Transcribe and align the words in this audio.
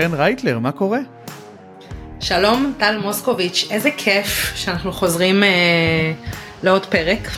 קרן 0.00 0.14
רייטלר, 0.14 0.58
מה 0.58 0.72
קורה? 0.72 0.98
שלום, 2.20 2.72
טל 2.78 2.98
מוסקוביץ', 2.98 3.66
איזה 3.70 3.90
כיף 3.96 4.52
שאנחנו 4.54 4.92
חוזרים 4.92 5.42
אה, 5.42 6.12
לעוד 6.62 6.86
פרק. 6.86 7.28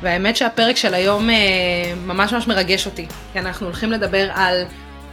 והאמת 0.00 0.36
שהפרק 0.36 0.76
של 0.76 0.94
היום 0.94 1.30
אה, 1.30 1.36
ממש 2.06 2.32
ממש 2.32 2.46
מרגש 2.46 2.86
אותי, 2.86 3.06
כי 3.32 3.38
אנחנו 3.38 3.66
הולכים 3.66 3.92
לדבר 3.92 4.30
על 4.34 4.64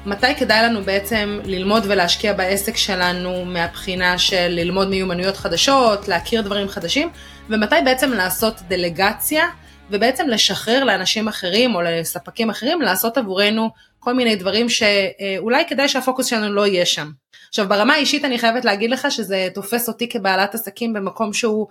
מתי 0.06 0.36
כדאי 0.36 0.64
לנו 0.64 0.84
בעצם 0.84 1.40
ללמוד 1.44 1.84
ולהשקיע 1.88 2.34
בעסק 2.34 2.78
שלנו 2.78 3.46
מהבחינה 3.46 4.18
של 4.18 4.48
ללמוד 4.48 4.90
מיומנויות 4.90 5.38
חדשות, 5.38 6.08
להכיר 6.08 6.42
דברים 6.42 6.68
חדשים, 6.68 7.10
ומתי 7.50 7.76
בעצם 7.86 8.12
לעשות 8.12 8.62
דלגציה 8.68 9.46
ובעצם 9.90 10.28
לשחרר 10.28 10.84
לאנשים 10.84 11.28
אחרים 11.28 11.76
או 11.76 11.82
לספקים 11.82 12.50
אחרים 12.50 12.82
לעשות 12.82 13.18
עבורנו 13.18 13.70
כל 14.06 14.14
מיני 14.14 14.36
דברים 14.36 14.68
שאולי 14.70 15.64
כדאי 15.68 15.90
שהפוקוס 15.90 16.26
שלנו 16.26 16.54
לא 16.54 16.68
יהיה 16.68 16.86
שם. 16.86 17.12
עכשיו 17.50 17.70
ברמה 17.70 17.94
האישית 17.94 18.26
אני 18.26 18.40
חייבת 18.40 18.66
להגיד 18.66 18.90
לך 18.90 19.12
שזה 19.12 19.48
תופס 19.54 19.88
אותי 19.88 20.10
כבעלת 20.10 20.56
עסקים 20.56 20.94
במקום 20.94 21.34
שהוא, 21.34 21.68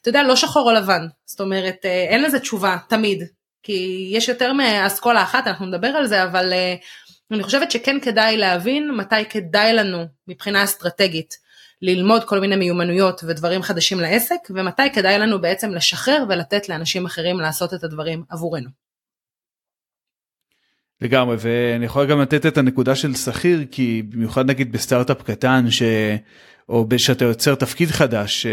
אתה 0.00 0.08
יודע, 0.08 0.22
לא 0.22 0.36
שחור 0.36 0.70
או 0.70 0.74
לבן, 0.74 1.06
זאת 1.26 1.40
אומרת 1.40 1.76
אה, 1.84 2.06
אין 2.08 2.22
לזה 2.22 2.40
תשובה 2.40 2.76
תמיד, 2.88 3.22
כי 3.62 4.08
יש 4.12 4.28
יותר 4.28 4.52
מאסכולה 4.52 5.22
אחת, 5.22 5.46
אנחנו 5.46 5.66
נדבר 5.66 5.88
על 5.88 6.06
זה, 6.06 6.22
אבל 6.24 6.52
אה, 6.52 6.74
אני 7.30 7.42
חושבת 7.42 7.70
שכן 7.70 8.00
כדאי 8.00 8.36
להבין 8.36 8.90
מתי 8.90 9.24
כדאי 9.30 9.72
לנו 9.72 10.04
מבחינה 10.28 10.64
אסטרטגית 10.64 11.34
ללמוד 11.82 12.24
כל 12.24 12.40
מיני 12.40 12.56
מיומנויות 12.56 13.20
ודברים 13.24 13.62
חדשים 13.62 14.00
לעסק, 14.00 14.38
ומתי 14.50 14.92
כדאי 14.92 15.18
לנו 15.18 15.40
בעצם 15.40 15.70
לשחרר 15.70 16.24
ולתת 16.28 16.68
לאנשים 16.68 17.06
אחרים 17.06 17.40
לעשות 17.40 17.74
את 17.74 17.84
הדברים 17.84 18.22
עבורנו. 18.30 18.83
לגמרי 21.04 21.36
ואני 21.38 21.84
יכול 21.84 22.06
גם 22.06 22.20
לתת 22.20 22.46
את 22.46 22.58
הנקודה 22.58 22.94
של 22.94 23.14
שכיר 23.14 23.64
כי 23.70 24.02
במיוחד 24.08 24.46
נגיד 24.50 24.72
בסטארט-אפ 24.72 25.22
קטן 25.22 25.70
ש... 25.70 25.82
או 26.68 26.86
שאתה 26.96 27.24
יוצר 27.24 27.54
תפקיד 27.54 27.90
חדש 27.90 28.46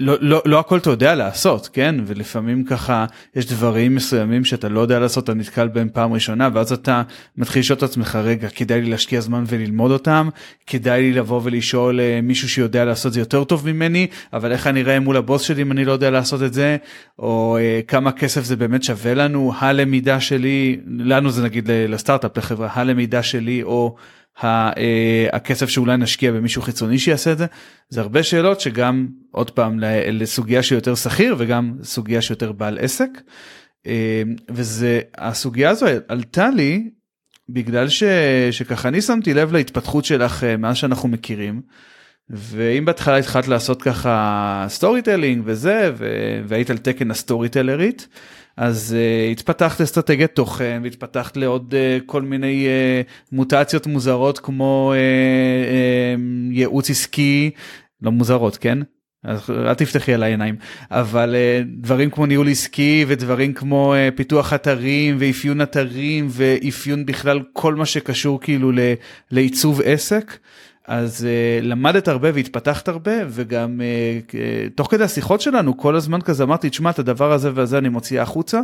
לא, 0.00 0.16
לא, 0.20 0.42
לא 0.46 0.58
הכל 0.58 0.78
אתה 0.78 0.90
יודע 0.90 1.14
לעשות 1.14 1.68
כן? 1.72 1.94
ולפעמים 2.06 2.64
ככה 2.64 3.06
יש 3.36 3.46
דברים 3.46 3.94
מסוימים 3.94 4.44
שאתה 4.44 4.68
לא 4.68 4.80
יודע 4.80 4.98
לעשות 4.98 5.24
אתה 5.24 5.34
נתקל 5.34 5.68
בהם 5.68 5.88
פעם 5.92 6.12
ראשונה 6.12 6.48
ואז 6.52 6.72
אתה 6.72 7.02
מתחיל 7.36 7.60
לשאול 7.60 7.76
את 7.76 7.82
עצמך 7.82 8.18
רגע 8.22 8.48
כדאי 8.48 8.80
לי 8.80 8.90
להשקיע 8.90 9.20
זמן 9.20 9.44
וללמוד 9.46 9.90
אותם? 9.90 10.28
כדאי 10.66 11.02
לי 11.02 11.12
לבוא 11.12 11.40
ולשאול 11.44 12.00
אה, 12.00 12.20
מישהו 12.22 12.48
שיודע 12.48 12.84
לעשות 12.84 13.12
זה 13.12 13.20
יותר 13.20 13.44
טוב 13.44 13.72
ממני 13.72 14.06
אבל 14.32 14.52
איך 14.52 14.66
אני 14.66 14.82
אראה 14.82 15.00
מול 15.00 15.16
הבוס 15.16 15.42
שלי 15.42 15.62
אם 15.62 15.72
אני 15.72 15.84
לא 15.84 15.92
יודע 15.92 16.10
לעשות 16.10 16.42
את 16.42 16.52
זה? 16.52 16.76
או 17.18 17.58
uh, 17.58 17.86
כמה 17.86 18.12
כסף 18.12 18.44
זה 18.44 18.56
באמת 18.56 18.82
שווה 18.82 19.14
לנו? 19.14 19.52
הלמידה 19.58 20.20
שלי 20.20 20.80
לנו 20.86 21.30
זה 21.30 21.42
נגיד 21.42 21.70
לסטארט-אפ 21.72 22.38
לחברה 22.38 22.68
הלמידה 22.72 23.22
שלי 23.22 23.62
או. 23.62 23.96
אה, 24.44 25.26
הכסף 25.32 25.68
שאולי 25.68 25.96
נשקיע 25.96 26.32
במישהו 26.32 26.62
חיצוני 26.62 26.98
שיעשה 26.98 27.32
את 27.32 27.38
זה 27.38 27.46
זה 27.88 28.00
הרבה 28.00 28.22
שאלות 28.22 28.60
שגם 28.60 29.08
עוד 29.30 29.50
פעם 29.50 29.78
לסוגיה 30.12 30.62
שיותר 30.62 30.94
שכיר 30.94 31.34
וגם 31.38 31.74
סוגיה 31.82 32.22
שיותר 32.22 32.52
בעל 32.52 32.78
עסק. 32.78 33.10
אה, 33.86 34.22
וזה 34.50 35.00
הסוגיה 35.18 35.70
הזו 35.70 35.86
עלתה 36.08 36.50
לי 36.50 36.90
בגלל 37.48 37.88
ש, 37.88 38.02
שככה 38.50 38.88
אני 38.88 39.02
שמתי 39.02 39.34
לב 39.34 39.52
להתפתחות 39.52 40.04
שלך 40.04 40.44
אה, 40.44 40.56
מאז 40.56 40.76
שאנחנו 40.76 41.08
מכירים. 41.08 41.62
ואם 42.30 42.84
בהתחלה 42.84 43.16
התחלת 43.16 43.48
לעשות 43.48 43.82
ככה 43.82 44.64
storytelling 44.68 45.42
וזה 45.44 45.92
והיית 46.46 46.70
על 46.70 46.78
תקן 46.78 47.10
ה 47.10 47.48
storytellerית 47.48 48.08
אז 48.60 48.96
uh, 48.96 49.32
התפתחת 49.32 49.80
אסטרטגיית 49.80 50.34
תוכן 50.34 50.80
והתפתחת 50.84 51.36
לעוד 51.36 51.74
uh, 51.74 52.02
כל 52.06 52.22
מיני 52.22 52.66
uh, 52.66 53.32
מוטציות 53.32 53.86
מוזרות 53.86 54.38
כמו 54.38 54.92
uh, 54.94 54.96
uh, 56.18 56.54
ייעוץ 56.54 56.90
עסקי, 56.90 57.50
לא 58.02 58.12
מוזרות 58.12 58.56
כן? 58.56 58.78
אז 59.24 59.50
אל 59.50 59.74
תפתחי 59.74 60.14
עליי 60.14 60.22
עיניים 60.22 60.56
אבל 60.90 61.34
uh, 61.34 61.66
דברים 61.82 62.10
כמו 62.10 62.26
ניהול 62.26 62.48
עסקי 62.48 63.04
ודברים 63.08 63.52
כמו 63.52 63.94
uh, 63.94 64.16
פיתוח 64.16 64.52
אתרים 64.52 65.16
ואפיון 65.18 65.60
אתרים 65.60 66.26
ואפיון 66.30 67.06
בכלל 67.06 67.40
כל 67.52 67.74
מה 67.74 67.86
שקשור 67.86 68.40
כאילו 68.40 68.72
לעיצוב 69.30 69.80
עסק. 69.84 70.38
אז 70.90 71.26
uh, 71.26 71.64
למדת 71.64 72.08
הרבה 72.08 72.30
והתפתחת 72.34 72.88
הרבה 72.88 73.12
וגם 73.28 73.80
uh, 73.80 74.30
uh, 74.30 74.34
תוך 74.74 74.90
כדי 74.90 75.04
השיחות 75.04 75.40
שלנו 75.40 75.76
כל 75.76 75.96
הזמן 75.96 76.20
כזה 76.20 76.42
אמרתי 76.42 76.70
תשמע 76.70 76.90
את 76.90 76.98
הדבר 76.98 77.32
הזה 77.32 77.50
והזה 77.54 77.78
אני 77.78 77.88
מוציאה 77.88 78.22
החוצה. 78.22 78.60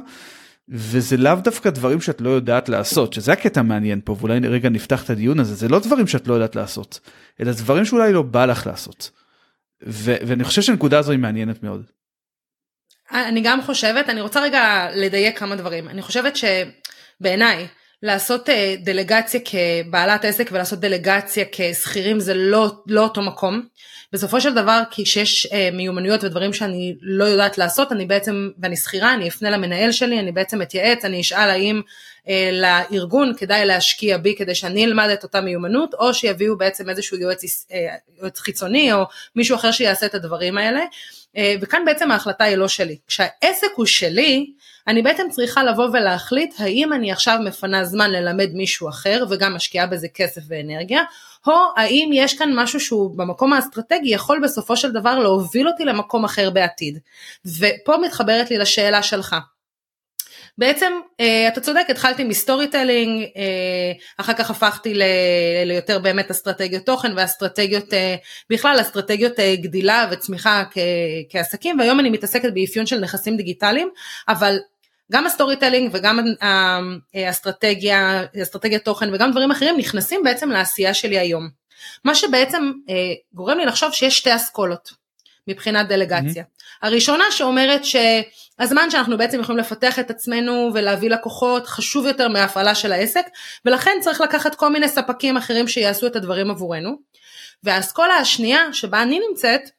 וזה 0.69 1.17
לאו 1.17 1.35
דווקא 1.35 1.71
דברים 1.71 2.01
שאת 2.01 2.21
לא 2.21 2.31
יודעת 2.31 2.69
לעשות 2.69 3.13
שזה 3.13 3.33
הקטע 3.33 3.63
מעניין 3.63 4.01
פה 4.05 4.17
ואולי 4.19 4.39
רגע 4.39 4.69
נפתח 4.69 5.05
את 5.05 5.11
הדיון 5.11 5.41
הזה 5.41 5.55
זה 5.55 5.69
לא 5.69 5.79
דברים 5.79 6.07
שאת 6.07 6.29
לא 6.29 6.35
יודעת 6.35 6.57
לעשות 6.57 7.01
אלא 7.41 7.53
דברים 7.53 7.85
שאולי 7.85 8.13
לא 8.13 8.23
בא 8.23 8.47
לך 8.47 8.67
לעשות. 8.67 9.11
ו- 9.87 10.17
ואני 10.27 10.45
חושב 10.45 10.63
שהנקודה 10.63 10.99
הזו 10.99 11.13
היא 11.13 11.21
מעניינת 11.21 11.63
מאוד. 11.63 11.83
אני 13.13 13.41
גם 13.45 13.63
חושבת 13.63 14.09
אני 14.09 14.21
רוצה 14.21 14.43
רגע 14.43 14.87
לדייק 14.95 15.39
כמה 15.39 15.57
דברים 15.57 15.89
אני 15.89 16.03
חושבת 16.03 16.35
שבעיניי 16.37 17.67
לעשות 18.03 18.49
אה, 18.49 18.75
דלגציה 18.79 19.41
כבעלת 19.45 20.25
עסק 20.25 20.49
ולעשות 20.53 20.81
דלגציה 20.81 21.45
כשכירים 21.53 22.21
זה 22.21 22.35
לא, 22.35 22.73
לא 22.87 23.03
אותו 23.03 23.23
מקום. 23.23 23.63
בסופו 24.13 24.41
של 24.41 24.55
דבר 24.55 24.83
כשיש 24.91 25.47
אה, 25.53 25.69
מיומנויות 25.73 26.25
ודברים 26.25 26.53
שאני 26.53 26.97
לא 27.03 27.25
יודעת 27.25 27.59
לעשות 27.59 27.93
אני 27.93 28.07
בעצם 28.07 28.51
ואני 28.63 28.77
שכירה 28.77 29.15
אני 29.15 29.29
אפנה 29.29 29.51
למנהל 29.51 29.93
שלי 29.93 30.21
אני 30.21 30.33
בעצם 30.33 30.63
אתייעץ 30.63 31.05
אני 31.05 31.21
אשאל 31.21 31.51
האם 31.51 31.81
לארגון 32.53 33.33
כדאי 33.37 33.67
להשקיע 33.67 34.19
בי 34.19 34.35
כדי 34.39 34.55
שאני 34.55 34.85
אלמד 34.85 35.09
את 35.09 35.23
אותה 35.23 35.41
מיומנות 35.41 35.95
או 35.95 36.15
שיביאו 36.15 36.59
בעצם 36.59 36.91
איזשהו 36.91 37.19
יועץ, 37.19 37.67
אה, 37.73 37.95
יועץ 38.21 38.39
חיצוני 38.39 38.93
או 38.93 39.05
מישהו 39.37 39.57
אחר 39.57 39.71
שיעשה 39.71 40.07
את 40.07 40.15
הדברים 40.15 40.59
האלה 40.59 40.81
אה, 41.37 41.55
וכאן 41.61 41.83
בעצם 41.85 42.11
ההחלטה 42.11 42.45
היא 42.45 42.57
לא 42.57 42.69
שלי 42.69 42.97
כשהעסק 43.07 43.69
הוא 43.77 43.87
שלי 43.87 44.47
אני 44.89 45.03
בעצם 45.03 45.27
צריכה 45.31 45.65
לבוא 45.65 45.89
ולהחליט 45.93 46.55
האם 46.59 46.93
אני 46.93 47.13
עכשיו 47.13 47.39
מפנה 47.45 47.85
זמן 47.85 48.11
ללמד 48.11 48.51
מישהו 48.55 48.89
אחר 48.89 49.25
וגם 49.31 49.55
משקיעה 49.55 49.87
בזה 49.87 50.09
כסף 50.15 50.41
ואנרגיה, 50.49 51.03
או 51.47 51.53
האם 51.77 52.11
יש 52.13 52.39
כאן 52.39 52.51
משהו 52.55 52.81
שהוא 52.81 53.19
במקום 53.19 53.53
האסטרטגי 53.53 54.09
יכול 54.09 54.41
בסופו 54.45 54.77
של 54.77 54.93
דבר 54.93 55.19
להוביל 55.19 55.69
אותי 55.69 55.85
למקום 55.85 56.25
אחר 56.25 56.51
בעתיד. 56.51 56.99
ופה 57.59 57.97
מתחברת 57.97 58.51
לי 58.51 58.59
לשאלה 58.59 59.03
שלך. 59.03 59.37
בעצם 60.59 60.93
אה, 61.21 61.49
אתה 61.49 61.61
צודק 61.61 61.85
התחלתי 61.89 62.25
מ 62.25 62.69
storytelling 62.69 63.23
אה, 63.37 63.93
אחר 64.17 64.33
כך 64.33 64.51
הפכתי 64.51 64.95
ל, 64.95 65.03
ליותר 65.65 65.99
באמת 65.99 66.31
אסטרטגיות 66.31 66.87
תוכן 66.87 67.13
ואסטרטגיות 67.17 67.95
אה, 67.95 68.17
בכלל 68.51 68.77
אסטרטגיות 68.81 69.41
גדילה 69.41 70.09
וצמיחה 70.11 70.65
כ, 70.71 70.79
כעסקים 71.31 71.79
והיום 71.79 72.01
אני 72.01 72.11
מתעסקת 72.11 72.53
באפיון 72.55 72.87
של 72.87 73.01
נכסים 73.01 73.37
דיגיטליים 73.37 73.89
אבל 74.29 74.59
גם 75.13 75.27
ה 75.27 75.57
storytelling 75.57 75.91
וגם 75.93 76.19
האסטרטגיה, 77.15 78.25
אסטרטגיית 78.43 78.85
תוכן 78.85 79.15
וגם 79.15 79.31
דברים 79.31 79.51
אחרים 79.51 79.77
נכנסים 79.79 80.21
בעצם 80.25 80.51
לעשייה 80.51 80.95
שלי 80.95 81.19
היום. 81.19 81.49
מה 82.05 82.15
שבעצם 82.15 82.73
גורם 83.33 83.59
לי 83.59 83.67
לחשוב 83.67 83.93
שיש 83.93 84.19
שתי 84.19 84.37
אסכולות 84.37 85.06
מבחינת 85.49 85.89
דלגציה. 85.89 86.43
Mm-hmm. 86.43 86.79
הראשונה 86.83 87.25
שאומרת 87.31 87.81
שהזמן 87.85 88.91
שאנחנו 88.91 89.19
בעצם 89.19 89.41
יכולים 89.41 89.59
לפתח 89.59 89.99
את 89.99 90.11
עצמנו 90.11 90.71
ולהביא 90.75 91.11
לקוחות 91.11 91.67
חשוב 91.67 92.07
יותר 92.07 92.29
מההפעלה 92.29 92.75
של 92.75 92.93
העסק 92.93 93.27
ולכן 93.65 93.97
צריך 94.01 94.21
לקחת 94.21 94.55
כל 94.55 94.69
מיני 94.69 94.89
ספקים 94.89 95.37
אחרים 95.37 95.69
שיעשו 95.69 96.07
את 96.07 96.17
הדברים 96.17 96.51
עבורנו. 96.51 96.97
והאסכולה 97.63 98.15
השנייה 98.15 98.73
שבה 98.73 99.03
אני 99.03 99.21
נמצאת 99.29 99.71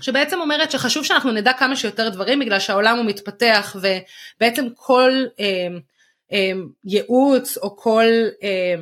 שבעצם 0.00 0.40
אומרת 0.40 0.70
שחשוב 0.70 1.04
שאנחנו 1.04 1.32
נדע 1.32 1.52
כמה 1.52 1.76
שיותר 1.76 2.08
דברים 2.08 2.38
בגלל 2.38 2.58
שהעולם 2.58 2.96
הוא 2.96 3.06
מתפתח 3.06 3.76
ובעצם 3.76 4.66
כל 4.74 5.12
אה, 5.40 5.68
אה, 6.32 6.52
ייעוץ 6.84 7.58
או 7.58 7.76
כל 7.76 8.04
אה, 8.42 8.74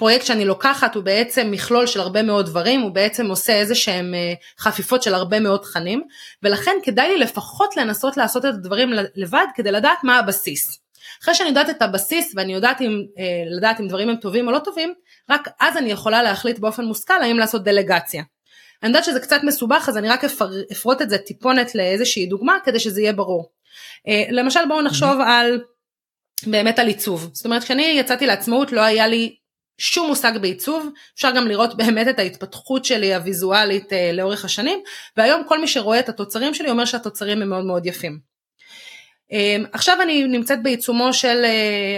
פרויקט 0.00 0.26
שאני 0.26 0.44
לוקחת 0.44 0.94
הוא 0.94 1.04
בעצם 1.04 1.50
מכלול 1.50 1.86
של 1.86 2.00
הרבה 2.00 2.22
מאוד 2.22 2.46
דברים, 2.46 2.80
הוא 2.80 2.90
בעצם 2.90 3.26
עושה 3.26 3.52
איזה 3.52 3.74
שהם 3.74 4.14
אה, 4.14 4.32
חפיפות 4.58 5.02
של 5.02 5.14
הרבה 5.14 5.40
מאוד 5.40 5.60
תכנים 5.60 6.02
ולכן 6.42 6.76
כדאי 6.82 7.08
לי 7.08 7.18
לפחות 7.18 7.76
לנסות 7.76 8.16
לעשות 8.16 8.44
את 8.44 8.54
הדברים 8.54 8.90
לבד 9.14 9.46
כדי 9.54 9.72
לדעת 9.72 9.98
מה 10.04 10.18
הבסיס. 10.18 10.80
אחרי 11.22 11.34
שאני 11.34 11.48
יודעת 11.48 11.70
את 11.70 11.82
הבסיס 11.82 12.32
ואני 12.36 12.54
יודעת 12.54 12.80
אם, 12.80 13.02
אה, 13.18 13.56
לדעת 13.56 13.80
אם 13.80 13.88
דברים 13.88 14.08
הם 14.08 14.16
טובים 14.16 14.46
או 14.46 14.52
לא 14.52 14.58
טובים, 14.58 14.94
רק 15.30 15.48
אז 15.60 15.76
אני 15.76 15.90
יכולה 15.90 16.22
להחליט 16.22 16.58
באופן 16.58 16.84
מושכל 16.84 17.22
האם 17.22 17.38
לעשות 17.38 17.64
דלגציה. 17.64 18.22
אני 18.82 18.88
יודעת 18.88 19.04
שזה 19.04 19.20
קצת 19.20 19.40
מסובך 19.42 19.84
אז 19.88 19.96
אני 19.96 20.08
רק 20.08 20.24
אפרוט 20.72 21.02
את 21.02 21.10
זה 21.10 21.18
טיפונת 21.18 21.74
לאיזושהי 21.74 22.26
דוגמה 22.26 22.58
כדי 22.64 22.80
שזה 22.80 23.00
יהיה 23.00 23.12
ברור. 23.12 23.50
אה, 24.08 24.24
למשל 24.30 24.60
בואו 24.68 24.82
נחשוב 24.82 25.20
mm-hmm. 25.20 25.28
על 25.28 25.60
באמת 26.46 26.78
על 26.78 26.86
עיצוב 26.86 27.30
זאת 27.32 27.44
אומרת 27.44 27.64
כשאני 27.64 27.82
יצאתי 27.82 28.26
לעצמאות 28.26 28.72
לא 28.72 28.80
היה 28.80 29.06
לי 29.06 29.39
שום 29.80 30.08
מושג 30.08 30.32
בעיצוב 30.40 30.88
אפשר 31.14 31.30
גם 31.30 31.48
לראות 31.48 31.76
באמת 31.76 32.08
את 32.08 32.18
ההתפתחות 32.18 32.84
שלי 32.84 33.14
הוויזואלית 33.14 33.92
אה, 33.92 34.12
לאורך 34.12 34.44
השנים 34.44 34.80
והיום 35.16 35.42
כל 35.48 35.60
מי 35.60 35.68
שרואה 35.68 36.00
את 36.00 36.08
התוצרים 36.08 36.54
שלי 36.54 36.70
אומר 36.70 36.84
שהתוצרים 36.84 37.42
הם 37.42 37.48
מאוד 37.48 37.64
מאוד 37.64 37.86
יפים. 37.86 38.18
אה, 39.32 39.56
עכשיו 39.72 40.02
אני 40.02 40.24
נמצאת 40.24 40.62
בעיצומו 40.62 41.12
של 41.12 41.44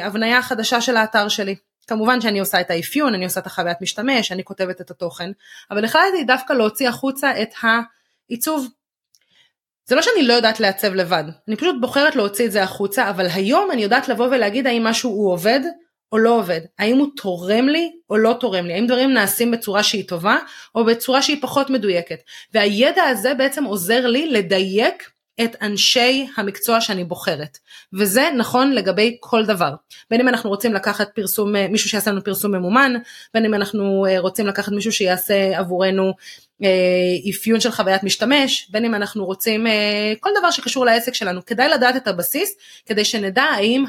הבניה 0.03 0.43
חדשה 0.43 0.81
של 0.81 0.97
האתר 0.97 1.29
שלי 1.29 1.55
כמובן 1.87 2.21
שאני 2.21 2.41
עושה 2.41 2.61
את 2.61 2.71
האפיון, 2.71 3.15
אני 3.15 3.25
עושה 3.25 3.41
את 3.41 3.47
החוויית 3.47 3.81
משתמש, 3.81 4.33
אני 4.33 4.45
כותבת 4.45 4.81
את 4.81 4.91
התוכן, 4.91 5.31
אבל 5.71 5.85
החלטתי 5.85 6.25
דווקא 6.25 6.53
להוציא 6.53 6.89
החוצה 6.89 7.43
את 7.43 7.49
העיצוב. 7.63 8.69
זה 9.85 9.95
לא 9.95 10.03
שאני 10.03 10.23
לא 10.23 10.33
יודעת 10.33 10.61
לעצב 10.61 10.95
לבד, 10.95 11.25
אני 11.49 11.57
פשוט 11.57 11.77
בוחרת 11.81 12.17
להוציא 12.17 12.47
את 12.47 12.53
זה 12.53 12.63
החוצה, 12.63 13.11
אבל 13.11 13.27
היום 13.35 13.71
אני 13.71 13.83
יודעת 13.83 14.09
לבוא 14.09 14.27
ולהגיד 14.27 14.67
האם 14.67 14.85
משהו 14.85 15.11
הוא 15.11 15.33
עובד 15.33 15.61
או 16.13 16.19
לא 16.19 16.39
עובד, 16.39 16.61
האם 16.79 16.99
הוא 16.99 17.09
תורם 17.17 17.69
לי 17.69 17.93
או 18.11 18.17
לא 18.17 18.37
תורם 18.41 18.67
לי, 18.67 18.73
האם 18.73 18.87
דברים 18.87 19.13
נעשים 19.13 19.51
בצורה 19.51 19.83
שהיא 19.83 20.09
טובה 20.09 20.37
או 20.75 20.85
בצורה 20.85 21.23
שהיא 21.23 21.43
פחות 21.43 21.71
מדויקת. 21.71 22.19
והידע 22.55 23.03
הזה 23.03 23.35
בעצם 23.35 23.65
עוזר 23.65 24.07
לי 24.07 24.31
לדייק 24.31 25.11
את 25.45 25.57
אנשי 25.63 26.27
המקצוע 26.37 26.81
שאני 26.81 27.05
בוחרת. 27.05 27.59
וזה 27.93 28.29
נכון 28.37 28.73
לגבי 28.73 29.17
כל 29.21 29.47
דבר. 29.47 29.75
בין 30.11 30.21
אם 30.21 30.29
אנחנו 30.29 30.51
רוצים 30.51 30.75
לקחת 30.75 31.09
פרסום 31.15 31.53
מישהו 31.53 31.91
שיעשה 31.91 32.11
לנו 32.11 32.25
פרסום 32.25 32.55
ממומן 32.55 32.93
בין 33.35 33.45
אם 33.45 33.55
אנחנו 33.55 34.07
אה, 34.07 34.21
רוצים 34.21 34.47
לקחת 34.47 34.73
מישהו 34.73 34.93
שיעשה 34.93 35.59
עבורנו 35.59 36.13
אה, 36.63 37.31
אפיון 37.31 37.61
של 37.61 37.71
חוויית 37.71 38.03
משתמש 38.03 38.69
בין 38.71 38.85
אם 38.85 38.95
אנחנו 38.95 39.25
רוצים 39.25 39.67
אה, 39.67 40.13
כל 40.21 40.31
דבר 40.39 40.51
שקשור 40.51 40.85
לעסק 40.85 41.15
שלנו. 41.15 41.45
כדאי 41.45 41.69
לדעת 41.69 41.97
את 41.97 42.09
הבסיס 42.09 42.57
כדי 42.87 43.05
שנדע 43.05 43.43
האם 43.43 43.85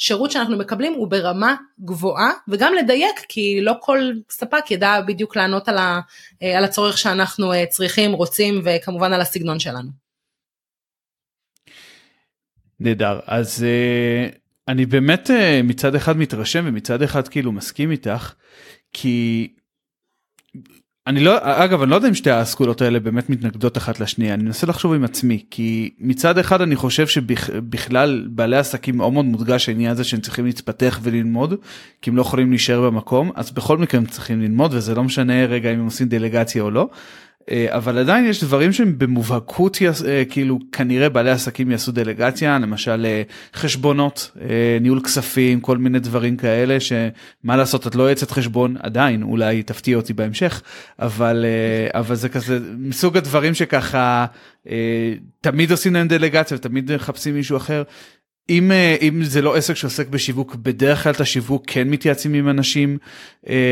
השירות 0.00 0.30
שאנחנו 0.30 0.58
מקבלים 0.58 0.92
הוא 0.92 1.08
ברמה 1.08 1.54
גבוהה 1.80 2.30
וגם 2.48 2.74
לדייק 2.74 3.20
כי 3.28 3.60
לא 3.62 3.74
כל 3.80 4.12
ספק 4.30 4.70
ידע 4.70 5.00
בדיוק 5.00 5.36
לענות 5.36 5.68
על, 5.68 5.78
ה, 5.78 6.00
על 6.56 6.64
הצורך 6.64 6.98
שאנחנו 6.98 7.52
צריכים 7.68 8.12
רוצים 8.12 8.62
וכמובן 8.64 9.12
על 9.12 9.20
הסגנון 9.20 9.58
שלנו. 9.58 9.90
נהדר 12.80 13.20
אז 13.26 13.64
uh, 13.64 14.38
אני 14.68 14.86
באמת 14.86 15.30
מצד 15.64 15.94
אחד 15.94 16.16
מתרשם 16.16 16.64
ומצד 16.66 17.02
אחד 17.02 17.28
כאילו 17.28 17.52
מסכים 17.52 17.90
איתך 17.90 18.34
כי 18.92 19.48
אני 21.08 21.20
לא 21.20 21.38
אגב 21.42 21.82
אני 21.82 21.90
לא 21.90 21.96
יודע 21.96 22.08
אם 22.08 22.14
שתי 22.14 22.30
האסכולות 22.30 22.82
האלה 22.82 23.00
באמת 23.00 23.30
מתנגדות 23.30 23.76
אחת 23.76 24.00
לשנייה 24.00 24.34
אני 24.34 24.42
מנסה 24.42 24.66
לחשוב 24.66 24.92
עם 24.92 25.04
עצמי 25.04 25.44
כי 25.50 25.90
מצד 25.98 26.38
אחד 26.38 26.60
אני 26.60 26.76
חושב 26.76 27.06
שבכלל 27.06 28.26
בעלי 28.30 28.56
עסקים 28.56 28.96
מאוד 28.96 29.12
מאוד 29.12 29.24
מודגש 29.24 29.68
העניין 29.68 29.90
הזה 29.90 30.04
שהם 30.04 30.20
צריכים 30.20 30.44
להתפתח 30.44 31.00
וללמוד 31.02 31.54
כי 32.02 32.10
הם 32.10 32.16
לא 32.16 32.22
יכולים 32.22 32.50
להישאר 32.50 32.80
במקום 32.80 33.30
אז 33.34 33.50
בכל 33.50 33.78
מקרה 33.78 34.00
הם 34.00 34.06
צריכים 34.06 34.40
ללמוד 34.40 34.74
וזה 34.74 34.94
לא 34.94 35.04
משנה 35.04 35.46
רגע 35.46 35.72
אם 35.72 35.78
הם 35.78 35.84
עושים 35.84 36.08
דלגציה 36.08 36.62
או 36.62 36.70
לא. 36.70 36.88
אה, 37.50 37.66
אבל 37.70 37.98
עדיין 37.98 38.24
יש 38.24 38.44
דברים 38.44 38.72
שהם 38.72 38.94
במובהקות 38.98 39.78
אה, 40.06 40.24
כאילו 40.24 40.58
כנראה 40.72 41.08
בעלי 41.08 41.30
עסקים 41.30 41.70
יעשו 41.70 41.92
דלגציה 41.92 42.58
למשל 42.58 43.06
אה, 43.06 43.22
חשבונות 43.54 44.30
ניהול 44.80 45.00
כספים 45.00 45.60
כל 45.60 45.78
מיני 45.78 45.98
דברים 45.98 46.36
כאלה 46.36 46.80
שמה 46.80 47.56
לעשות 47.56 47.86
את 47.86 47.94
לא 47.94 48.02
יועצת 48.02 48.30
חשבון 48.30 48.76
עדיין 48.80 49.22
אולי 49.22 49.62
תפתיע 49.62 49.96
אותי 49.96 50.12
בהמשך 50.12 50.62
אבל 50.98 51.44
אבל 51.94 52.14
זה 52.14 52.28
כזה 52.28 52.58
מסוג 52.78 53.16
הדברים 53.16 53.54
שככה 53.54 54.26
תמיד 55.40 55.70
עושים 55.70 55.94
להם 55.94 56.08
דלגציה 56.08 56.56
ותמיד 56.56 56.94
מחפשים 56.94 57.34
מישהו 57.34 57.56
אחר. 57.56 57.82
אם 58.50 58.72
אם 59.02 59.24
זה 59.24 59.42
לא 59.42 59.56
עסק 59.56 59.74
שעוסק 59.74 60.08
בשיווק 60.08 60.54
בדרך 60.54 61.02
כלל 61.02 61.12
את 61.12 61.20
השיווק 61.20 61.64
כן 61.66 61.88
מתייעצים 61.88 62.34
עם 62.34 62.48
אנשים 62.48 62.98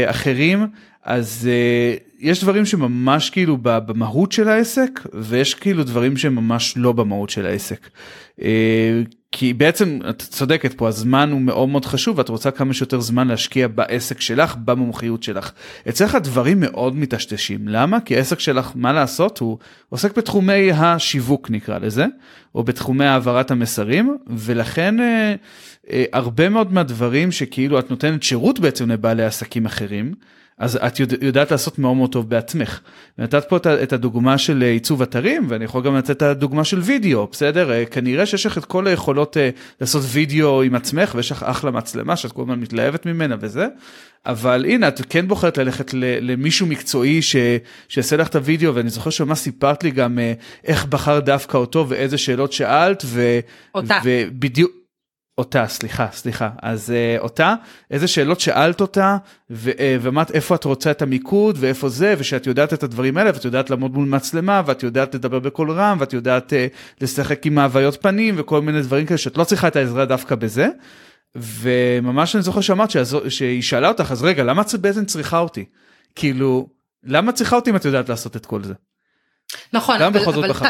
אחרים 0.06 0.67
אז 1.06 1.49
uh, 1.49 2.06
יש 2.18 2.42
דברים 2.42 2.66
שממש 2.66 3.30
כאילו 3.30 3.58
במהות 3.62 4.32
של 4.32 4.48
העסק 4.48 5.00
ויש 5.14 5.54
כאילו 5.54 5.84
דברים 5.84 6.16
שממש 6.16 6.74
לא 6.76 6.92
במהות 6.92 7.30
של 7.30 7.46
העסק. 7.46 7.88
Uh, 8.40 8.42
כי 9.32 9.52
בעצם 9.52 9.98
את 10.10 10.22
צודקת 10.22 10.74
פה 10.74 10.88
הזמן 10.88 11.30
הוא 11.32 11.40
מאוד 11.40 11.68
מאוד 11.68 11.84
חשוב 11.84 12.18
ואת 12.18 12.28
רוצה 12.28 12.50
כמה 12.50 12.74
שיותר 12.74 13.00
זמן 13.00 13.28
להשקיע 13.28 13.68
בעסק 13.68 14.20
שלך 14.20 14.56
במומחיות 14.64 15.22
שלך. 15.22 15.52
אצלך 15.88 16.14
הדברים 16.14 16.60
מאוד 16.60 16.96
מטשטשים 16.96 17.68
למה 17.68 18.00
כי 18.00 18.16
העסק 18.16 18.40
שלך 18.40 18.72
מה 18.74 18.92
לעשות 18.92 19.38
הוא 19.38 19.58
עוסק 19.88 20.18
בתחומי 20.18 20.72
השיווק 20.72 21.50
נקרא 21.50 21.78
לזה 21.78 22.06
או 22.54 22.64
בתחומי 22.64 23.04
העברת 23.04 23.50
המסרים 23.50 24.16
ולכן 24.26 24.94
uh, 24.98 25.02
uh, 25.86 25.90
הרבה 26.12 26.48
מאוד 26.48 26.72
מהדברים 26.72 27.32
שכאילו 27.32 27.78
את 27.78 27.90
נותנת 27.90 28.22
שירות 28.22 28.60
בעצם 28.60 28.90
לבעלי 28.90 29.24
עסקים 29.24 29.66
אחרים. 29.66 30.14
אז 30.58 30.76
את 30.87 31.00
יודעת 31.23 31.50
לעשות 31.50 31.79
מאוד 31.79 31.97
מאוד 31.97 32.12
טוב 32.12 32.31
בעצמך. 32.31 32.81
נתת 33.19 33.44
פה 33.49 33.56
את 33.56 33.93
הדוגמה 33.93 34.38
של 34.38 34.62
אה, 34.62 34.70
עיצוב 34.70 35.03
אתרים 35.03 35.47
ואני 35.49 35.64
יכול 35.64 35.82
גם 35.82 35.97
לתת 35.97 36.11
את 36.11 36.23
הדוגמה 36.23 36.64
של 36.64 36.79
וידאו 36.79 37.26
בסדר 37.32 37.73
אה, 37.73 37.85
כנראה 37.85 38.26
שיש 38.26 38.47
לך 38.47 38.58
את 38.58 38.64
כל 38.64 38.87
היכולות 38.87 39.37
אה, 39.37 39.50
לעשות 39.81 40.03
וידאו 40.06 40.62
עם 40.62 40.75
עצמך 40.75 41.14
ויש 41.14 41.32
לך 41.32 41.43
אחלה 41.43 41.70
מצלמה 41.70 42.17
שאת 42.17 42.32
כל 42.32 42.43
הזמן 42.43 42.61
מתלהבת 42.61 43.06
ממנה 43.06 43.37
וזה. 43.41 43.67
אבל 44.26 44.64
הנה 44.64 44.88
את 44.88 45.00
כן 45.08 45.29
בוחרת 45.29 45.58
ללכת 45.58 45.94
למישהו 46.20 46.67
מקצועי 46.67 47.23
ש... 47.23 47.37
שיעשה 47.88 48.17
לך 48.17 48.29
את 48.29 48.37
הוידאו 48.37 48.75
ואני 48.75 48.91
זוכר 48.91 49.11
שממש 49.11 49.38
סיפרת 49.38 49.85
לי 49.85 49.91
גם 49.91 50.19
איך 50.64 50.85
בחר 50.85 51.20
דווקא 51.20 51.56
אותו 51.56 51.87
ואיזה 51.88 52.19
שאלות 52.19 52.52
שאלת 52.52 53.02
ו... 53.06 53.38
אותה. 53.75 53.99
ובדיוק. 54.05 54.86
אותה 55.38 55.67
סליחה 55.69 56.09
סליחה 56.12 56.50
אז 56.62 56.93
uh, 56.93 57.21
אותה 57.21 57.55
איזה 57.91 58.09
שאלות 58.09 58.41
שאלת 58.41 58.81
אותה 58.81 59.17
ו, 59.50 59.71
uh, 59.71 59.75
ואמרת 60.00 60.31
איפה 60.31 60.55
את 60.55 60.65
רוצה 60.65 60.91
את 60.91 61.03
המיקוד 61.03 61.56
ואיפה 61.61 61.88
זה 61.88 62.15
ושאת 62.19 62.47
יודעת 62.47 62.73
את 62.73 62.83
הדברים 62.83 63.17
האלה 63.17 63.31
ואת 63.35 63.44
יודעת 63.44 63.71
לעמוד 63.71 63.94
מול 63.94 64.09
מצלמה 64.09 64.62
ואת 64.67 64.83
יודעת 64.83 65.15
לדבר 65.15 65.38
בקול 65.38 65.71
רם 65.71 65.97
ואת 66.00 66.12
יודעת 66.12 66.53
uh, 66.53 66.56
לשחק 67.00 67.47
עם 67.47 67.59
ההוויות 67.59 68.03
פנים 68.03 68.35
וכל 68.38 68.61
מיני 68.61 68.83
דברים 68.83 69.06
כאלה 69.06 69.19
שאת 69.19 69.37
לא 69.37 69.44
צריכה 69.44 69.69
את 69.69 69.77
העזרה 69.77 70.05
דווקא 70.05 70.35
בזה. 70.35 70.69
וממש 71.37 72.37
אני 72.37 72.43
זוכר 72.43 72.61
שאמרת 72.61 72.91
שהיא 73.29 73.62
שאלה 73.62 73.88
אותך 73.88 74.12
אז 74.12 74.23
רגע 74.23 74.44
למה 74.44 74.62
את 74.62 74.75
בעצם 74.75 75.05
צריכה 75.05 75.38
אותי 75.38 75.65
כאילו 76.15 76.69
למה 77.05 77.33
צריכה 77.33 77.56
אותי 77.56 77.71
אם 77.71 77.77
את 77.77 77.85
יודעת 77.85 78.09
לעשות 78.09 78.37
את 78.37 78.47
כל 78.47 78.62
זה. 78.62 78.75
נכון 79.73 80.03
אבל, 80.03 80.21
אבל 80.21 80.53
ת, 80.53 80.62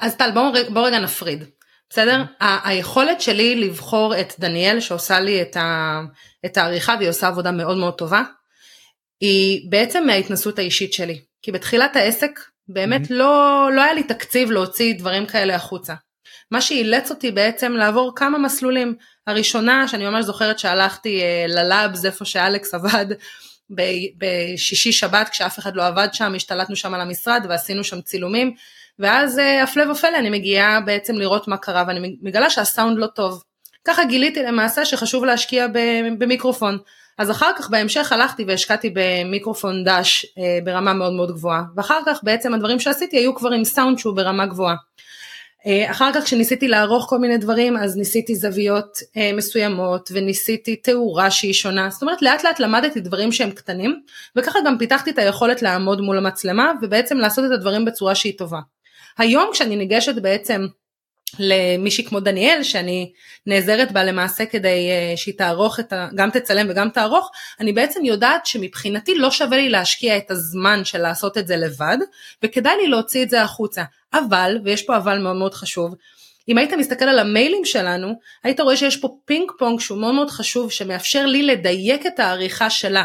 אז 0.00 0.16
טל 0.16 0.30
בוא, 0.34 0.42
בוא 0.68 0.86
רגע 0.86 0.98
נפריד 0.98 1.44
בסדר? 1.90 2.22
היכולת 2.40 3.20
שלי 3.20 3.54
לבחור 3.54 4.20
את 4.20 4.32
דניאל 4.38 4.80
שעושה 4.80 5.20
לי 5.20 5.42
את, 5.42 5.56
ה, 5.56 6.00
את 6.46 6.56
העריכה 6.56 6.94
והיא 6.98 7.08
עושה 7.08 7.28
עבודה 7.28 7.50
מאוד 7.50 7.76
מאוד 7.76 7.94
טובה, 7.94 8.22
היא 9.20 9.70
בעצם 9.70 10.06
מההתנסות 10.06 10.58
האישית 10.58 10.92
שלי. 10.92 11.20
כי 11.42 11.52
בתחילת 11.52 11.96
העסק 11.96 12.40
באמת 12.68 13.00
mm-hmm. 13.00 13.14
לא, 13.14 13.68
לא 13.72 13.82
היה 13.82 13.92
לי 13.92 14.02
תקציב 14.02 14.50
להוציא 14.50 14.94
דברים 14.98 15.26
כאלה 15.26 15.54
החוצה. 15.54 15.94
מה 16.50 16.60
שאילץ 16.60 17.10
אותי 17.10 17.30
בעצם 17.30 17.72
לעבור 17.72 18.12
כמה 18.16 18.38
מסלולים. 18.38 18.94
הראשונה 19.26 19.88
שאני 19.88 20.08
ממש 20.08 20.24
זוכרת 20.24 20.58
שהלכתי 20.58 21.20
אה, 21.22 21.44
ללאבס 21.48 22.04
איפה 22.04 22.24
שאלכס 22.24 22.74
עבד 22.74 23.06
בשישי 24.18 24.92
שבת 24.92 25.28
כשאף 25.28 25.58
אחד 25.58 25.76
לא 25.76 25.86
עבד 25.86 26.08
שם, 26.12 26.32
השתלטנו 26.36 26.76
שם 26.76 26.94
על 26.94 27.00
המשרד 27.00 27.46
ועשינו 27.48 27.84
שם 27.84 28.00
צילומים 28.00 28.54
ואז 28.98 29.38
אה, 29.38 29.62
הפלא 29.62 29.92
ופלא 29.92 30.18
אני 30.18 30.30
מגיעה 30.30 30.80
בעצם 30.80 31.14
לראות 31.14 31.48
מה 31.48 31.56
קרה 31.56 31.84
ואני 31.86 32.16
מגלה 32.22 32.50
שהסאונד 32.50 32.98
לא 32.98 33.06
טוב. 33.06 33.42
ככה 33.84 34.04
גיליתי 34.04 34.42
למעשה 34.42 34.84
שחשוב 34.84 35.24
להשקיע 35.24 35.66
במיקרופון. 36.18 36.78
אז 37.18 37.30
אחר 37.30 37.50
כך 37.56 37.70
בהמשך 37.70 38.12
הלכתי 38.12 38.44
והשקעתי 38.44 38.94
במיקרופון 38.94 39.84
דש 39.84 40.26
אה, 40.38 40.58
ברמה 40.64 40.92
מאוד 40.92 41.12
מאוד 41.12 41.32
גבוהה 41.32 41.62
ואחר 41.76 42.00
כך 42.06 42.20
בעצם 42.22 42.54
הדברים 42.54 42.80
שעשיתי 42.80 43.16
היו 43.16 43.34
כבר 43.34 43.50
עם 43.50 43.64
סאונד 43.64 43.98
שהוא 43.98 44.16
ברמה 44.16 44.46
גבוהה. 44.46 44.74
אה, 45.66 45.90
אחר 45.90 46.10
כך 46.14 46.24
כשניסיתי 46.24 46.68
לערוך 46.68 47.06
כל 47.08 47.18
מיני 47.18 47.38
דברים 47.38 47.76
אז 47.76 47.96
ניסיתי 47.96 48.34
זוויות 48.34 48.98
מסוימות 49.36 50.10
וניסיתי 50.12 50.76
תאורה 50.76 51.30
שהיא 51.30 51.52
שונה 51.52 51.90
זאת 51.90 52.02
אומרת 52.02 52.22
לאט 52.22 52.44
לאט 52.44 52.60
למדתי 52.60 53.00
דברים 53.00 53.32
שהם 53.32 53.50
קטנים 53.50 54.00
וככה 54.36 54.58
גם 54.66 54.78
פיתחתי 54.78 55.10
את 55.10 55.18
היכולת 55.18 55.62
לעמוד 55.62 56.00
מול 56.00 56.18
המצלמה 56.18 56.72
ובעצם 56.82 57.16
לעשות 57.16 57.44
את 57.44 57.50
הדברים 57.50 57.84
בצורה 57.84 58.14
שהיא 58.14 58.38
טובה. 58.38 58.58
היום 59.18 59.50
כשאני 59.52 59.76
ניגשת 59.76 60.14
בעצם 60.14 60.66
למישהי 61.38 62.04
כמו 62.04 62.20
דניאל 62.20 62.62
שאני 62.62 63.12
נעזרת 63.46 63.92
בה 63.92 64.04
למעשה 64.04 64.46
כדי 64.46 64.90
uh, 64.90 65.16
שהיא 65.16 65.34
תערוך 65.38 65.80
את 65.80 65.92
ה... 65.92 66.08
גם 66.14 66.30
תצלם 66.30 66.66
וגם 66.70 66.90
תערוך, 66.90 67.30
אני 67.60 67.72
בעצם 67.72 68.04
יודעת 68.04 68.46
שמבחינתי 68.46 69.14
לא 69.14 69.30
שווה 69.30 69.56
לי 69.56 69.68
להשקיע 69.68 70.16
את 70.16 70.30
הזמן 70.30 70.84
של 70.84 70.98
לעשות 70.98 71.38
את 71.38 71.46
זה 71.46 71.56
לבד 71.56 71.98
וכדאי 72.42 72.76
לי 72.82 72.88
להוציא 72.88 73.22
את 73.22 73.30
זה 73.30 73.42
החוצה. 73.42 73.82
אבל, 74.14 74.58
ויש 74.64 74.82
פה 74.82 74.96
אבל 74.96 75.18
מאוד 75.18 75.36
מאוד 75.36 75.54
חשוב, 75.54 75.94
אם 76.48 76.58
היית 76.58 76.72
מסתכל 76.72 77.04
על 77.04 77.18
המיילים 77.18 77.64
שלנו, 77.64 78.12
היית 78.44 78.60
רואה 78.60 78.76
שיש 78.76 78.96
פה 78.96 79.08
פינג 79.24 79.50
פונג 79.58 79.80
שהוא 79.80 79.98
מאוד 79.98 80.14
מאוד 80.14 80.30
חשוב 80.30 80.70
שמאפשר 80.70 81.26
לי 81.26 81.42
לדייק 81.42 82.06
את 82.06 82.20
העריכה 82.20 82.70
שלה. 82.70 83.04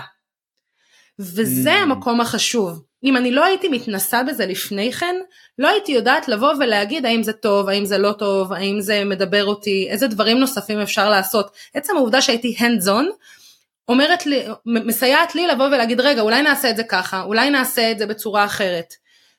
וזה 1.20 1.74
mm. 1.74 1.78
המקום 1.78 2.22
החשוב. 2.22 2.84
אם 3.04 3.18
אני 3.18 3.32
לא 3.32 3.46
הייתי 3.46 3.68
מתנסה 3.68 4.24
בזה 4.24 4.46
לפני 4.46 4.92
כן, 4.92 5.16
לא 5.60 5.68
הייתי 5.68 5.92
יודעת 5.92 6.28
לבוא 6.28 6.54
ולהגיד 6.60 7.06
האם 7.06 7.24
זה 7.24 7.34
טוב, 7.34 7.70
האם 7.70 7.86
זה 7.86 7.98
לא 7.98 8.12
טוב, 8.12 8.54
האם 8.54 8.82
זה 8.82 9.04
מדבר 9.06 9.46
אותי, 9.46 9.88
איזה 9.90 10.08
דברים 10.08 10.40
נוספים 10.40 10.80
אפשר 10.80 11.10
לעשות. 11.10 11.52
עצם 11.74 11.98
העובדה 11.98 12.22
שהייתי 12.22 12.56
hands 12.60 12.86
on, 12.88 13.06
אומרת 13.88 14.26
לי, 14.26 14.46
מסייעת 14.66 15.36
לי 15.36 15.48
לבוא 15.48 15.66
ולהגיד 15.66 16.00
רגע 16.00 16.22
אולי 16.22 16.42
נעשה 16.42 16.70
את 16.70 16.78
זה 16.78 16.84
ככה, 16.84 17.22
אולי 17.22 17.50
נעשה 17.50 17.92
את 17.92 18.00
זה 18.00 18.06
בצורה 18.06 18.46
אחרת. 18.46 18.94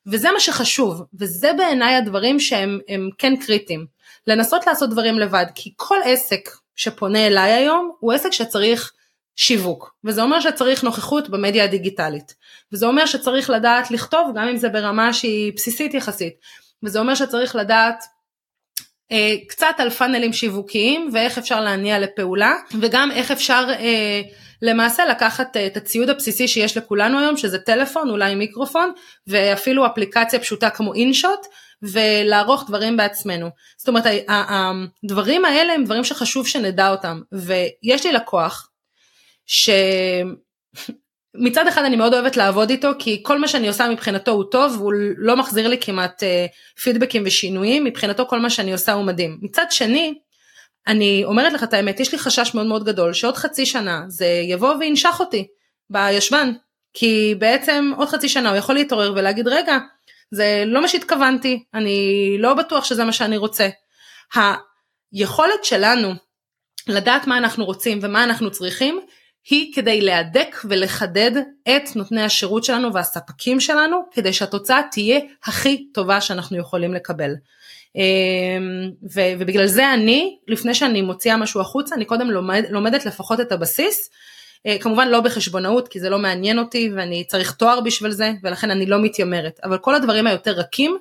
וזה 0.07 0.31
מה 0.33 0.41
שחשוב, 0.41 1.03
וזה 1.15 1.53
בעיניי 1.53 1.95
הדברים 1.95 2.41
שהם 2.41 2.79
כן 3.19 3.37
קריטיים. 3.37 3.87
לנסות 4.27 4.67
לעשות 4.67 4.91
דברים 4.91 5.19
לבד, 5.19 5.47
כי 5.55 5.73
כל 5.77 5.99
עסק 6.05 6.49
שפונה 6.77 7.27
אליי 7.27 7.53
היום 7.53 7.93
הוא 8.01 8.13
עסק 8.13 8.33
שצריך 8.33 8.93
שיווק, 9.37 9.95
וזה 10.05 10.23
אומר 10.23 10.41
שצריך 10.41 10.85
נוכחות 10.85 11.29
במדיה 11.29 11.65
הדיגיטלית, 11.65 12.35
וזה 12.73 12.87
אומר 12.87 13.07
שצריך 13.07 13.51
לדעת 13.51 13.91
לכתוב 13.91 14.33
גם 14.35 14.49
אם 14.49 14.57
זה 14.57 14.69
ברמה 14.69 15.13
שהיא 15.13 15.53
בסיסית 15.57 15.95
יחסית, 15.95 16.35
וזה 16.83 16.99
אומר 16.99 17.15
שצריך 17.15 17.57
לדעת 17.57 18.05
אה, 19.13 19.35
קצת 19.49 19.75
על 19.79 19.91
פאנלים 19.91 20.33
שיווקיים 20.33 21.11
ואיך 21.13 21.39
אפשר 21.39 21.61
להניע 21.61 21.99
לפעולה, 21.99 22.53
וגם 22.81 23.11
איך 23.11 23.31
אפשר 23.31 23.67
אה, 23.71 24.21
למעשה 24.63 25.05
לקחת 25.07 25.57
אה, 25.57 25.67
את 25.67 25.77
הציוד 25.77 26.11
הבסיסי 26.11 26.49
שיש 26.49 26.77
לכולנו 26.77 27.19
היום, 27.19 27.37
שזה 27.37 27.59
טלפון, 27.59 28.11
אולי 28.11 28.35
מיקרופון, 28.35 28.93
ואפילו 29.27 29.87
אפליקציה 29.87 30.41
פשוטה 30.41 30.71
כמו 30.71 30.95
אינשוט, 30.95 31.41
ולערוך 31.83 32.65
דברים 32.69 32.97
בעצמנו. 32.97 33.49
זאת 33.77 33.89
אומרת, 33.89 34.05
הדברים 34.29 35.45
האלה 35.45 35.73
הם 35.73 35.85
דברים 35.85 36.05
שחשוב 36.05 36.47
שנדע 36.47 36.91
אותם, 36.91 37.21
ויש 37.33 38.07
לי 38.07 38.13
לקוח, 38.13 38.69
שמצד 39.47 40.47
אחד 41.69 41.85
אני 41.85 41.97
מאוד 41.97 42.15
אוהבת 42.15 42.37
לעבוד 42.37 42.71
איתו, 42.71 42.91
כי 42.99 43.21
כל 43.23 43.39
מה 43.39 43.49
שאני 43.49 43.69
עושה 43.69 43.89
מבחינתו 43.89 44.31
הוא 44.31 44.45
טוב, 44.51 44.77
והוא 44.77 44.93
לא 45.17 45.37
מחזיר 45.37 45.69
לי 45.69 45.79
כמעט 45.81 46.23
uh, 46.23 46.27
פידבקים 46.83 47.23
ושינויים, 47.27 47.85
מבחינתו 47.85 48.27
כל 48.27 48.41
מה 48.41 48.51
שאני 48.51 48.73
עושה 48.73 48.93
הוא 48.93 49.05
מדהים. 49.05 49.39
מצד 49.43 49.67
שני, 49.71 50.15
אני 50.87 51.23
אומרת 51.25 51.53
לך 51.53 51.63
את 51.63 51.73
האמת, 51.73 52.01
יש 52.01 52.13
לי 52.13 52.19
חשש 52.19 52.55
מאוד 52.55 52.67
מאוד 52.67 52.85
גדול 52.85 53.13
שעוד 53.13 53.37
חצי 53.37 53.67
שנה 53.67 54.03
זה 54.09 54.27
יבוא 54.27 54.75
וינשך 54.75 55.17
אותי 55.21 55.47
בישבן, 55.91 56.53
כי 56.95 57.35
בעצם 57.39 57.93
עוד 57.97 58.09
חצי 58.09 58.29
שנה 58.29 58.49
הוא 58.49 58.59
יכול 58.59 58.75
להתעורר 58.75 59.13
ולהגיד 59.17 59.49
רגע, 59.49 59.79
זה 60.31 60.65
לא 60.67 60.81
מה 60.81 60.89
שהתכוונתי, 60.89 61.65
אני 61.75 62.37
לא 62.39 62.55
בטוח 62.55 62.85
שזה 62.85 63.05
מה 63.05 63.13
שאני 63.13 63.37
רוצה. 63.37 63.69
היכולת 65.13 65.65
שלנו 65.65 66.13
לדעת 66.89 67.27
מה 67.27 67.39
אנחנו 67.39 67.65
רוצים 67.65 67.99
ומה 68.03 68.25
אנחנו 68.25 68.51
צריכים, 68.51 69.01
היא 69.51 69.75
כדי 69.75 70.01
להדק 70.01 70.57
ולחדד 70.65 71.31
את 71.69 71.97
נותני 71.97 72.23
השירות 72.23 72.65
שלנו 72.65 72.95
והספקים 72.95 73.61
שלנו, 73.61 73.97
כדי 74.13 74.33
שהתוצאה 74.33 74.81
תהיה 74.91 75.21
הכי 75.45 75.87
טובה 75.93 76.21
שאנחנו 76.21 76.59
יכולים 76.59 76.95
לקבל. 76.95 77.35
אמ, 77.97 78.91
ובגלל 79.03 79.67
זה 79.67 79.93
אני, 79.93 80.39
לפני 80.49 80.75
שאני 80.75 81.03
מוציאה 81.03 81.37
משהו 81.37 81.61
החוצה, 81.61 81.95
אני 81.95 82.05
קודם 82.05 82.31
לומד, 82.31 82.65
לומדת 82.71 83.07
לפחות 83.07 83.41
את 83.41 83.53
הבסיס, 83.53 84.11
אה, 84.67 84.77
כמובן 84.81 85.09
לא 85.09 85.21
בחשבונאות 85.21 85.89
כי 85.89 86.01
זה 86.01 86.11
לא 86.11 86.19
מעניין 86.19 86.59
אותי 86.59 86.91
ואני 86.97 87.25
צריך 87.25 87.53
תואר 87.53 87.81
בשביל 87.81 88.11
זה 88.11 88.33
ולכן 88.43 88.71
אני 88.71 88.87
לא 88.87 89.03
מתיימרת, 89.03 89.61
אבל 89.65 89.79
כל 89.79 89.95
הדברים 89.95 90.27
היותר 90.27 90.53
רכים, 90.53 90.97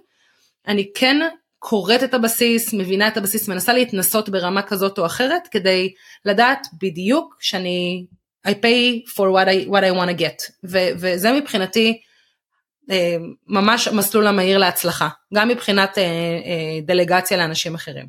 אני 0.68 0.92
כן 0.96 1.18
קוראת 1.60 2.04
את 2.04 2.14
הבסיס, 2.14 2.74
מבינה 2.74 3.08
את 3.08 3.18
הבסיס, 3.18 3.48
מנסה 3.48 3.74
להתנסות 3.74 4.30
ברמה 4.30 4.62
כזאת 4.62 5.00
או 5.00 5.06
אחרת 5.06 5.48
כדי 5.52 5.94
לדעת 6.26 6.68
בדיוק 6.82 7.38
שאני 7.40 8.06
I 8.48 8.52
pay 8.52 9.06
for 9.16 9.32
what 9.32 9.48
I, 9.48 9.70
what 9.70 9.84
I 9.84 9.92
want 9.92 10.10
to 10.10 10.22
get 10.22 10.52
ו, 10.64 10.78
וזה 10.96 11.32
מבחינתי 11.32 12.02
אה, 12.92 13.18
ממש 13.48 13.88
מסלול 13.88 14.28
המהיר 14.28 14.58
להצלחה, 14.58 15.10
גם 15.34 15.48
מבחינת 15.48 15.98
אה, 15.98 16.80
דלגציה 16.86 17.38
לאנשים 17.38 17.76
אחרים. 17.76 18.06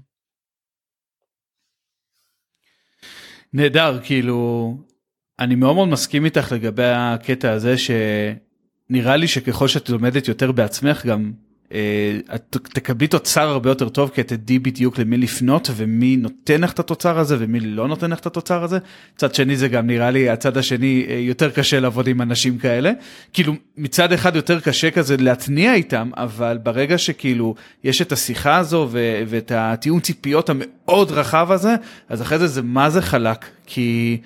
נהדר, 3.52 3.98
כאילו 4.04 4.70
אני 5.38 5.54
מאוד 5.54 5.74
מאוד 5.74 5.88
מסכים 5.88 6.24
איתך 6.24 6.52
לגבי 6.52 6.86
הקטע 6.86 7.52
הזה 7.52 7.74
שנראה 7.78 9.16
לי 9.16 9.28
שככל 9.28 9.68
שאת 9.68 9.88
לומדת 9.88 10.28
יותר 10.28 10.52
בעצמך 10.52 11.06
גם 11.06 11.32
אה, 11.32 11.43
את 12.34 12.56
תקבלי 12.72 13.06
תוצר 13.06 13.48
הרבה 13.48 13.70
יותר 13.70 13.88
טוב 13.88 14.10
כי 14.14 14.20
את 14.20 14.28
תדעי 14.28 14.58
בדיוק 14.58 14.98
למי 14.98 15.16
לפנות 15.16 15.70
ומי 15.76 16.16
נותן 16.16 16.60
לך 16.60 16.72
את 16.72 16.78
התוצר 16.78 17.18
הזה 17.18 17.36
ומי 17.38 17.60
לא 17.60 17.88
נותן 17.88 18.10
לך 18.10 18.18
את 18.18 18.26
התוצר 18.26 18.64
הזה. 18.64 18.78
צד 19.16 19.34
שני 19.34 19.56
זה 19.56 19.68
גם 19.68 19.86
נראה 19.86 20.10
לי 20.10 20.28
הצד 20.28 20.56
השני 20.56 21.06
אה, 21.08 21.14
יותר 21.14 21.50
קשה 21.50 21.80
לעבוד 21.80 22.06
עם 22.08 22.22
אנשים 22.22 22.58
כאלה. 22.58 22.92
כאילו 23.32 23.54
מצד 23.76 24.12
אחד 24.12 24.36
יותר 24.36 24.60
קשה 24.60 24.90
כזה 24.90 25.16
להתניע 25.16 25.74
איתם 25.74 26.10
אבל 26.16 26.58
ברגע 26.62 26.98
שכאילו 26.98 27.54
יש 27.84 28.02
את 28.02 28.12
השיחה 28.12 28.56
הזו 28.56 28.88
ו- 28.90 29.22
ואת 29.26 29.52
הטיעון 29.54 30.00
ציפיות 30.00 30.50
המאוד 30.50 31.10
רחב 31.10 31.50
הזה 31.50 31.74
אז 32.08 32.22
אחרי 32.22 32.38
זה 32.38 32.46
זה 32.46 32.62
מה 32.62 32.90
זה 32.90 33.02
חלק 33.02 33.44
כי. 33.66 34.18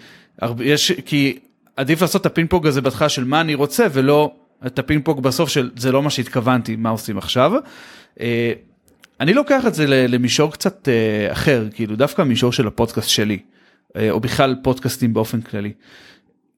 יש, 0.61 0.93
כי 0.93 1.38
עדיף 1.76 2.02
לעשות 2.02 2.21
את 2.21 2.26
הפינג 2.26 2.50
פונג 2.50 2.67
הזה 2.67 2.81
בהתחלה 2.81 3.09
של 3.09 3.25
מה 3.25 3.40
אני 3.40 3.55
רוצה 3.55 3.87
ולא 3.93 4.33
את 4.67 4.79
הפינג 4.79 5.05
פונג 5.05 5.21
בסוף 5.21 5.49
של 5.49 5.71
זה 5.77 5.93
לא 5.93 6.03
מה 6.03 6.11
שהתכוונתי 6.11 6.77
מה 6.77 6.91
עושים 6.91 7.19
עכשיו. 7.19 7.53
אה, 8.21 8.53
אני 9.21 9.35
לוקח 9.35 9.67
את 9.67 9.75
זה 9.75 9.87
למישור 9.87 10.53
קצת 10.53 10.88
אה, 10.88 11.33
אחר 11.33 11.69
כאילו 11.75 11.97
דווקא 11.97 12.23
מישור 12.23 12.53
של 12.53 12.67
הפודקאסט 12.67 13.09
שלי 13.09 13.38
אה, 13.97 14.11
או 14.11 14.21
בכלל 14.21 14.57
פודקאסטים 14.62 15.15
באופן 15.15 15.41
כללי. 15.41 15.73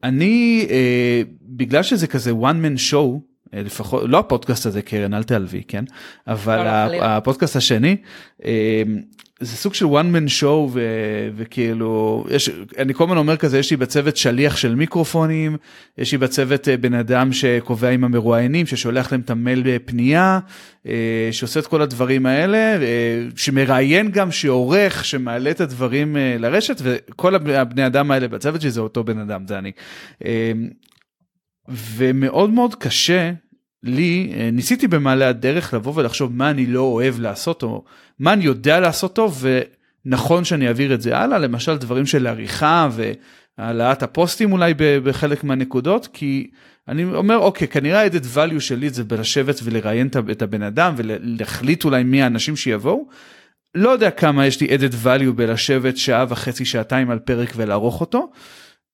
אני 0.03 0.67
בגלל 1.43 1.83
שזה 1.83 2.07
כזה 2.07 2.31
one 2.31 2.65
man 2.65 2.93
show 2.93 3.30
לפחות 3.53 4.03
לא 4.07 4.19
הפודקאסט 4.19 4.67
הזה 4.67 4.83
קרן 4.83 5.15
אל 5.15 5.23
תעלבי 5.23 5.63
כן 5.69 5.85
אבל 6.27 6.57
לא, 6.57 6.97
לא, 6.97 7.05
הפודקאסט 7.05 7.57
השני 7.57 7.97
זה 9.41 9.57
סוג 9.57 9.75
של 9.75 9.85
one 9.85 10.15
man 10.15 10.41
show 10.41 10.45
ו, 10.45 10.81
וכאילו 11.37 12.25
יש 12.31 12.51
אני 12.79 12.95
כל 12.95 13.05
הזמן 13.05 13.17
אומר 13.17 13.37
כזה 13.37 13.59
יש 13.59 13.71
לי 13.71 13.77
בצוות 13.77 14.17
שליח 14.17 14.57
של 14.57 14.75
מיקרופונים 14.75 15.57
יש 15.99 16.13
לי 16.13 16.19
בצוות 16.19 16.69
אה, 16.69 16.77
בן 16.77 16.95
אדם 16.95 17.33
שקובע 17.33 17.89
עם 17.89 18.05
המרואיינים 18.05 18.67
ששולח 18.67 19.13
להם 19.13 19.21
את 19.21 19.31
המייל 19.31 19.79
פנייה 19.85 20.39
אה, 20.87 21.29
שעושה 21.33 21.61
את 21.61 21.67
כל 21.67 21.83
הדברים 21.83 22.27
האלה 22.27 22.59
אה, 22.83 23.25
שמראיין 23.37 24.11
גם 24.11 24.33
שעורך 24.33 25.05
שמעלה 25.05 25.51
את 25.51 25.61
הדברים 25.61 26.17
לרשת 26.39 26.77
וכל 26.83 27.35
הבני 27.35 27.87
אדם 27.87 28.11
האלה 28.11 28.29
בצוות 28.29 28.61
שזה 28.61 28.81
אותו 28.81 29.05
בן 29.05 29.19
אדם 29.19 29.47
זה 29.47 29.59
אני. 29.59 29.73
ומאוד 31.69 32.51
מאוד 32.51 32.75
קשה 32.75 33.33
לי 33.83 34.33
אה, 34.37 34.51
ניסיתי 34.53 34.89
במעלה 34.89 35.29
הדרך 35.29 35.75
לבוא 35.75 35.93
ולחשוב 35.97 36.33
מה 36.37 36.51
אני 36.51 36.67
לא 36.67 36.81
אוהב 36.81 37.21
לעשות 37.21 37.63
או 37.63 37.85
מה 38.19 38.33
אני 38.33 38.45
יודע 38.45 38.81
לעשות 38.81 39.15
טוב 39.15 39.45
ונכון 40.07 40.45
שאני 40.45 40.69
אעביר 40.69 40.95
את 40.95 41.01
זה 41.01 41.19
הלאה 41.19 41.39
למשל 41.39 41.77
דברים 41.77 42.07
של 42.07 42.27
עריכה 42.27 42.89
והעלאת 43.59 44.03
הפוסטים 44.03 44.53
אולי 44.53 44.75
בחלק 44.77 45.45
מהנקודות 45.45 46.09
כי 46.13 46.51
אני 46.89 47.05
אומר 47.05 47.37
אוקיי 47.37 47.69
כנראה 47.69 48.03
ה-added 48.03 48.37
value 48.37 48.61
שלי 48.61 48.91
זה 48.91 49.05
בלשבת 49.05 49.61
ולראיין 49.65 50.09
את 50.31 50.43
הבן 50.43 50.63
אדם 50.63 50.95
ולהחליט 50.97 51.85
אולי 51.85 52.03
מי 52.03 52.23
האנשים 52.23 52.57
שיבואו. 52.57 53.09
לא 53.75 53.91
יודע 53.91 54.11
כמה 54.11 54.47
יש 54.47 54.61
לי 54.61 54.67
added 54.67 55.07
value 55.07 55.33
בלשבת 55.35 55.97
שעה 55.97 56.25
וחצי 56.29 56.65
שעתיים 56.65 57.11
על 57.11 57.19
פרק 57.19 57.53
ולערוך 57.57 58.01
אותו. 58.01 58.31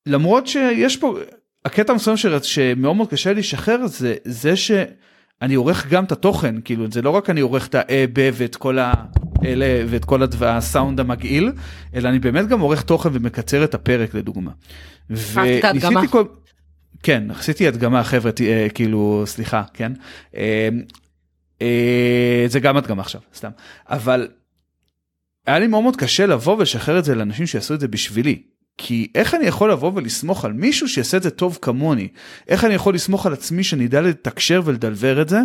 למרות 0.07 0.47
שיש 0.47 0.97
פה 0.97 1.19
הקטע 1.67 1.93
המסוים 1.93 2.17
שמאוד 2.43 2.97
מאוד 2.97 3.11
קשה 3.11 3.33
לי 3.33 3.41
לשחרר 3.41 3.87
זה 3.87 4.15
זה 4.25 4.57
שאני 4.57 5.55
עורך 5.55 5.87
גם 5.87 6.05
את 6.05 6.13
התוכן 6.13 6.55
כאילו 6.65 6.87
זה 6.91 7.03
לא 7.03 7.11
רק 7.11 7.31
אני 7.31 7.41
עורך 7.41 7.67
את 7.67 7.75
ה-א 7.75 8.07
ב 8.13 8.31
ואת 8.35 8.57
כל 8.57 8.79
האלה 8.79 9.85
ואת 9.89 10.05
כל 10.05 10.21
הסאונד 10.41 11.01
המגעיל 11.01 11.53
אלא 11.95 12.09
אני 12.09 12.19
באמת 12.19 12.49
גם 12.49 12.61
עורך 12.61 12.83
תוכן 12.83 13.09
ומקצר 13.13 13.65
את 13.65 13.75
הפרק 13.75 14.15
לדוגמה. 14.15 14.51
וניסיתי 15.11 16.09
כל... 16.11 16.25
כן 17.03 17.31
עשיתי 17.31 17.69
הדגמה 17.69 18.05
חבר'ה 18.05 18.31
אה, 18.41 18.67
כאילו 18.75 19.23
סליחה 19.27 19.63
כן 19.75 19.93
אה, 20.37 20.69
אה, 21.63 22.45
זה 22.47 22.61
גם 22.61 22.77
הדגמה 22.77 23.03
עכשיו 23.03 23.21
סתם 23.35 23.51
אבל. 23.89 24.29
היה 25.47 25.59
לי 25.59 25.67
מאוד 25.67 25.83
מאוד 25.83 25.97
קשה 25.97 26.27
לבוא 26.27 26.57
ולשחרר 26.57 26.99
את 26.99 27.05
זה 27.05 27.15
לאנשים 27.15 27.47
שיעשו 27.47 27.75
את 27.75 27.81
זה 27.81 27.89
בשבילי 27.89 28.43
כי 28.79 29.09
איך 29.15 29.35
אני 29.35 29.47
יכול 29.47 29.73
לבוא 29.73 29.93
ולסמוך 29.95 30.45
על 30.45 30.53
מישהו 30.53 30.89
שיעשה 30.89 31.17
את 31.17 31.23
זה 31.23 31.31
טוב 31.31 31.59
כמוני? 31.63 32.09
איך 32.49 32.65
אני 32.65 32.75
יכול 32.75 32.95
לסמוך 32.95 33.27
על 33.27 33.33
עצמי 33.33 33.65
שאני 33.65 33.87
אדע 33.87 34.01
לתקשר 34.01 34.63
ולדלבר 34.65 35.23
את 35.23 35.29
זה 35.29 35.41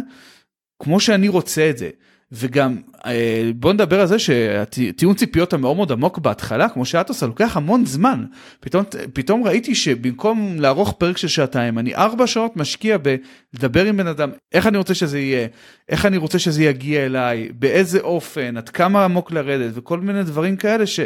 כמו 0.80 1.00
שאני 1.00 1.28
רוצה 1.28 1.70
את 1.70 1.78
זה? 1.78 1.90
וגם 2.32 2.78
אה, 3.06 3.52
בוא 3.56 3.74
נדבר 3.74 4.02
על 4.02 4.08
זה 4.08 4.20
שהטיעון 4.20 5.16
ציפיות 5.16 5.54
המאוד 5.54 5.76
מאוד 5.76 5.92
עמוק 5.92 6.18
בהתחלה 6.18 6.70
כמו 6.70 6.86
שאת 6.86 7.10
עושה 7.10 7.26
לוקח 7.26 7.58
המון 7.58 7.86
זמן 7.86 8.26
פתאום 8.60 8.84
פתאום 9.14 9.44
ראיתי 9.44 9.76
שבמקום 9.76 10.56
לערוך 10.60 10.94
פרק 10.98 11.18
של 11.18 11.28
שעתיים 11.28 11.80
אני 11.80 11.96
ארבע 11.96 12.28
שעות 12.28 12.58
משקיע 12.58 12.98
בלדבר 12.98 13.86
עם 13.86 13.98
בן 13.98 14.08
אדם 14.08 14.30
איך 14.54 14.68
אני 14.68 14.78
רוצה 14.78 14.94
שזה 14.94 15.20
יהיה 15.20 15.48
איך 15.90 16.06
אני 16.06 16.18
רוצה 16.18 16.40
שזה 16.40 16.64
יגיע 16.64 17.06
אליי 17.06 17.50
באיזה 17.60 18.00
אופן 18.00 18.58
עד 18.58 18.70
כמה 18.70 19.06
עמוק 19.06 19.32
לרדת 19.32 19.72
וכל 19.74 20.00
מיני 20.00 20.24
דברים 20.24 20.56
כאלה 20.56 20.88
ש. 20.88 21.00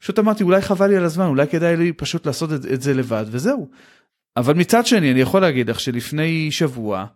פשוט 0.00 0.18
אמרתי 0.18 0.42
אולי 0.42 0.60
חבל 0.60 0.86
לי 0.86 0.96
על 0.96 1.04
הזמן 1.04 1.26
אולי 1.26 1.46
כדאי 1.46 1.76
לי 1.76 1.92
פשוט 1.92 2.26
לעשות 2.26 2.52
את, 2.52 2.66
את 2.72 2.82
זה 2.82 2.94
לבד 2.94 3.24
וזהו. 3.30 3.68
אבל 4.36 4.54
מצד 4.54 4.86
שני 4.86 5.12
אני 5.12 5.20
יכול 5.20 5.40
להגיד 5.40 5.70
לך 5.70 5.80
שלפני 5.80 6.50
שבוע 6.50 7.06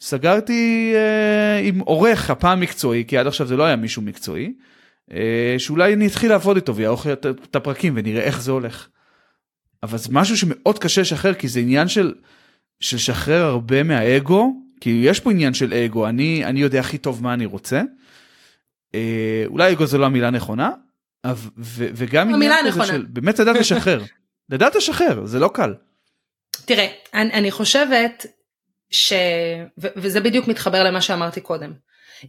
סגרתי 0.00 0.92
אה, 0.94 1.58
עם 1.58 1.78
עורך 1.78 2.30
הפעם 2.30 2.60
מקצועי 2.60 3.04
כי 3.08 3.18
עד 3.18 3.26
עכשיו 3.26 3.46
זה 3.46 3.56
לא 3.56 3.64
היה 3.64 3.76
מישהו 3.76 4.02
מקצועי 4.02 4.52
אה, 5.12 5.54
שאולי 5.58 5.94
אני 5.94 6.06
אתחיל 6.06 6.30
לעבוד 6.30 6.56
איתו 6.56 6.76
ויערוך 6.76 7.06
את, 7.06 7.26
את 7.26 7.56
הפרקים 7.56 7.92
ונראה 7.96 8.22
איך 8.22 8.42
זה 8.42 8.52
הולך. 8.52 8.88
אבל 9.82 9.98
זה 9.98 10.08
משהו 10.12 10.36
שמאוד 10.36 10.78
קשה 10.78 11.00
לשחרר 11.00 11.34
כי 11.34 11.48
זה 11.48 11.60
עניין 11.60 11.88
של 11.88 12.14
של 12.80 12.96
לשחרר 12.96 13.44
הרבה 13.44 13.82
מהאגו 13.82 14.52
כי 14.80 15.00
יש 15.04 15.20
פה 15.20 15.30
עניין 15.30 15.54
של 15.54 15.74
אגו 15.74 16.08
אני 16.08 16.44
אני 16.44 16.60
יודע 16.60 16.80
הכי 16.80 16.98
טוב 16.98 17.22
מה 17.22 17.34
אני 17.34 17.46
רוצה. 17.46 17.82
אה, 18.94 19.44
אולי 19.46 19.72
אגו 19.72 19.86
זה 19.86 19.98
לא 19.98 20.06
המילה 20.06 20.30
נכונה 20.30 20.70
וגם 21.76 22.34
עניין 22.34 22.70
כזה 22.70 22.86
של 22.86 23.06
באמת 23.08 23.38
לדעת 23.38 23.56
לשחרר. 23.56 24.02
לדעת 24.52 24.74
לשחרר 24.74 25.26
זה 25.26 25.38
לא 25.38 25.50
קל. 25.54 25.74
תראה 26.64 26.86
אני, 27.14 27.32
אני 27.32 27.50
חושבת 27.50 28.26
ש... 28.90 29.12
ו- 29.78 29.88
וזה 29.96 30.20
בדיוק 30.20 30.48
מתחבר 30.48 30.84
למה 30.84 31.00
שאמרתי 31.00 31.40
קודם. 31.40 31.72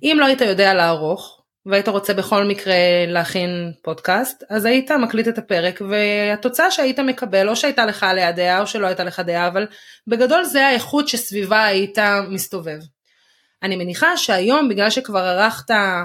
אם 0.03 0.17
לא 0.19 0.25
היית 0.25 0.41
יודע 0.41 0.73
לערוך 0.73 1.41
והיית 1.65 1.87
רוצה 1.87 2.13
בכל 2.13 2.43
מקרה 2.43 2.75
להכין 3.07 3.71
פודקאסט 3.83 4.43
אז 4.49 4.65
היית 4.65 4.91
מקליט 4.91 5.27
את 5.27 5.37
הפרק 5.37 5.81
והתוצאה 5.89 6.71
שהיית 6.71 6.99
מקבל 6.99 7.49
או 7.49 7.55
שהייתה 7.55 7.85
לך 7.85 8.03
עליה 8.03 8.31
דעה 8.31 8.61
או 8.61 8.67
שלא 8.67 8.87
הייתה 8.87 9.03
לך 9.03 9.19
דעה 9.19 9.47
אבל 9.47 9.67
בגדול 10.07 10.43
זה 10.43 10.67
האיכות 10.67 11.07
שסביבה 11.07 11.65
היית 11.65 11.97
מסתובב. 12.29 12.79
אני 13.63 13.75
מניחה 13.75 14.17
שהיום 14.17 14.69
בגלל 14.69 14.89
שכבר 14.89 15.19
ערכת 15.19 15.71
אה, 15.71 16.03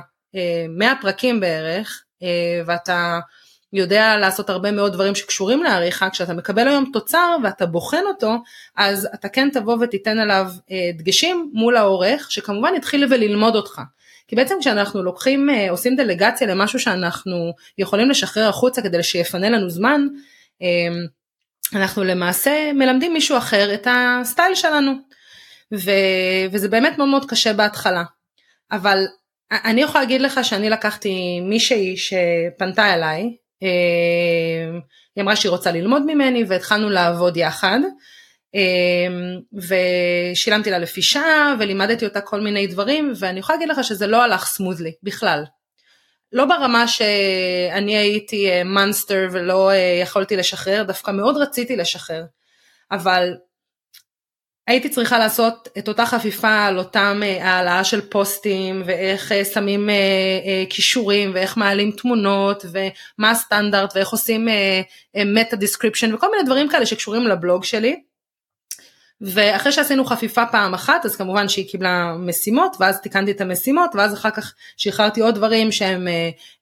100 0.78 0.92
פרקים 1.00 1.40
בערך 1.40 2.02
אה, 2.02 2.11
ואתה 2.66 3.18
יודע 3.72 4.16
לעשות 4.16 4.50
הרבה 4.50 4.72
מאוד 4.72 4.92
דברים 4.92 5.14
שקשורים 5.14 5.62
לעריכה, 5.62 6.10
כשאתה 6.10 6.34
מקבל 6.34 6.68
היום 6.68 6.90
תוצר 6.92 7.36
ואתה 7.42 7.66
בוחן 7.66 8.02
אותו, 8.08 8.32
אז 8.76 9.08
אתה 9.14 9.28
כן 9.28 9.48
תבוא 9.52 9.76
ותיתן 9.80 10.18
עליו 10.18 10.46
אה, 10.70 10.90
דגשים 10.94 11.50
מול 11.54 11.76
העורך, 11.76 12.30
שכמובן 12.30 12.74
יתחיל 12.76 13.06
וללמוד 13.10 13.56
אותך. 13.56 13.80
כי 14.28 14.36
בעצם 14.36 14.54
כשאנחנו 14.60 15.02
לוקחים, 15.02 15.50
אה, 15.50 15.70
עושים 15.70 15.96
דלגציה 15.96 16.46
למשהו 16.46 16.80
שאנחנו 16.80 17.52
יכולים 17.78 18.10
לשחרר 18.10 18.48
החוצה 18.48 18.82
כדי 18.82 19.02
שיפנה 19.02 19.50
לנו 19.50 19.70
זמן, 19.70 20.06
אנחנו 21.74 22.04
למעשה 22.04 22.72
מלמדים 22.72 23.12
מישהו 23.12 23.38
אחר 23.38 23.74
את 23.74 23.86
הסטייל 23.90 24.54
שלנו. 24.54 24.92
ו, 25.74 25.90
וזה 26.52 26.68
באמת 26.68 26.98
מאוד 26.98 27.08
מאוד 27.08 27.30
קשה 27.30 27.52
בהתחלה. 27.52 28.02
אבל 28.72 28.98
אני 29.64 29.82
יכולה 29.82 30.04
להגיד 30.04 30.20
לך 30.20 30.40
שאני 30.42 30.70
לקחתי 30.70 31.40
מישהי 31.40 31.96
שפנתה 31.96 32.94
אליי, 32.94 33.36
אה, 33.62 34.78
היא 35.16 35.22
אמרה 35.22 35.36
שהיא 35.36 35.50
רוצה 35.50 35.72
ללמוד 35.72 36.02
ממני 36.06 36.44
והתחלנו 36.48 36.90
לעבוד 36.90 37.36
יחד. 37.36 37.78
אה, 38.54 39.06
ושילמתי 40.32 40.70
לה 40.70 40.78
לפי 40.78 41.02
שעה 41.02 41.54
ולימדתי 41.58 42.04
אותה 42.04 42.20
כל 42.20 42.40
מיני 42.40 42.66
דברים 42.66 43.12
ואני 43.18 43.40
יכולה 43.40 43.58
להגיד 43.58 43.68
לך 43.68 43.84
שזה 43.84 44.06
לא 44.06 44.22
הלך 44.22 44.44
סמוזלי 44.44 44.92
בכלל. 45.02 45.44
לא 46.32 46.44
ברמה 46.44 46.88
שאני 46.88 47.96
הייתי 47.96 48.62
מונסטר 48.64 49.28
ולא 49.32 49.70
יכולתי 50.02 50.36
לשחרר, 50.36 50.82
דווקא 50.82 51.10
מאוד 51.10 51.36
רציתי 51.36 51.76
לשחרר. 51.76 52.24
אבל 52.90 53.34
הייתי 54.72 54.88
צריכה 54.88 55.18
לעשות 55.18 55.68
את 55.78 55.88
אותה 55.88 56.06
חפיפה 56.06 56.64
על 56.64 56.78
אותם 56.78 57.20
אה, 57.24 57.50
העלאה 57.50 57.84
של 57.84 58.00
פוסטים 58.00 58.82
ואיך 58.86 59.32
אה, 59.32 59.44
שמים 59.44 59.90
אה, 59.90 60.64
כישורים 60.70 61.30
ואיך 61.34 61.56
מעלים 61.56 61.90
תמונות 61.90 62.64
ומה 62.72 63.30
הסטנדרט 63.30 63.92
ואיך 63.94 64.08
עושים 64.08 64.48
meta 65.16 65.56
description 65.56 66.14
וכל 66.14 66.30
מיני 66.30 66.42
דברים 66.42 66.68
כאלה 66.68 66.86
שקשורים 66.86 67.26
לבלוג 67.26 67.64
שלי. 67.64 68.02
ואחרי 69.20 69.72
שעשינו 69.72 70.04
חפיפה 70.04 70.46
פעם 70.46 70.74
אחת 70.74 71.04
אז 71.04 71.16
כמובן 71.16 71.48
שהיא 71.48 71.68
קיבלה 71.68 72.14
משימות 72.18 72.76
ואז 72.80 73.00
תיקנתי 73.00 73.30
את 73.30 73.40
המשימות 73.40 73.90
ואז 73.94 74.14
אחר 74.14 74.30
כך 74.30 74.54
שחררתי 74.76 75.20
עוד 75.20 75.34
דברים 75.34 75.72
שהם 75.72 76.08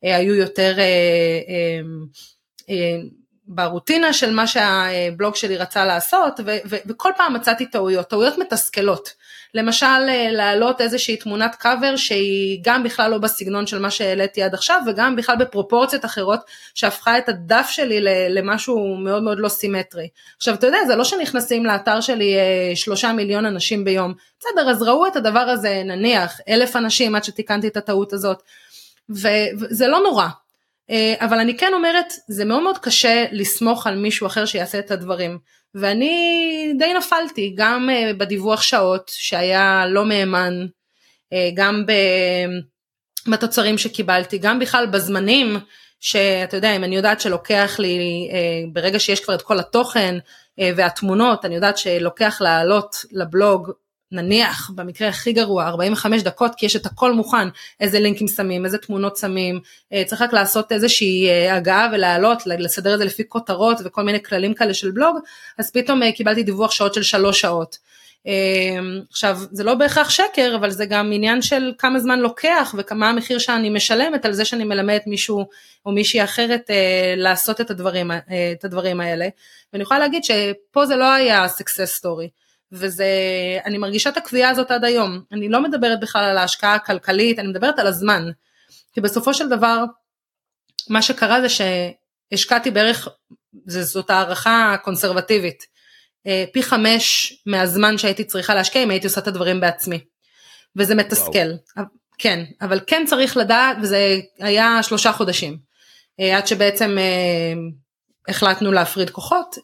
היו 0.03 0.35
יותר 0.35 0.77
ברוטינה 3.53 4.13
של 4.13 4.35
מה 4.35 4.47
שהבלוג 4.47 5.37
שלי 5.37 5.57
רצה 5.57 5.85
לעשות 5.85 6.41
ו- 6.47 6.59
ו- 6.67 6.77
וכל 6.87 7.11
פעם 7.17 7.35
מצאתי 7.35 7.67
טעויות, 7.67 8.09
טעויות 8.09 8.39
מתסכלות. 8.39 9.13
למשל 9.55 9.87
אה, 9.87 10.31
להעלות 10.31 10.81
איזושהי 10.81 11.17
תמונת 11.17 11.55
קאבר 11.55 11.97
שהיא 11.97 12.61
גם 12.63 12.83
בכלל 12.83 13.11
לא 13.11 13.19
בסגנון 13.19 13.67
של 13.67 13.79
מה 13.79 13.91
שהעליתי 13.91 14.43
עד 14.43 14.55
עכשיו 14.55 14.83
וגם 14.87 15.17
בכלל 15.17 15.37
בפרופורציות 15.37 16.05
אחרות 16.05 16.41
שהפכה 16.75 17.19
את 17.19 17.29
הדף 17.29 17.67
שלי 17.71 18.01
למשהו 18.29 18.97
מאוד 18.97 19.23
מאוד 19.23 19.39
לא 19.41 19.49
סימטרי. 19.49 20.09
עכשיו 20.37 20.55
אתה 20.55 20.67
יודע 20.67 20.79
זה 20.87 20.97
לא 20.97 21.05
שנכנסים 21.05 21.67
לאתר 21.67 22.01
שלי 22.01 22.37
אה, 22.37 22.77
שלושה 22.77 23.13
מיליון 23.13 23.47
אנשים 23.47 23.85
ביום, 23.85 24.15
בסדר 24.41 24.71
אז 24.71 24.83
ראו 24.83 25.07
את 25.07 25.17
הדבר 25.17 25.41
הזה 25.41 25.83
נניח 25.85 26.41
אלף 26.49 26.77
אנשים 26.77 27.15
עד 27.15 27.25
שתיקנתי 27.25 27.69
את 27.69 27.77
הטעות 27.77 28.13
הזאת 28.13 28.43
וזה 29.11 29.87
לא 29.87 30.01
נורא, 30.01 30.29
אבל 31.19 31.39
אני 31.39 31.57
כן 31.57 31.71
אומרת, 31.75 32.13
זה 32.29 32.45
מאוד 32.45 32.63
מאוד 32.63 32.79
קשה 32.79 33.25
לסמוך 33.33 33.87
על 33.87 33.99
מישהו 33.99 34.27
אחר 34.27 34.45
שיעשה 34.45 34.79
את 34.79 34.91
הדברים. 34.91 35.39
ואני 35.75 36.75
די 36.79 36.95
נפלתי, 36.95 37.55
גם 37.57 37.91
אה, 37.91 38.13
בדיווח 38.15 38.63
שעות 38.63 39.11
שהיה 39.15 39.87
לא 39.87 40.05
מהימן, 40.05 40.67
אה, 41.33 41.51
גם 41.55 41.85
בתוצרים 43.29 43.79
שקיבלתי, 43.79 44.39
גם 44.39 44.59
בכלל 44.59 44.87
בזמנים, 44.87 45.59
שאתה 46.01 46.57
יודע, 46.57 46.77
אם 46.77 46.85
אני 46.85 46.97
יודעת 46.97 47.21
שלוקח 47.21 47.77
לי, 47.79 48.29
ברגע 48.73 48.99
שיש 48.99 49.21
כבר 49.21 49.35
את 49.35 49.43
כל 49.43 49.59
התוכן 49.59 50.19
והתמונות, 50.59 51.45
אני 51.45 51.55
יודעת 51.55 51.79
שלוקח 51.79 52.41
לעלות 52.41 52.97
לבלוג 53.13 53.71
נניח 54.13 54.71
במקרה 54.75 55.09
הכי 55.09 55.33
גרוע 55.33 55.67
45 55.67 56.23
דקות 56.23 56.53
כי 56.57 56.67
יש 56.67 56.77
את 56.77 56.87
הכל 56.87 57.13
מוכן 57.13 57.49
איזה 57.81 58.01
לינקים 58.01 58.29
שמים 58.29 58.65
איזה 58.65 58.79
תמונות 58.79 59.17
שמים 59.17 59.61
אה, 59.93 60.03
צריך 60.07 60.23
רק 60.23 60.33
לעשות 60.33 60.73
איזושהי 60.73 61.29
אה, 61.29 61.57
הגעה 61.57 61.89
ולהעלות 61.93 62.47
לסדר 62.47 62.95
את 62.95 62.99
זה 62.99 63.05
לפי 63.05 63.29
כותרות 63.29 63.79
וכל 63.85 64.03
מיני 64.03 64.23
כללים 64.23 64.55
כאלה 64.55 64.75
של 64.75 64.91
בלוג 64.91 65.17
אז 65.59 65.71
פתאום 65.71 66.03
אה, 66.03 66.13
קיבלתי 66.13 66.43
דיווח 66.43 66.71
שעות 66.71 66.95
של 66.95 67.03
שלוש 67.03 67.41
שעות. 67.41 67.91
עכשיו 69.11 69.39
זה 69.53 69.65
לא 69.65 69.75
בהכרח 69.75 70.11
שקר 70.11 70.57
אבל 70.57 70.71
זה 70.71 70.87
גם 70.87 71.11
עניין 71.13 71.43
של 71.43 71.73
כמה 71.79 71.99
זמן 72.01 72.19
לוקח 72.19 72.75
וכמה 72.79 73.09
המחיר 73.09 73.39
שאני 73.39 73.71
משלמת 73.71 74.25
על 74.25 74.33
זה 74.33 74.45
שאני 74.45 74.65
מלמדת 74.65 75.07
מישהו 75.07 75.47
או 75.87 75.93
מישהי 75.93 76.25
אחרת 76.25 76.71
לעשות 77.17 77.61
את 77.61 77.71
הדברים, 77.71 78.11
את 78.53 78.65
הדברים 78.65 79.01
האלה 79.01 79.29
ואני 79.73 79.83
יכולה 79.83 80.01
להגיד 80.01 80.25
שפה 80.25 80.87
זה 80.87 80.97
לא 80.97 81.13
היה 81.13 81.47
success 81.47 82.01
story. 82.01 82.50
וזה, 82.73 83.07
אני 83.65 83.79
מרגישה 83.79 84.11
את 84.11 84.17
הקביעה 84.17 84.51
הזאת 84.51 84.71
עד 84.71 84.85
היום. 84.85 85.23
אני 85.33 85.49
לא 85.49 85.63
מדברת 85.63 86.01
בכלל 86.01 86.25
על 86.25 86.39
ההשקעה 86.39 86.75
הכלכלית, 86.75 87.39
אני 87.39 87.49
מדברת 87.49 87.79
על 87.79 87.87
הזמן. 87.87 88.31
כי 88.93 89.01
בסופו 89.01 89.35
של 89.35 89.49
דבר, 89.49 89.85
מה 90.89 91.03
שקרה 91.03 91.41
זה 91.41 91.47
שהשקעתי 91.49 92.71
בערך, 92.71 93.09
זאת 93.67 94.11
הערכה 94.11 94.77
קונסרבטיבית, 94.83 95.67
אה, 96.27 96.45
פי 96.53 96.63
חמש 96.63 97.33
מהזמן 97.47 97.99
שהייתי 97.99 98.25
צריכה 98.25 98.55
להשקיע 98.55 98.83
אם 98.83 98.91
הייתי 98.91 99.07
עושה 99.07 99.21
את 99.21 99.29
הדברים 99.29 99.61
בעצמי. 99.61 100.01
וזה 100.77 100.95
מתסכל. 100.95 101.39
וואו. 101.77 101.87
כן, 102.19 102.45
אבל 102.61 102.81
כן 102.87 103.05
צריך 103.07 103.37
לדעת, 103.37 103.77
וזה 103.83 104.21
היה 104.39 104.83
שלושה 104.83 105.13
חודשים. 105.13 105.59
אה, 106.21 106.37
עד 106.37 106.47
שבעצם 106.47 106.99
אה, 106.99 107.53
החלטנו 108.29 108.73
להפריד 108.73 109.11
כוחות. 109.11 109.57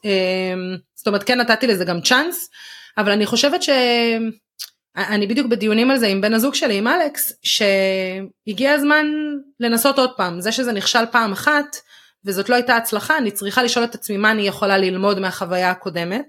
זאת 0.94 1.06
אומרת, 1.06 1.22
כן 1.22 1.40
נתתי 1.40 1.66
לזה 1.66 1.84
גם 1.84 2.00
צ'אנס. 2.00 2.50
אבל 2.98 3.12
אני 3.12 3.26
חושבת 3.26 3.62
שאני 3.62 5.26
בדיוק 5.26 5.46
בדיונים 5.46 5.90
על 5.90 5.98
זה 5.98 6.06
עם 6.06 6.20
בן 6.20 6.34
הזוג 6.34 6.54
שלי, 6.54 6.78
עם 6.78 6.88
אלכס, 6.88 7.32
שהגיע 7.42 8.72
הזמן 8.72 9.06
לנסות 9.60 9.98
עוד 9.98 10.10
פעם. 10.16 10.40
זה 10.40 10.52
שזה 10.52 10.72
נכשל 10.72 11.06
פעם 11.12 11.32
אחת, 11.32 11.76
וזאת 12.24 12.48
לא 12.48 12.54
הייתה 12.54 12.76
הצלחה, 12.76 13.18
אני 13.18 13.30
צריכה 13.30 13.62
לשאול 13.62 13.84
את 13.84 13.94
עצמי 13.94 14.16
מה 14.16 14.30
אני 14.30 14.42
יכולה 14.42 14.78
ללמוד 14.78 15.18
מהחוויה 15.18 15.70
הקודמת, 15.70 16.26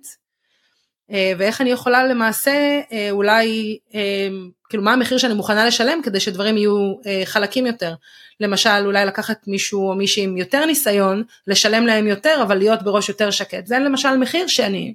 אה, 1.11 1.33
ואיך 1.37 1.61
אני 1.61 1.69
יכולה 1.69 2.07
למעשה 2.07 2.81
אה, 2.91 3.07
אולי, 3.11 3.77
אה, 3.95 4.27
כאילו 4.69 4.83
מה 4.83 4.93
המחיר 4.93 5.17
שאני 5.17 5.33
מוכנה 5.33 5.65
לשלם 5.65 6.01
כדי 6.03 6.19
שדברים 6.19 6.57
יהיו 6.57 6.95
חלקים 7.25 7.65
יותר. 7.65 7.93
למשל 8.39 8.85
אולי 8.85 9.05
לקחת 9.05 9.47
מישהו 9.47 9.89
או 9.89 9.95
מישהי 9.95 10.23
עם 10.23 10.37
יותר 10.37 10.65
ניסיון, 10.65 11.23
לשלם 11.47 11.85
להם 11.85 12.07
יותר 12.07 12.39
אבל 12.43 12.57
להיות 12.57 12.83
בראש 12.83 13.09
יותר 13.09 13.31
שקט. 13.31 13.65
זה 13.65 13.79
למשל 13.79 14.17
מחיר 14.17 14.47
שאני, 14.47 14.93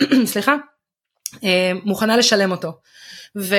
סליחה, 0.32 0.56
מוכנה 1.84 2.16
לשלם 2.16 2.50
אותו. 2.50 2.72
ובסדר, 3.36 3.50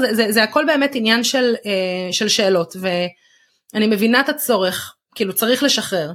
זה, 0.00 0.14
זה, 0.14 0.32
זה 0.32 0.42
הכל 0.42 0.64
באמת 0.66 0.90
עניין 0.94 1.24
של, 1.24 1.54
אה, 1.66 2.12
של 2.12 2.28
שאלות, 2.28 2.76
ואני 2.80 3.86
מבינה 3.86 4.20
את 4.20 4.28
הצורך, 4.28 4.94
כאילו 5.14 5.34
צריך 5.34 5.62
לשחרר, 5.62 6.12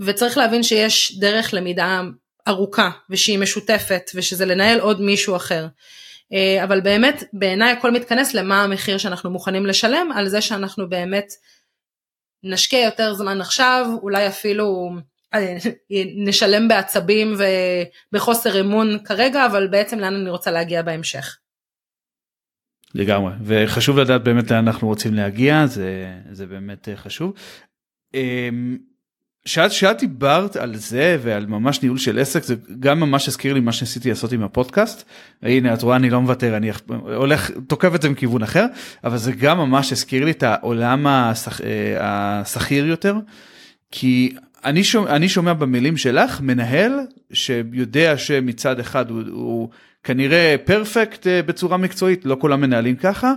וצריך 0.00 0.38
להבין 0.38 0.62
שיש 0.62 1.18
דרך 1.18 1.54
למידה 1.54 2.00
ארוכה, 2.48 2.90
ושהיא 3.10 3.38
משותפת, 3.38 4.10
ושזה 4.14 4.44
לנהל 4.44 4.80
עוד 4.80 5.00
מישהו 5.00 5.36
אחר. 5.36 5.66
אה, 6.32 6.64
אבל 6.64 6.80
באמת, 6.80 7.24
בעיניי 7.32 7.72
הכל 7.72 7.90
מתכנס 7.90 8.34
למה 8.34 8.62
המחיר 8.62 8.98
שאנחנו 8.98 9.30
מוכנים 9.30 9.66
לשלם, 9.66 10.12
על 10.14 10.28
זה 10.28 10.40
שאנחנו 10.40 10.88
באמת 10.88 11.32
נשקיע 12.44 12.84
יותר 12.84 13.14
זמן 13.14 13.40
עכשיו, 13.40 13.86
אולי 14.02 14.28
אפילו 14.28 14.90
נשלם 16.16 16.68
בעצבים 16.68 17.34
ובחוסר 18.12 18.60
אמון 18.60 18.98
כרגע 19.04 19.46
אבל 19.46 19.66
בעצם 19.66 19.98
לאן 19.98 20.14
אני 20.14 20.30
רוצה 20.30 20.50
להגיע 20.50 20.82
בהמשך. 20.82 21.38
לגמרי 22.94 23.32
וחשוב 23.44 23.98
לדעת 23.98 24.24
באמת 24.24 24.50
לאן 24.50 24.66
אנחנו 24.66 24.88
רוצים 24.88 25.14
להגיע 25.14 25.66
זה 25.66 26.12
זה 26.30 26.46
באמת 26.46 26.88
אה, 26.88 26.96
חשוב. 26.96 27.32
אמ, 28.14 28.78
שאת 29.44 29.72
שאת 29.72 29.98
דיברת 29.98 30.56
על 30.56 30.76
זה 30.76 31.18
ועל 31.22 31.46
ממש 31.46 31.82
ניהול 31.82 31.98
של 31.98 32.18
עסק 32.18 32.42
זה 32.42 32.54
גם 32.80 33.00
ממש 33.00 33.28
הזכיר 33.28 33.54
לי 33.54 33.60
מה 33.60 33.72
שניסיתי 33.72 34.08
לעשות 34.08 34.32
עם 34.32 34.42
הפודקאסט 34.42 35.04
הנה 35.42 35.74
את 35.74 35.82
רואה 35.82 35.96
אני 35.96 36.10
לא 36.10 36.20
מוותר 36.20 36.56
אני 36.56 36.70
הולך 36.88 37.50
תוקף 37.66 37.94
את 37.94 38.02
זה 38.02 38.08
מכיוון 38.08 38.42
אחר 38.42 38.66
אבל 39.04 39.16
זה 39.16 39.32
גם 39.32 39.58
ממש 39.58 39.92
הזכיר 39.92 40.24
לי 40.24 40.30
את 40.30 40.42
העולם 40.42 41.06
השכיר 42.00 42.86
יותר 42.86 43.16
כי 43.90 44.34
אני 44.64 44.84
שומע, 44.84 45.16
אני 45.16 45.28
שומע 45.28 45.52
במילים 45.52 45.96
שלך 45.96 46.40
מנהל 46.40 46.92
שיודע 47.32 48.18
שמצד 48.18 48.80
אחד 48.80 49.10
הוא, 49.10 49.22
הוא 49.30 49.68
כנראה 50.04 50.56
פרפקט 50.64 51.26
אה, 51.26 51.42
בצורה 51.42 51.76
מקצועית, 51.76 52.24
לא 52.24 52.34
כל 52.34 52.52
המנהלים 52.52 52.96
ככה, 52.96 53.34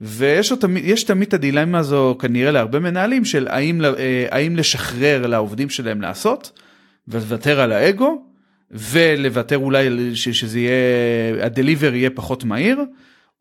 ויש 0.00 0.52
תמיד, 0.52 0.96
תמיד 1.06 1.28
את 1.28 1.34
הדילמה 1.34 1.78
הזו 1.78 2.16
כנראה 2.20 2.50
להרבה 2.50 2.80
מנהלים 2.80 3.24
של 3.24 3.48
האם, 3.48 3.84
אה, 3.84 4.26
האם 4.30 4.56
לשחרר 4.56 5.26
לעובדים 5.26 5.70
שלהם 5.70 6.00
לעשות 6.00 6.60
ולוותר 7.08 7.60
על 7.60 7.72
האגו 7.72 8.22
ולוותר 8.70 9.56
אולי 9.56 10.10
שזה 10.14 10.60
יהיה, 10.60 11.46
ה 11.46 11.52
deliver 11.52 11.94
יהיה 11.94 12.10
פחות 12.10 12.44
מהיר. 12.44 12.78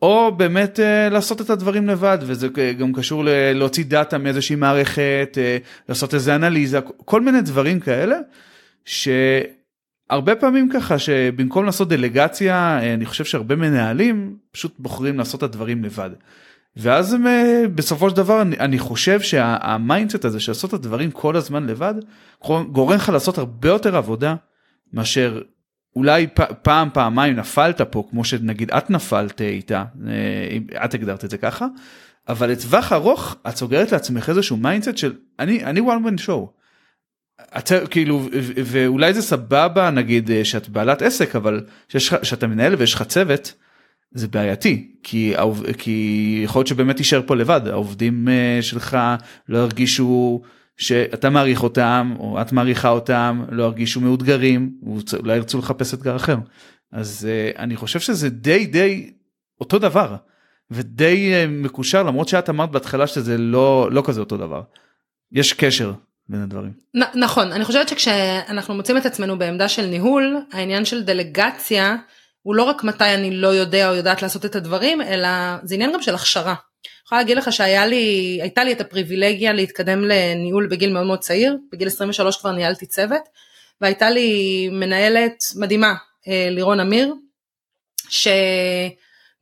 או 0.02 0.32
באמת 0.38 0.80
uh, 0.80 1.14
לעשות 1.14 1.42
את 1.42 1.50
הדברים 1.50 1.88
לבד 1.88 2.18
וזה 2.22 2.48
גם 2.80 2.94
קשור 2.94 3.26
ל- 3.26 3.52
להוציא 3.54 3.86
data 3.86 4.18
מאיזושהי 4.18 4.56
מערכת, 4.56 5.38
uh, 5.38 5.66
לעשות 5.90 6.14
איזה 6.14 6.36
אנליזה, 6.36 6.80
כל 7.06 7.22
מיני 7.22 7.42
דברים 7.42 7.80
כאלה 7.80 8.18
שהרבה 8.86 10.36
פעמים 10.40 10.70
ככה 10.74 11.00
שבמקום 11.00 11.66
לעשות 11.66 11.90
דלגציה 11.90 12.80
uh, 12.82 12.84
אני 12.84 13.06
חושב 13.06 13.26
שהרבה 13.26 13.56
מנהלים 13.56 14.38
פשוט 14.52 14.76
בוחרים 14.80 15.18
לעשות 15.18 15.38
את 15.38 15.44
הדברים 15.44 15.84
לבד. 15.84 16.10
ואז 16.78 17.14
הם, 17.14 17.26
uh, 17.26 17.68
בסופו 17.76 18.10
של 18.10 18.16
דבר 18.16 18.42
אני, 18.42 18.58
אני 18.60 18.80
חושב 18.80 19.22
שה 19.22 19.53
mindset 19.53 20.26
הזה 20.26 20.40
של 20.40 20.52
לעשות 20.52 20.70
את 20.70 20.74
הדברים 20.74 21.12
כל 21.12 21.36
הזמן 21.36 21.66
לבד 21.68 21.94
גורם 22.72 22.96
לך 22.96 23.10
לעשות 23.10 23.38
הרבה 23.38 23.70
יותר 23.70 23.96
עבודה 23.98 24.36
מאשר 24.94 25.42
אולי 25.96 26.28
פעם 26.62 26.90
פעמיים 26.94 27.36
נפלת 27.36 27.82
פה 27.82 28.04
כמו 28.10 28.24
שנגיד 28.24 28.72
את 28.72 28.90
נפלת 28.90 29.42
איתה 29.42 29.84
אה, 30.08 30.86
את 30.86 30.94
הגדרת 30.94 31.26
את 31.26 31.30
זה 31.30 31.38
ככה 31.38 31.68
אבל 32.30 32.52
לטווח 32.52 32.94
ארוך 32.94 33.36
את 33.48 33.56
סוגרת 33.56 33.92
לעצמך 33.92 34.30
איזשהו 34.30 34.58
mindset 34.58 34.98
של 34.98 35.14
אני 35.40 35.64
אני 35.64 35.80
one 35.80 36.08
man 36.08 36.22
show. 36.26 36.48
את, 37.58 37.72
כאילו 37.90 38.30
ואולי 38.66 39.14
זה 39.14 39.22
סבבה 39.22 39.90
נגיד 39.90 40.32
אה, 40.32 40.46
שאת 40.46 40.70
בעלת 40.70 41.02
עסק 41.02 41.36
אבל 41.36 41.66
שיש, 41.90 42.14
שאתה 42.24 42.48
מנהל 42.48 42.76
ויש 42.76 42.94
לך 42.94 43.04
צוות 43.04 43.54
זה 44.12 44.28
בעייתי 44.28 44.92
כי 45.04 45.34
כי 45.78 46.42
יכול 46.44 46.60
להיות 46.60 46.68
שבאמת 46.68 46.98
תישאר 46.98 47.22
פה 47.26 47.36
לבד 47.36 47.62
העובדים 47.68 48.28
אה, 48.28 48.62
שלך 48.62 48.98
לא 49.50 49.58
ירגישו 49.58 50.42
שאתה 50.78 51.30
מעריך 51.30 51.64
אותם 51.64 52.14
או 52.20 52.42
את 52.42 52.52
מעריכה 52.52 52.90
אותם 52.90 53.44
לא 53.50 53.64
ירגישו 53.64 54.02
מאותגרים 54.02 54.72
אולי 55.20 55.36
ירצו 55.36 55.60
לחפש 55.60 55.94
אתגר 55.94 56.16
אחר 56.16 56.38
אז 56.92 57.28
uh, 57.56 57.60
אני 57.60 57.76
חושב 57.76 58.00
שזה 58.00 58.30
די 58.30 58.66
די 58.66 59.12
אותו 59.62 59.80
דבר 59.80 60.16
ודי 60.72 61.34
uh, 61.34 61.50
מקושר 61.50 62.04
למרות 62.04 62.28
שאת 62.28 62.50
אמרת 62.50 62.72
בהתחלה 62.72 63.08
שזה 63.08 63.38
לא 63.38 63.88
לא 63.92 64.04
כזה 64.06 64.20
אותו 64.20 64.38
דבר. 64.38 64.62
יש 65.32 65.54
קשר 65.54 65.94
בין 66.30 66.42
הדברים. 66.42 66.72
נ- 66.96 67.20
נכון 67.20 67.52
אני 67.52 67.66
חושבת 67.66 67.90
שכשאנחנו 67.90 68.74
מוצאים 68.74 68.98
את 68.98 69.06
עצמנו 69.06 69.38
בעמדה 69.38 69.70
של 69.70 69.86
ניהול 69.86 70.38
העניין 70.52 70.86
של 70.86 71.04
דלגציה 71.04 71.96
הוא 72.42 72.56
לא 72.56 72.64
רק 72.64 72.84
מתי 72.84 73.14
אני 73.14 73.32
לא 73.36 73.48
יודע 73.48 73.90
או 73.90 73.96
יודעת 73.96 74.22
לעשות 74.22 74.46
את 74.46 74.56
הדברים 74.56 75.02
אלא 75.02 75.28
זה 75.64 75.76
עניין 75.76 75.94
גם 75.94 76.02
של 76.02 76.16
הכשרה. 76.16 76.56
יכולה 77.06 77.22
להגיד 77.22 77.38
לך 77.38 77.54
שהיה 77.54 77.86
לי, 77.86 78.40
לי 78.58 78.72
את 78.72 78.82
הפריבילגיה 78.82 79.54
להתקדם 79.54 80.04
לניהול 80.04 80.68
בגיל 80.68 80.94
מאוד 80.94 81.06
מאוד 81.06 81.20
צעיר, 81.20 81.58
בגיל 81.72 81.88
23 81.88 82.38
כבר 82.38 82.52
ניהלתי 82.52 82.86
צוות, 82.86 83.22
והייתה 83.82 84.10
לי 84.10 84.70
מנהלת 84.72 85.44
מדהימה, 85.56 85.94
אה, 86.28 86.48
לירון 86.52 86.80
אמיר, 86.80 87.14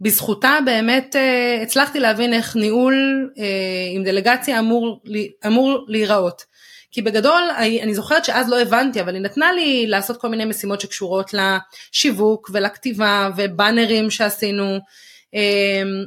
שבזכותה 0.01 0.57
באמת 0.65 1.15
אה, 1.15 1.59
הצלחתי 1.61 1.99
להבין 1.99 2.33
איך 2.33 2.55
ניהול 2.55 3.29
אה, 3.37 3.45
עם 3.93 4.03
דלגציה 4.03 4.59
אמור, 4.59 5.01
אמור 5.47 5.85
להיראות. 5.87 6.53
כי 6.91 7.01
בגדול 7.01 7.41
אני 7.57 7.93
זוכרת 7.93 8.25
שאז 8.25 8.49
לא 8.49 8.61
הבנתי 8.61 9.01
אבל 9.01 9.13
היא 9.13 9.21
נתנה 9.21 9.53
לי 9.53 9.85
לעשות 9.87 10.21
כל 10.21 10.29
מיני 10.29 10.45
משימות 10.45 10.81
שקשורות 10.81 11.31
לשיווק 11.33 12.49
ולכתיבה 12.53 13.29
ובאנרים 13.37 14.09
שעשינו 14.09 14.79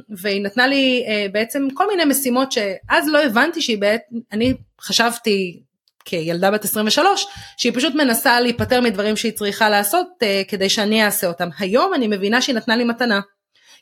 והיא 0.09 0.41
נתנה 0.41 0.67
לי 0.67 1.05
אה, 1.07 1.25
בעצם 1.31 1.67
כל 1.73 1.87
מיני 1.87 2.05
משימות 2.05 2.51
שאז 2.51 3.07
לא 3.07 3.23
הבנתי 3.23 3.61
שהיא 3.61 3.77
בעת, 3.77 4.01
אני 4.31 4.53
חשבתי 4.81 5.61
כילדה 6.05 6.51
בת 6.51 6.65
23 6.65 7.27
שהיא 7.57 7.73
פשוט 7.75 7.95
מנסה 7.95 8.39
להיפטר 8.39 8.81
מדברים 8.81 9.15
שהיא 9.15 9.31
צריכה 9.31 9.69
לעשות 9.69 10.07
אה, 10.23 10.41
כדי 10.47 10.69
שאני 10.69 11.05
אעשה 11.05 11.27
אותם. 11.27 11.49
היום 11.59 11.93
אני 11.93 12.07
מבינה 12.07 12.41
שהיא 12.41 12.55
נתנה 12.55 12.75
לי 12.75 12.83
מתנה. 12.83 13.19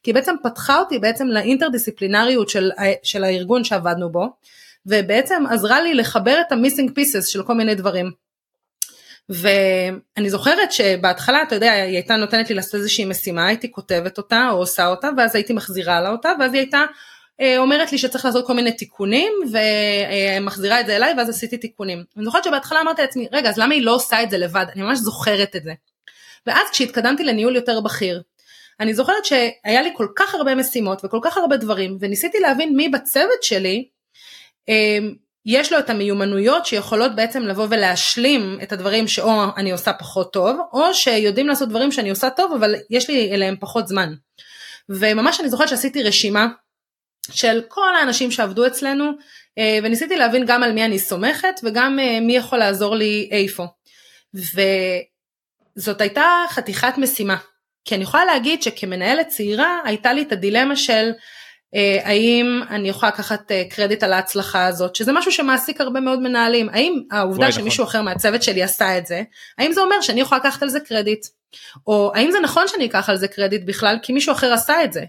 כי 0.03 0.11
היא 0.11 0.15
בעצם 0.15 0.35
פתחה 0.43 0.79
אותי 0.79 0.99
בעצם 0.99 1.27
לאינטרדיסציפלינריות 1.27 2.49
של, 2.49 2.71
של 3.03 3.23
הארגון 3.23 3.63
שעבדנו 3.63 4.11
בו 4.11 4.29
ובעצם 4.85 5.43
עזרה 5.49 5.81
לי 5.81 5.93
לחבר 5.93 6.41
את 6.47 6.51
המיסינג 6.51 6.91
פיסס 6.95 7.27
של 7.27 7.43
כל 7.43 7.53
מיני 7.53 7.75
דברים. 7.75 8.11
ואני 9.29 10.29
זוכרת 10.29 10.71
שבהתחלה 10.71 11.43
אתה 11.43 11.55
יודע 11.55 11.71
היא 11.71 11.95
הייתה 11.95 12.15
נותנת 12.15 12.49
לי 12.49 12.55
לעשות 12.55 12.75
איזושהי 12.75 13.05
משימה 13.05 13.47
הייתי 13.47 13.71
כותבת 13.71 14.17
אותה 14.17 14.49
או 14.51 14.57
עושה 14.57 14.87
אותה 14.87 15.09
ואז 15.17 15.35
הייתי 15.35 15.53
מחזירה 15.53 16.01
לה 16.01 16.09
אותה 16.09 16.31
ואז 16.39 16.53
היא 16.53 16.61
הייתה 16.61 16.85
אה, 17.41 17.57
אומרת 17.57 17.91
לי 17.91 17.97
שצריך 17.97 18.25
לעשות 18.25 18.47
כל 18.47 18.53
מיני 18.53 18.71
תיקונים 18.71 19.33
ומחזירה 19.51 20.79
את 20.79 20.85
זה 20.85 20.95
אליי 20.95 21.13
ואז 21.17 21.29
עשיתי 21.29 21.57
תיקונים. 21.57 22.03
אני 22.17 22.25
זוכרת 22.25 22.43
שבהתחלה 22.43 22.81
אמרתי 22.81 23.01
לעצמי 23.01 23.27
רגע 23.31 23.49
אז 23.49 23.57
למה 23.57 23.73
היא 23.73 23.85
לא 23.85 23.95
עושה 23.95 24.23
את 24.23 24.29
זה 24.29 24.37
לבד 24.37 24.65
אני 24.75 24.81
ממש 24.81 24.99
זוכרת 24.99 25.55
את 25.55 25.63
זה. 25.63 25.73
ואז 26.47 26.69
כשהתקדמתי 26.71 27.23
לניהול 27.23 27.55
יותר 27.55 27.81
בכיר 27.81 28.21
אני 28.79 28.93
זוכרת 28.93 29.25
שהיה 29.25 29.81
לי 29.81 29.89
כל 29.95 30.07
כך 30.15 30.35
הרבה 30.35 30.55
משימות 30.55 31.05
וכל 31.05 31.19
כך 31.21 31.37
הרבה 31.37 31.57
דברים 31.57 31.97
וניסיתי 31.99 32.39
להבין 32.39 32.75
מי 32.75 32.89
בצוות 32.89 33.43
שלי 33.43 33.87
אה, 34.69 34.97
יש 35.45 35.73
לו 35.73 35.79
את 35.79 35.89
המיומנויות 35.89 36.65
שיכולות 36.65 37.15
בעצם 37.15 37.41
לבוא 37.43 37.67
ולהשלים 37.69 38.59
את 38.63 38.71
הדברים 38.71 39.07
שאו 39.07 39.43
אני 39.57 39.71
עושה 39.71 39.93
פחות 39.93 40.33
טוב, 40.33 40.59
או 40.73 40.93
שיודעים 40.93 41.47
לעשות 41.47 41.69
דברים 41.69 41.91
שאני 41.91 42.09
עושה 42.09 42.29
טוב 42.29 42.53
אבל 42.53 42.75
יש 42.89 43.09
לי 43.09 43.31
אליהם 43.31 43.55
פחות 43.59 43.87
זמן. 43.87 44.13
וממש 44.89 45.39
אני 45.39 45.49
זוכרת 45.49 45.69
שעשיתי 45.69 46.03
רשימה 46.03 46.47
של 47.31 47.61
כל 47.67 47.95
האנשים 47.95 48.31
שעבדו 48.31 48.67
אצלנו, 48.67 49.11
אה, 49.57 49.79
וניסיתי 49.83 50.15
להבין 50.15 50.45
גם 50.45 50.63
על 50.63 50.71
מי 50.71 50.85
אני 50.85 50.99
סומכת 50.99 51.59
וגם 51.63 51.99
אה, 51.99 52.19
מי 52.19 52.35
יכול 52.35 52.59
לעזור 52.59 52.95
לי 52.95 53.29
איפה. 53.31 53.65
וזאת 55.75 56.01
הייתה 56.01 56.25
חתיכת 56.49 56.93
משימה. 56.97 57.37
כי 57.85 57.95
אני 57.95 58.03
יכולה 58.03 58.25
להגיד 58.25 58.63
שכמנהלת 58.63 59.27
צעירה 59.27 59.79
הייתה 59.85 60.13
לי 60.13 60.21
את 60.21 60.31
הדילמה 60.31 60.75
של 60.75 61.11
האם 62.03 62.61
אני 62.69 62.89
יכולה 62.89 63.11
לקחת 63.11 63.51
אה, 63.51 63.63
קרדיט 63.69 64.03
על 64.03 64.13
ההצלחה 64.13 64.65
הזאת, 64.65 64.95
שזה 64.95 65.11
משהו 65.11 65.31
שמעסיק 65.31 65.81
הרבה 65.81 65.99
מאוד 65.99 66.19
מנהלים, 66.19 66.69
האם 66.69 67.01
העובדה 67.11 67.51
שמישהו 67.51 67.83
נכון. 67.83 67.85
אחר 67.85 68.01
מהצוות 68.01 68.43
שלי 68.43 68.63
עשה 68.63 68.97
את 68.97 69.05
זה, 69.05 69.23
האם 69.57 69.71
זה 69.71 69.81
אומר 69.81 70.01
שאני 70.01 70.21
יכולה 70.21 70.39
לקחת 70.39 70.63
על 70.63 70.69
זה 70.69 70.79
קרדיט? 70.79 71.25
או 71.87 72.11
האם 72.15 72.31
זה 72.31 72.39
נכון 72.39 72.67
שאני 72.67 72.85
אקח 72.85 73.09
על 73.09 73.17
זה 73.17 73.27
קרדיט 73.27 73.61
בכלל 73.65 73.97
כי 74.03 74.13
מישהו 74.13 74.31
אחר 74.31 74.53
עשה 74.53 74.83
את 74.83 74.93
זה? 74.93 75.03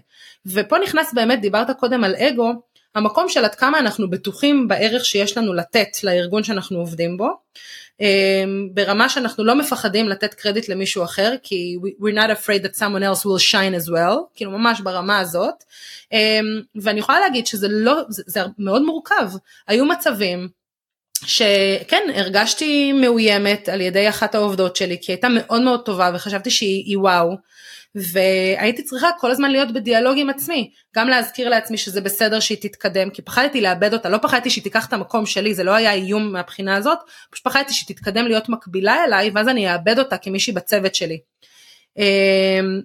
ופה 0.45 0.77
נכנס 0.83 1.13
באמת, 1.13 1.41
דיברת 1.41 1.77
קודם 1.79 2.03
על 2.03 2.15
אגו, 2.15 2.51
המקום 2.97 3.29
של 3.29 3.45
עד 3.45 3.55
כמה 3.55 3.79
אנחנו 3.79 4.09
בטוחים 4.09 4.67
בערך 4.67 5.05
שיש 5.05 5.37
לנו 5.37 5.53
לתת 5.53 6.03
לארגון 6.03 6.43
שאנחנו 6.43 6.77
עובדים 6.79 7.17
בו, 7.17 7.27
um, 8.01 8.03
ברמה 8.73 9.09
שאנחנו 9.09 9.43
לא 9.43 9.55
מפחדים 9.55 10.09
לתת 10.09 10.33
קרדיט 10.33 10.69
למישהו 10.69 11.03
אחר 11.03 11.33
כי 11.43 11.77
we're 12.01 12.15
not 12.15 12.29
afraid 12.29 12.63
that 12.63 12.75
someone 12.75 13.03
else 13.03 13.23
will 13.23 13.51
shine 13.51 13.85
as 13.85 13.89
well 13.89 14.17
כאילו 14.35 14.51
ממש 14.51 14.81
ברמה 14.81 15.19
הזאת. 15.19 15.63
um, 16.03 16.15
ואני 16.81 16.99
יכולה 16.99 17.19
להגיד 17.19 17.47
שזה 17.47 17.67
לא 17.69 18.01
זה, 18.09 18.23
זה 18.25 18.41
מאוד 18.59 18.81
מורכב. 18.81 19.29
היו 19.67 19.85
מצבים 19.85 20.49
שכן 21.25 22.03
הרגשתי 22.15 22.93
מאוימת 22.93 23.69
על 23.69 23.81
ידי 23.81 24.09
אחת 24.09 24.35
העובדות 24.35 24.75
שלי 24.75 24.97
כי 25.01 25.11
הייתה 25.11 25.27
מאוד 25.31 25.61
מאוד 25.61 25.85
טובה 25.85 26.11
וחשבתי 26.13 26.49
שהיא 26.49 26.97
וואו 26.97 27.37
והייתי 27.95 28.83
צריכה 28.83 29.07
כל 29.19 29.31
הזמן 29.31 29.51
להיות 29.51 29.73
בדיאלוג 29.73 30.17
עם 30.17 30.29
עצמי, 30.29 30.71
גם 30.95 31.07
להזכיר 31.07 31.49
לעצמי 31.49 31.77
שזה 31.77 32.01
בסדר 32.01 32.39
שהיא 32.39 32.57
תתקדם, 32.61 33.09
כי 33.09 33.21
פחדתי 33.21 33.61
לאבד 33.61 33.93
אותה, 33.93 34.09
לא 34.09 34.17
פחדתי 34.17 34.49
שהיא 34.49 34.63
תיקח 34.63 34.85
את 34.87 34.93
המקום 34.93 35.25
שלי, 35.25 35.53
זה 35.53 35.63
לא 35.63 35.71
היה 35.71 35.93
איום 35.93 36.31
מהבחינה 36.31 36.75
הזאת, 36.75 36.97
פשוט 37.31 37.45
פחדתי 37.45 37.73
שהיא 37.73 37.95
תתקדם 37.95 38.25
להיות 38.25 38.49
מקבילה 38.49 39.03
אליי, 39.03 39.31
ואז 39.35 39.47
אני 39.47 39.73
אאבד 39.73 39.99
אותה 39.99 40.17
כמישהי 40.17 40.53
בצוות 40.53 40.95
שלי. 40.95 41.19
אמ, 41.97 42.81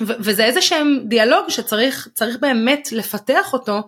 וזה 0.00 0.44
איזה 0.44 0.62
שהם 0.62 1.00
דיאלוג 1.08 1.48
שצריך 1.48 2.36
באמת 2.40 2.92
לפתח 2.92 3.52
אותו, 3.52 3.82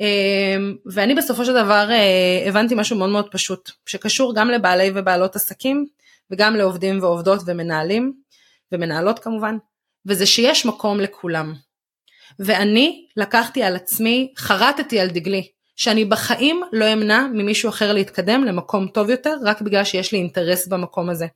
אמ, 0.00 0.76
ואני 0.86 1.14
בסופו 1.14 1.44
של 1.44 1.52
דבר 1.52 1.90
אה, 1.90 2.48
הבנתי 2.48 2.74
משהו 2.74 2.96
מאוד 2.96 3.10
מאוד 3.10 3.30
פשוט, 3.30 3.70
שקשור 3.86 4.34
גם 4.34 4.50
לבעלי 4.50 4.90
ובעלות 4.94 5.36
עסקים, 5.36 5.86
וגם 6.30 6.56
לעובדים 6.56 7.02
ועובדות 7.02 7.40
ומנהלים, 7.46 8.12
ומנהלות 8.72 9.18
כמובן, 9.18 9.56
וזה 10.06 10.26
שיש 10.26 10.66
מקום 10.66 11.00
לכולם. 11.00 11.54
ואני 12.38 13.06
לקחתי 13.16 13.62
על 13.62 13.76
עצמי, 13.76 14.32
חרטתי 14.38 15.00
על 15.00 15.08
דגלי, 15.08 15.48
שאני 15.76 16.04
בחיים 16.04 16.62
לא 16.72 16.92
אמנע 16.92 17.26
ממישהו 17.32 17.68
אחר 17.68 17.92
להתקדם 17.92 18.44
למקום 18.44 18.88
טוב 18.88 19.10
יותר, 19.10 19.36
רק 19.44 19.60
בגלל 19.62 19.84
שיש 19.84 20.12
לי 20.12 20.18
אינטרס 20.18 20.66
במקום 20.66 21.10
הזה. 21.10 21.26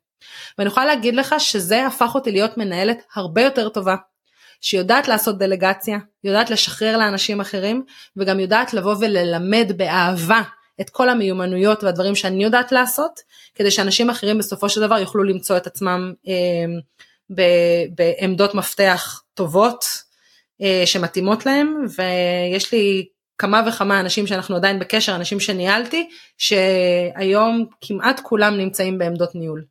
ואני 0.59 0.69
יכולה 0.69 0.87
להגיד 0.87 1.15
לך 1.17 1.35
שזה 1.39 1.87
הפך 1.87 2.15
אותי 2.15 2.33
להיות 2.33 2.59
מנהלת 2.59 3.03
הרבה 3.15 3.43
יותר 3.43 3.69
טובה, 3.69 3.97
שיודעת 4.61 5.09
לעשות 5.09 5.39
דלגציה, 5.39 5.99
יודעת 6.25 6.51
לשחרר 6.51 6.97
לאנשים 6.97 7.41
אחרים, 7.41 7.85
וגם 8.17 8.41
יודעת 8.41 8.75
לבוא 8.75 8.95
וללמד 9.01 9.73
באהבה 9.77 10.43
את 10.81 10.91
כל 10.91 11.09
המיומנויות 11.09 11.85
והדברים 11.85 12.15
שאני 12.15 12.45
יודעת 12.45 12.73
לעשות, 12.73 13.21
כדי 13.55 13.71
שאנשים 13.71 14.11
אחרים 14.11 14.39
בסופו 14.39 14.69
של 14.69 14.81
דבר 14.81 14.99
יוכלו 14.99 15.25
למצוא 15.25 15.57
את 15.57 15.67
עצמם 15.67 16.13
אה, 16.29 16.79
בעמדות 17.91 18.55
מפתח 18.55 19.23
טובות 19.35 19.85
אה, 20.63 20.83
שמתאימות 20.87 21.47
להם, 21.47 21.85
ויש 21.99 22.73
לי 22.73 23.07
כמה 23.39 23.63
וכמה 23.69 24.01
אנשים 24.01 24.27
שאנחנו 24.27 24.57
עדיין 24.57 24.79
בקשר, 24.79 25.17
אנשים 25.17 25.41
שניהלתי, 25.41 26.09
שהיום 26.39 27.67
כמעט 27.81 28.21
כולם 28.21 28.57
נמצאים 28.57 28.99
בעמדות 28.99 29.35
ניהול. 29.35 29.65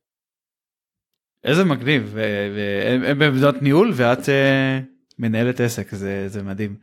איזה 1.44 1.64
מגניב, 1.64 2.18
הם 3.06 3.20
בעמדות 3.20 3.62
ניהול 3.62 3.92
ואת 3.96 4.20
uh, 4.20 4.30
מנהלת 5.20 5.60
עסק, 5.60 5.96
זה, 5.96 6.28
זה 6.28 6.44
מדהים. 6.44 6.76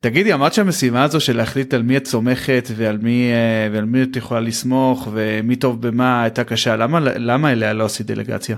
תגידי, 0.00 0.34
אמרת 0.34 0.54
שהמשימה 0.54 1.04
הזו 1.04 1.20
של 1.20 1.36
להחליט 1.36 1.74
על 1.74 1.82
מי 1.82 1.96
את 1.96 2.06
סומכת 2.06 2.68
ועל 2.76 2.98
מי, 2.98 3.30
uh, 3.32 3.74
ועל 3.74 3.84
מי 3.84 4.02
את 4.02 4.16
יכולה 4.16 4.40
לסמוך 4.40 5.08
ומי 5.12 5.56
טוב 5.56 5.86
במה 5.86 6.22
הייתה 6.22 6.44
קשה, 6.44 6.76
למה, 6.76 7.00
למה 7.00 7.52
אליה 7.52 7.72
לא 7.72 7.84
עשית 7.84 8.06
דלגציה? 8.06 8.56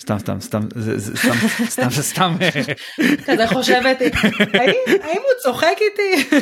סתם 0.00 0.18
סתם 0.18 0.40
סתם 0.40 0.60
סתם 0.98 1.32
סתם 1.66 1.90
זה 1.90 2.02
סתם 2.02 2.36
כזה 3.26 3.46
חושבת 3.46 4.00
האם 5.02 5.20
הוא 5.22 5.42
צוחק 5.42 5.76
איתי. 5.80 6.38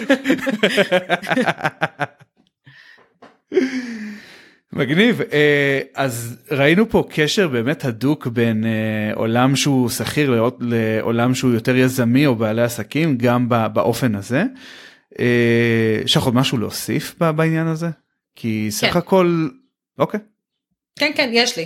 מגניב 4.73 5.21
אה, 5.33 5.81
אז 5.95 6.37
ראינו 6.51 6.91
פה 6.91 7.05
קשר 7.11 7.49
באמת 7.49 7.85
הדוק 7.85 8.27
בין 8.27 8.65
אה, 8.65 9.15
עולם 9.15 9.57
שהוא 9.57 9.89
שכיר 9.89 10.51
לעולם 10.61 11.35
שהוא 11.35 11.53
יותר 11.53 11.77
יזמי 11.77 12.27
או 12.27 12.35
בעלי 12.35 12.63
עסקים 12.63 13.19
גם 13.19 13.49
באופן 13.49 14.15
הזה. 14.15 14.45
אה, 15.19 16.01
יש 16.05 16.17
לך 16.17 16.23
עוד 16.23 16.35
משהו 16.35 16.59
להוסיף 16.59 17.15
בעניין 17.19 17.67
הזה? 17.67 17.89
כי 18.35 18.67
סך 18.71 18.93
כן. 18.93 18.99
הכל 18.99 19.49
אוקיי. 19.99 20.21
כן 20.99 21.13
כן 21.17 21.31
יש 21.33 21.59
לי. 21.59 21.65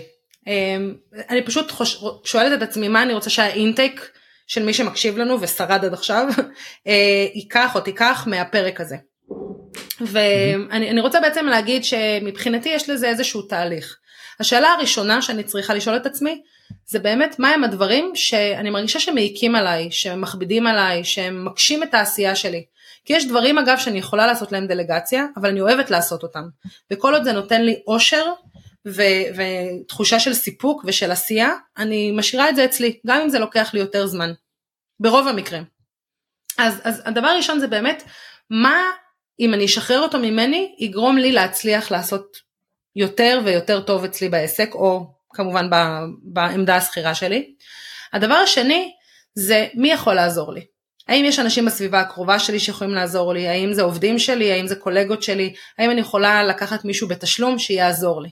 אני 1.30 1.42
פשוט 1.44 1.72
שואלת 2.24 2.62
את 2.62 2.68
עצמי 2.68 2.88
מה 2.88 3.02
אני 3.02 3.14
רוצה 3.14 3.30
שהאינטייק 3.30 4.10
של 4.46 4.62
מי 4.62 4.74
שמקשיב 4.74 5.18
לנו 5.18 5.40
ושרד 5.40 5.84
עד 5.84 5.92
עכשיו 5.92 6.26
ייקח 7.34 7.72
או 7.74 7.80
תיקח 7.80 8.24
מהפרק 8.26 8.80
הזה. 8.80 8.96
ואני 10.00 11.00
רוצה 11.00 11.20
בעצם 11.20 11.46
להגיד 11.46 11.84
שמבחינתי 11.84 12.68
יש 12.68 12.90
לזה 12.90 13.08
איזשהו 13.08 13.42
תהליך. 13.42 13.96
השאלה 14.40 14.68
הראשונה 14.68 15.22
שאני 15.22 15.42
צריכה 15.42 15.74
לשאול 15.74 15.96
את 15.96 16.06
עצמי 16.06 16.42
זה 16.86 16.98
באמת 16.98 17.38
מהם 17.38 17.64
הדברים 17.64 18.12
שאני 18.14 18.70
מרגישה 18.70 19.00
שמעיקים 19.00 19.54
עליי, 19.54 19.90
שמכבידים 19.90 20.66
עליי, 20.66 21.04
שהם 21.04 21.44
מקשים 21.44 21.82
את 21.82 21.94
העשייה 21.94 22.36
שלי. 22.36 22.64
כי 23.04 23.12
יש 23.12 23.26
דברים 23.26 23.58
אגב 23.58 23.78
שאני 23.78 23.98
יכולה 23.98 24.26
לעשות 24.26 24.52
להם 24.52 24.66
דלגציה, 24.66 25.26
אבל 25.36 25.48
אני 25.48 25.60
אוהבת 25.60 25.90
לעשות 25.90 26.22
אותם. 26.22 26.42
וכל 26.90 27.14
עוד 27.14 27.24
זה 27.24 27.32
נותן 27.32 27.62
לי 27.62 27.82
אושר 27.86 28.24
ו- 28.86 29.28
ותחושה 29.36 30.20
של 30.20 30.34
סיפוק 30.34 30.84
ושל 30.86 31.10
עשייה, 31.10 31.54
אני 31.78 32.10
משאירה 32.10 32.48
את 32.48 32.56
זה 32.56 32.64
אצלי, 32.64 33.00
גם 33.06 33.20
אם 33.20 33.28
זה 33.28 33.38
לוקח 33.38 33.70
לי 33.74 33.80
יותר 33.80 34.06
זמן. 34.06 34.32
ברוב 35.00 35.28
המקרים. 35.28 35.64
אז, 36.58 36.80
אז 36.84 37.02
הדבר 37.04 37.26
הראשון 37.26 37.60
זה 37.60 37.66
באמת, 37.66 38.02
מה 38.50 38.82
אם 39.40 39.54
אני 39.54 39.64
אשחרר 39.64 40.00
אותו 40.00 40.18
ממני, 40.18 40.74
יגרום 40.78 41.18
לי 41.18 41.32
להצליח 41.32 41.90
לעשות 41.90 42.36
יותר 42.96 43.40
ויותר 43.44 43.80
טוב 43.80 44.04
אצלי 44.04 44.28
בעסק, 44.28 44.70
או 44.74 45.06
כמובן 45.34 45.68
בעמדה 46.22 46.76
השכירה 46.76 47.14
שלי. 47.14 47.54
הדבר 48.12 48.34
השני 48.34 48.92
זה 49.34 49.66
מי 49.74 49.92
יכול 49.92 50.14
לעזור 50.14 50.52
לי. 50.52 50.66
האם 51.08 51.24
יש 51.24 51.38
אנשים 51.38 51.64
בסביבה 51.64 52.00
הקרובה 52.00 52.38
שלי 52.38 52.60
שיכולים 52.60 52.94
לעזור 52.94 53.32
לי, 53.32 53.48
האם 53.48 53.72
זה 53.72 53.82
עובדים 53.82 54.18
שלי, 54.18 54.52
האם 54.52 54.66
זה 54.66 54.76
קולגות 54.76 55.22
שלי, 55.22 55.54
האם 55.78 55.90
אני 55.90 56.00
יכולה 56.00 56.44
לקחת 56.44 56.84
מישהו 56.84 57.08
בתשלום 57.08 57.58
שיעזור 57.58 58.22
לי. 58.22 58.28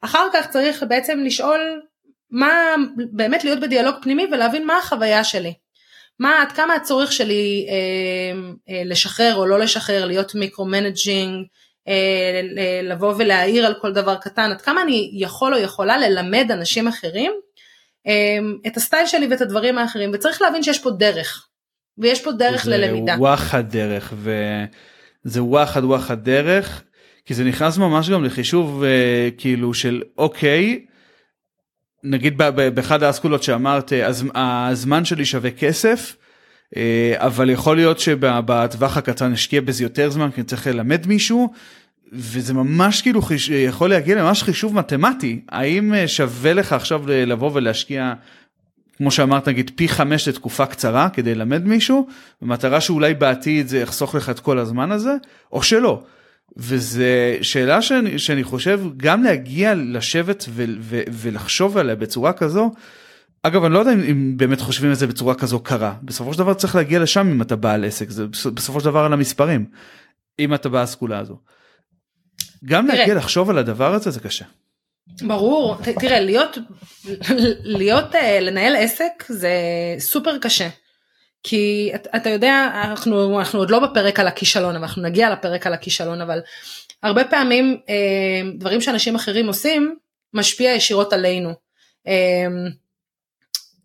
אחר 0.00 0.26
כך 0.32 0.46
צריך 0.50 0.84
בעצם 0.88 1.20
לשאול 1.24 1.82
מה, 2.30 2.74
באמת 3.12 3.44
להיות 3.44 3.60
בדיאלוג 3.60 3.94
פנימי 4.02 4.26
ולהבין 4.32 4.66
מה 4.66 4.78
החוויה 4.78 5.24
שלי. 5.24 5.54
מה, 6.18 6.42
עד 6.42 6.52
כמה 6.52 6.74
הצורך 6.74 7.12
שלי 7.12 7.66
אה, 7.70 8.40
אה, 8.74 8.82
לשחרר 8.84 9.34
או 9.34 9.46
לא 9.46 9.58
לשחרר, 9.58 10.04
להיות 10.04 10.34
micro-managing, 10.34 11.46
אה, 11.88 12.40
לבוא 12.82 13.14
ולהעיר 13.18 13.66
על 13.66 13.74
כל 13.80 13.92
דבר 13.92 14.16
קטן, 14.16 14.50
עד 14.50 14.60
כמה 14.60 14.82
אני 14.82 15.10
יכול 15.14 15.54
או 15.54 15.58
יכולה 15.58 15.98
ללמד 15.98 16.50
אנשים 16.50 16.88
אחרים 16.88 17.32
אה, 18.06 18.38
את 18.66 18.76
הסטייל 18.76 19.06
שלי 19.06 19.26
ואת 19.30 19.40
הדברים 19.40 19.78
האחרים, 19.78 20.10
וצריך 20.14 20.42
להבין 20.42 20.62
שיש 20.62 20.78
פה 20.78 20.90
דרך, 20.90 21.48
ויש 21.98 22.24
פה 22.24 22.32
דרך 22.32 22.64
זה 22.64 22.70
ללמידה. 22.76 23.14
זה 23.14 23.20
וואחד 23.20 23.70
דרך, 23.70 24.14
וזה 24.16 25.42
וואחד 25.42 25.84
וואחד 25.84 26.24
דרך, 26.24 26.82
כי 27.30 27.34
זה 27.34 27.44
נכנס 27.44 27.78
ממש 27.78 28.10
גם 28.10 28.24
לחישוב 28.24 28.82
אה, 28.84 29.28
כאילו 29.38 29.74
של 29.74 30.02
אוקיי, 30.18 30.84
נגיד 32.04 32.38
באחד 32.74 33.02
האסכולות 33.02 33.42
שאמרת 33.42 33.92
אז 33.92 34.24
הזמן 34.34 35.04
שלי 35.04 35.24
שווה 35.24 35.50
כסף 35.50 36.16
אה, 36.76 37.14
אבל 37.16 37.50
יכול 37.50 37.76
להיות 37.76 38.00
שבטווח 38.00 38.96
הקטן 38.96 39.32
נשקיע 39.32 39.60
בזה 39.60 39.84
יותר 39.84 40.10
זמן 40.10 40.30
כי 40.30 40.40
אני 40.40 40.46
צריך 40.46 40.66
ללמד 40.66 41.06
מישהו 41.06 41.52
וזה 42.12 42.54
ממש 42.54 43.02
כאילו 43.02 43.22
חיש... 43.22 43.48
יכול 43.48 43.90
להגיע 43.90 44.16
לממש 44.16 44.42
חישוב 44.42 44.74
מתמטי 44.74 45.40
האם 45.48 45.94
אה, 45.94 46.08
שווה 46.08 46.52
לך 46.52 46.72
עכשיו 46.72 47.02
לבוא 47.06 47.50
ולהשקיע 47.54 48.14
כמו 48.96 49.10
שאמרת 49.10 49.48
נגיד 49.48 49.70
פי 49.74 49.88
חמש 49.88 50.28
לתקופה 50.28 50.66
קצרה 50.66 51.08
כדי 51.08 51.34
ללמד 51.34 51.66
מישהו 51.66 52.06
במטרה 52.42 52.80
שאולי 52.80 53.14
בעתיד 53.14 53.68
זה 53.68 53.78
יחסוך 53.78 54.14
לך 54.14 54.30
את 54.30 54.40
כל 54.40 54.58
הזמן 54.58 54.92
הזה 54.92 55.14
או 55.52 55.62
שלא. 55.62 56.02
וזה 56.56 57.38
שאלה 57.42 57.82
שאני, 57.82 58.18
שאני 58.18 58.44
חושב 58.44 58.80
גם 58.96 59.22
להגיע 59.22 59.74
לשבת 59.74 60.44
ו, 60.48 60.64
ו, 60.80 61.00
ולחשוב 61.12 61.78
עליה 61.78 61.94
בצורה 61.94 62.32
כזו. 62.32 62.70
אגב 63.42 63.64
אני 63.64 63.74
לא 63.74 63.78
יודע 63.78 63.92
אם, 63.92 64.00
אם 64.00 64.36
באמת 64.36 64.60
חושבים 64.60 64.90
על 64.90 64.96
זה 64.96 65.06
בצורה 65.06 65.34
כזו 65.34 65.60
קרה 65.60 65.94
בסופו 66.02 66.32
של 66.32 66.38
דבר 66.38 66.54
צריך 66.54 66.76
להגיע 66.76 66.98
לשם 66.98 67.28
אם 67.28 67.42
אתה 67.42 67.56
בעל 67.56 67.84
עסק 67.84 68.10
זה 68.10 68.26
בסופו 68.54 68.80
של 68.80 68.84
דבר 68.84 69.00
על 69.00 69.12
המספרים 69.12 69.66
אם 70.38 70.54
אתה 70.54 70.68
באסכולה 70.68 71.18
הזו. 71.18 71.36
גם 72.64 72.86
תראה, 72.86 72.98
להגיע 72.98 73.14
לחשוב 73.14 73.50
על 73.50 73.58
הדבר 73.58 73.94
הזה 73.94 74.10
זה 74.10 74.20
קשה. 74.20 74.44
ברור 75.22 75.76
תראה 76.00 76.20
להיות 76.20 76.58
להיות 77.76 78.14
אה, 78.14 78.40
לנהל 78.40 78.76
עסק 78.76 79.24
זה 79.28 79.50
סופר 79.98 80.38
קשה. 80.38 80.68
כי 81.42 81.92
אתה, 81.94 82.16
אתה 82.16 82.30
יודע 82.30 82.70
אנחנו, 82.84 83.38
אנחנו 83.38 83.58
עוד 83.58 83.70
לא 83.70 83.78
בפרק 83.78 84.20
על 84.20 84.26
הכישלון 84.26 84.76
אבל 84.76 84.84
אנחנו 84.84 85.02
נגיע 85.02 85.30
לפרק 85.30 85.66
על 85.66 85.72
הכישלון 85.72 86.20
אבל 86.20 86.40
הרבה 87.02 87.24
פעמים 87.24 87.76
אה, 87.88 88.50
דברים 88.58 88.80
שאנשים 88.80 89.14
אחרים 89.14 89.46
עושים 89.46 89.96
משפיע 90.34 90.74
ישירות 90.74 91.12
עלינו. 91.12 91.52
אה, 92.06 92.46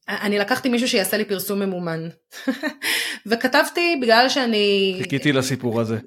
אני 0.10 0.39
לקחתי 0.39 0.70
מישהו 0.70 0.88
שיעשה 0.88 1.18
לי 1.18 1.26
פרסום 1.26 1.60
ממומן 1.60 2.10
וכתבתי 3.26 4.00
בגלל 4.02 4.30
שאני 4.30 4.96
חיכיתי 5.02 5.32
לסיפור 5.32 5.82
הזה. 5.82 5.98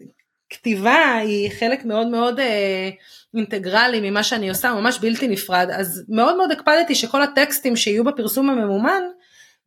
כתיבה 0.51 1.15
היא 1.15 1.51
חלק 1.59 1.85
מאוד 1.85 2.07
מאוד 2.07 2.41
אה, 2.41 2.91
אינטגרלי 3.35 4.11
ממה 4.11 4.23
שאני 4.23 4.49
עושה 4.49 4.73
ממש 4.73 4.99
בלתי 4.99 5.29
נפרד 5.29 5.69
אז 5.73 6.05
מאוד 6.09 6.37
מאוד 6.37 6.53
הקפדתי 6.53 6.95
שכל 6.95 7.23
הטקסטים 7.23 7.77
שיהיו 7.77 8.05
בפרסום 8.05 8.51
הממומן 8.51 9.03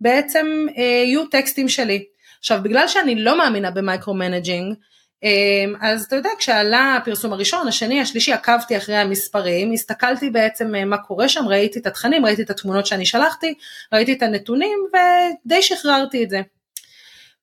בעצם 0.02 0.66
אה, 0.78 0.84
יהיו 0.84 1.26
טקסטים 1.26 1.70
שלי. 1.70 2.06
עכשיו 2.40 2.60
בגלל 2.64 2.88
שאני 2.88 3.16
לא 3.16 3.38
מאמינה 3.38 3.72
ב 3.72 4.14
micromanaging, 4.14 4.76
אה, 5.24 5.90
אז 5.90 6.04
אתה 6.04 6.16
יודע 6.16 6.30
כשעלה 6.38 6.96
הפרסום 6.96 7.34
הראשון, 7.34 7.68
השני, 7.68 8.02
השלישי, 8.02 8.34
עקבתי 8.34 8.78
אחרי 8.78 8.96
המספרים, 8.96 9.72
הסתכלתי 9.72 10.30
בעצם 10.30 10.76
אה, 10.76 10.86
מה 10.86 10.98
קורה 10.98 11.30
שם, 11.30 11.48
ראיתי 11.48 11.80
את 11.80 11.88
התכנים, 11.88 12.26
ראיתי 12.26 12.42
את 12.42 12.50
התמונות 12.50 12.86
שאני 12.86 13.06
שלחתי, 13.06 13.54
ראיתי 13.94 14.14
את 14.14 14.22
הנתונים 14.22 14.80
ודי 14.94 15.62
שחררתי 15.62 16.24
את 16.24 16.30
זה. 16.30 16.42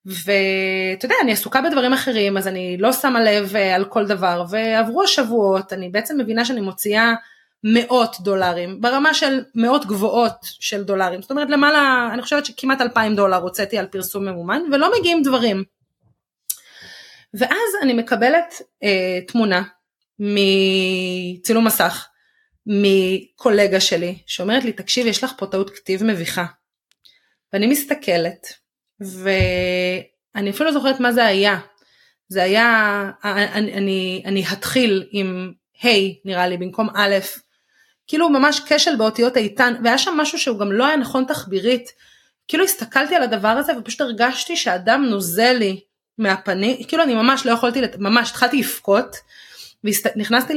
ואתה 0.05 1.05
יודע, 1.05 1.15
אני 1.23 1.31
עסוקה 1.31 1.61
בדברים 1.61 1.93
אחרים, 1.93 2.37
אז 2.37 2.47
אני 2.47 2.77
לא 2.79 2.93
שמה 2.93 3.23
לב 3.23 3.55
על 3.55 3.85
כל 3.85 4.07
דבר, 4.07 4.43
ועברו 4.49 5.03
השבועות, 5.03 5.73
אני 5.73 5.89
בעצם 5.89 6.17
מבינה 6.17 6.45
שאני 6.45 6.61
מוציאה 6.61 7.13
מאות 7.63 8.15
דולרים, 8.19 8.81
ברמה 8.81 9.13
של 9.13 9.43
מאות 9.55 9.85
גבוהות 9.85 10.35
של 10.41 10.83
דולרים, 10.83 11.21
זאת 11.21 11.31
אומרת 11.31 11.49
למעלה, 11.49 12.09
אני 12.13 12.21
חושבת 12.21 12.45
שכמעט 12.45 12.81
אלפיים 12.81 13.15
דולר 13.15 13.37
הוצאתי 13.37 13.77
על 13.77 13.85
פרסום 13.85 14.25
ממומן, 14.25 14.61
ולא 14.71 14.91
מגיעים 14.99 15.23
דברים. 15.23 15.63
ואז 17.33 17.69
אני 17.81 17.93
מקבלת 17.93 18.61
אה, 18.83 19.19
תמונה 19.27 19.63
מצילום 20.19 21.67
מסך 21.67 22.07
מקולגה 22.65 23.79
שלי 23.79 24.17
שאומרת 24.27 24.63
לי 24.63 24.73
תקשיב 24.73 25.07
יש 25.07 25.23
לך 25.23 25.31
פה 25.37 25.45
טעות 25.45 25.69
כתיב 25.69 26.03
מביכה. 26.03 26.45
ואני 27.53 27.67
מסתכלת 27.67 28.47
ואני 28.99 30.49
אפילו 30.49 30.65
לא 30.65 30.71
זוכרת 30.71 30.99
מה 30.99 31.11
זה 31.11 31.25
היה. 31.25 31.59
זה 32.27 32.43
היה, 32.43 33.11
אני, 33.23 33.73
אני, 33.73 34.23
אני 34.25 34.43
אתחיל 34.53 35.07
עם 35.11 35.51
היי 35.81 36.15
hey, 36.17 36.21
נראה 36.25 36.47
לי 36.47 36.57
במקום 36.57 36.89
א' 36.95 37.15
כאילו 38.09 38.29
ממש 38.29 38.61
כשל 38.65 38.95
באותיות 38.95 39.37
איתן, 39.37 39.73
והיה 39.83 39.97
שם 39.97 40.13
משהו 40.17 40.39
שהוא 40.39 40.59
גם 40.59 40.71
לא 40.71 40.85
היה 40.85 40.97
נכון 40.97 41.25
תחבירית. 41.25 41.89
כאילו 42.47 42.63
הסתכלתי 42.63 43.15
על 43.15 43.23
הדבר 43.23 43.47
הזה 43.47 43.71
ופשוט 43.77 44.01
הרגשתי 44.01 44.55
שאדם 44.57 45.05
נוזל 45.05 45.53
לי 45.53 45.81
מהפנים, 46.17 46.83
כאילו 46.83 47.03
אני 47.03 47.15
ממש 47.15 47.45
לא 47.45 47.51
יכולתי, 47.51 47.81
ממש 47.97 48.29
התחלתי 48.29 48.57
לבכות. 48.57 49.15
ונכנסתי 49.83 50.53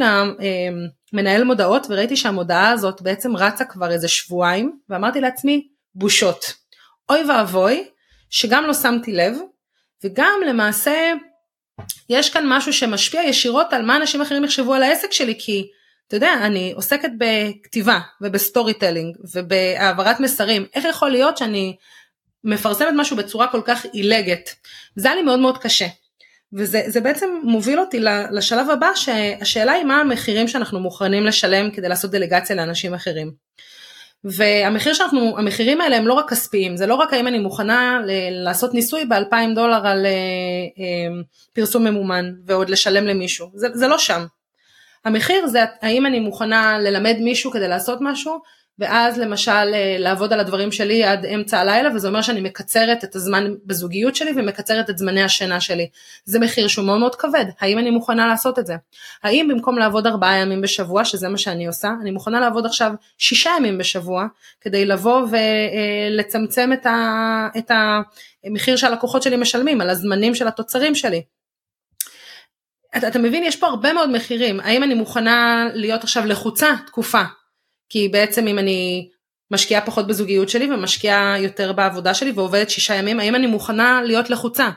למנהל 1.12 1.44
מודעות 1.44 1.86
וראיתי 1.90 2.16
שהמודעה 2.16 2.70
הזאת 2.70 3.02
בעצם 3.02 3.36
רצה 3.36 3.64
כבר 3.64 3.90
איזה 3.90 4.08
שבועיים 4.08 4.78
ואמרתי 4.88 5.20
לעצמי 5.20 5.68
בושות. 5.94 6.54
אוי 7.10 7.24
ואבוי 7.24 7.84
שגם 8.30 8.64
לא 8.64 8.74
שמתי 8.74 9.12
לב 9.12 9.36
וגם 10.04 10.40
למעשה 10.46 11.12
יש 12.08 12.30
כאן 12.30 12.44
משהו 12.46 12.72
שמשפיע 12.72 13.22
ישירות 13.22 13.72
על 13.72 13.82
מה 13.82 13.96
אנשים 13.96 14.22
אחרים 14.22 14.44
יחשבו 14.44 14.74
על 14.74 14.82
העסק 14.82 15.12
שלי 15.12 15.34
כי 15.38 15.70
אתה 16.12 16.16
יודע 16.16 16.34
אני 16.42 16.72
עוסקת 16.76 17.10
בכתיבה 17.18 18.00
וב 18.20 18.74
storytelling 18.74 19.16
ובהעברת 19.34 20.20
מסרים 20.20 20.66
איך 20.74 20.84
יכול 20.84 21.10
להיות 21.10 21.36
שאני 21.36 21.76
מפרסמת 22.44 22.88
משהו 22.96 23.16
בצורה 23.16 23.48
כל 23.48 23.60
כך 23.64 23.84
עילגת 23.84 24.54
זה 24.96 25.08
היה 25.08 25.16
לי 25.16 25.22
מאוד 25.22 25.38
מאוד 25.38 25.58
קשה 25.58 25.86
וזה 26.52 27.00
בעצם 27.00 27.28
מוביל 27.42 27.80
אותי 27.80 28.00
לשלב 28.30 28.70
הבא 28.70 28.90
שהשאלה 28.94 29.72
היא 29.72 29.84
מה 29.84 30.00
המחירים 30.00 30.48
שאנחנו 30.48 30.80
מוכנים 30.80 31.24
לשלם 31.24 31.70
כדי 31.70 31.88
לעשות 31.88 32.10
דלגציה 32.10 32.56
לאנשים 32.56 32.94
אחרים. 32.94 33.32
והמחיר 34.24 34.94
שאנחנו, 34.94 35.38
המחירים 35.38 35.80
האלה 35.80 35.96
הם 35.96 36.06
לא 36.06 36.14
רק 36.14 36.30
כספיים, 36.30 36.76
זה 36.76 36.86
לא 36.86 36.94
רק 36.94 37.12
האם 37.12 37.26
אני 37.26 37.38
מוכנה 37.38 38.00
לעשות 38.30 38.74
ניסוי 38.74 39.04
ב-2,000 39.04 39.54
דולר 39.54 39.86
על 39.86 40.06
אה, 40.06 40.10
אה, 40.78 41.22
פרסום 41.52 41.84
ממומן 41.84 42.32
ועוד 42.46 42.70
לשלם 42.70 43.04
למישהו, 43.04 43.50
זה, 43.54 43.68
זה 43.74 43.88
לא 43.88 43.98
שם. 43.98 44.24
המחיר 45.04 45.46
זה 45.46 45.64
האם 45.82 46.06
אני 46.06 46.20
מוכנה 46.20 46.78
ללמד 46.78 47.16
מישהו 47.20 47.50
כדי 47.50 47.68
לעשות 47.68 47.98
משהו 48.00 48.40
ואז 48.78 49.18
למשל 49.18 49.74
אה, 49.74 49.96
לעבוד 49.98 50.32
על 50.32 50.40
הדברים 50.40 50.72
שלי 50.72 51.04
עד 51.04 51.26
אמצע 51.26 51.58
הלילה 51.58 51.94
וזה 51.94 52.08
אומר 52.08 52.22
שאני 52.22 52.40
מקצרת 52.40 53.04
את 53.04 53.14
הזמן 53.14 53.54
בזוגיות 53.64 54.16
שלי 54.16 54.30
ומקצרת 54.36 54.90
את 54.90 54.98
זמני 54.98 55.22
השינה 55.22 55.60
שלי. 55.60 55.88
זה 56.24 56.38
מחיר 56.38 56.68
שהוא 56.68 56.86
מאוד 56.86 56.98
מאוד 56.98 57.14
כבד, 57.14 57.44
האם 57.60 57.78
אני 57.78 57.90
מוכנה 57.90 58.26
לעשות 58.26 58.58
את 58.58 58.66
זה? 58.66 58.76
האם 59.22 59.48
במקום 59.50 59.78
לעבוד 59.78 60.06
ארבעה 60.06 60.36
ימים 60.36 60.60
בשבוע, 60.60 61.04
שזה 61.04 61.28
מה 61.28 61.38
שאני 61.38 61.66
עושה, 61.66 61.90
אני 62.02 62.10
מוכנה 62.10 62.40
לעבוד 62.40 62.66
עכשיו 62.66 62.92
שישה 63.18 63.50
ימים 63.58 63.78
בשבוע 63.78 64.26
כדי 64.60 64.84
לבוא 64.84 65.26
ולצמצם 65.30 66.70
אה, 66.72 66.74
את, 66.74 66.86
ה, 66.86 67.48
את 67.58 67.70
המחיר 68.44 68.76
שהלקוחות 68.76 69.22
שלי 69.22 69.36
משלמים 69.36 69.80
על 69.80 69.90
הזמנים 69.90 70.34
של 70.34 70.48
התוצרים 70.48 70.94
שלי. 70.94 71.22
אתה, 72.96 73.08
אתה 73.08 73.18
מבין 73.18 73.44
יש 73.44 73.56
פה 73.56 73.66
הרבה 73.66 73.92
מאוד 73.92 74.10
מחירים 74.10 74.60
האם 74.60 74.82
אני 74.82 74.94
מוכנה 74.94 75.68
להיות 75.74 76.04
עכשיו 76.04 76.26
לחוצה 76.26 76.72
תקופה 76.86 77.22
כי 77.88 78.08
בעצם 78.08 78.46
אם 78.46 78.58
אני 78.58 79.08
משקיעה 79.52 79.80
פחות 79.80 80.06
בזוגיות 80.06 80.48
שלי 80.48 80.74
ומשקיעה 80.74 81.38
יותר 81.38 81.72
בעבודה 81.72 82.14
שלי 82.14 82.30
ועובדת 82.30 82.70
שישה 82.70 82.94
ימים, 82.94 83.20
האם 83.20 83.34
אני 83.34 83.46
מוכנה 83.46 84.02
להיות 84.02 84.30
לחוצה? 84.30 84.70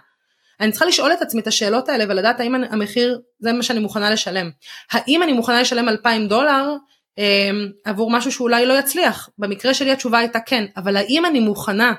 אני 0.60 0.72
צריכה 0.72 0.86
לשאול 0.86 1.14
את 1.14 1.22
עצמי 1.22 1.42
את 1.42 1.48
השאלות 1.48 1.90
האלה 1.90 2.04
ולדעת 2.08 2.40
האם 2.40 2.56
המחיר 2.56 3.20
זה 3.40 3.54
מה 3.54 3.64
שאני 3.64 3.80
מוכנה 3.80 4.10
לשלם. 4.10 4.50
האם 4.92 5.24
אני 5.24 5.34
מוכנה 5.34 5.62
לשלם 5.62 5.90
2,000 5.90 6.28
דולר 6.28 6.74
אה, 7.20 7.50
עבור 7.86 8.12
משהו 8.12 8.32
שאולי 8.32 8.66
לא 8.66 8.80
יצליח? 8.80 9.30
במקרה 9.38 9.74
שלי 9.74 9.92
התשובה 9.92 10.20
הייתה 10.20 10.40
כן, 10.40 10.66
אבל 10.78 10.98
האם 10.98 11.26
אני 11.26 11.40
מוכנה 11.40 11.94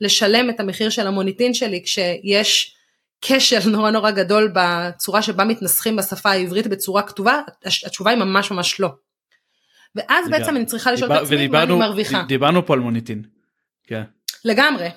לשלם 0.00 0.50
את 0.50 0.60
המחיר 0.60 0.90
של 0.90 1.06
המוניטין 1.06 1.54
שלי 1.54 1.82
כשיש 1.84 2.74
כשל 3.20 3.70
נורא 3.70 3.90
נורא 3.90 4.10
גדול 4.10 4.52
בצורה 4.54 5.22
שבה 5.22 5.44
מתנסחים 5.44 5.96
בשפה 5.96 6.30
העברית 6.30 6.66
בצורה 6.66 7.02
כתובה? 7.02 7.40
התשובה 7.86 8.10
היא 8.10 8.18
ממש 8.18 8.50
ממש 8.50 8.80
לא. 8.80 8.88
ואז 9.94 10.26
לגמרי. 10.26 10.38
בעצם 10.38 10.56
אני 10.56 10.66
צריכה 10.66 10.92
לשאול 10.92 11.12
את 11.12 11.22
עצמי 11.22 11.48
מה 11.48 11.62
אני 11.62 11.74
מרוויחה. 11.74 12.22
דיברנו 12.28 12.66
פה 12.66 12.74
על 12.74 12.80
מוניטין. 12.80 13.22
כן. 13.86 14.02
לגמרי. 14.44 14.88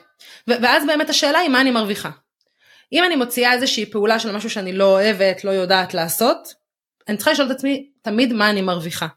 ואז 0.47 0.85
באמת 0.85 1.09
השאלה 1.09 1.39
היא 1.39 1.49
מה 1.49 1.61
אני 1.61 1.71
מרוויחה. 1.71 2.09
אם 2.93 3.03
אני 3.03 3.15
מוציאה 3.15 3.53
איזושהי 3.53 3.85
פעולה 3.85 4.19
של 4.19 4.35
משהו 4.35 4.49
שאני 4.49 4.73
לא 4.73 4.85
אוהבת, 4.85 5.43
לא 5.43 5.51
יודעת 5.51 5.93
לעשות, 5.93 6.53
אני 7.07 7.17
צריכה 7.17 7.31
לשאול 7.31 7.47
את 7.47 7.51
עצמי 7.51 7.89
תמיד 8.01 8.33
מה 8.33 8.49
אני 8.49 8.61
מרוויחה. 8.61 9.07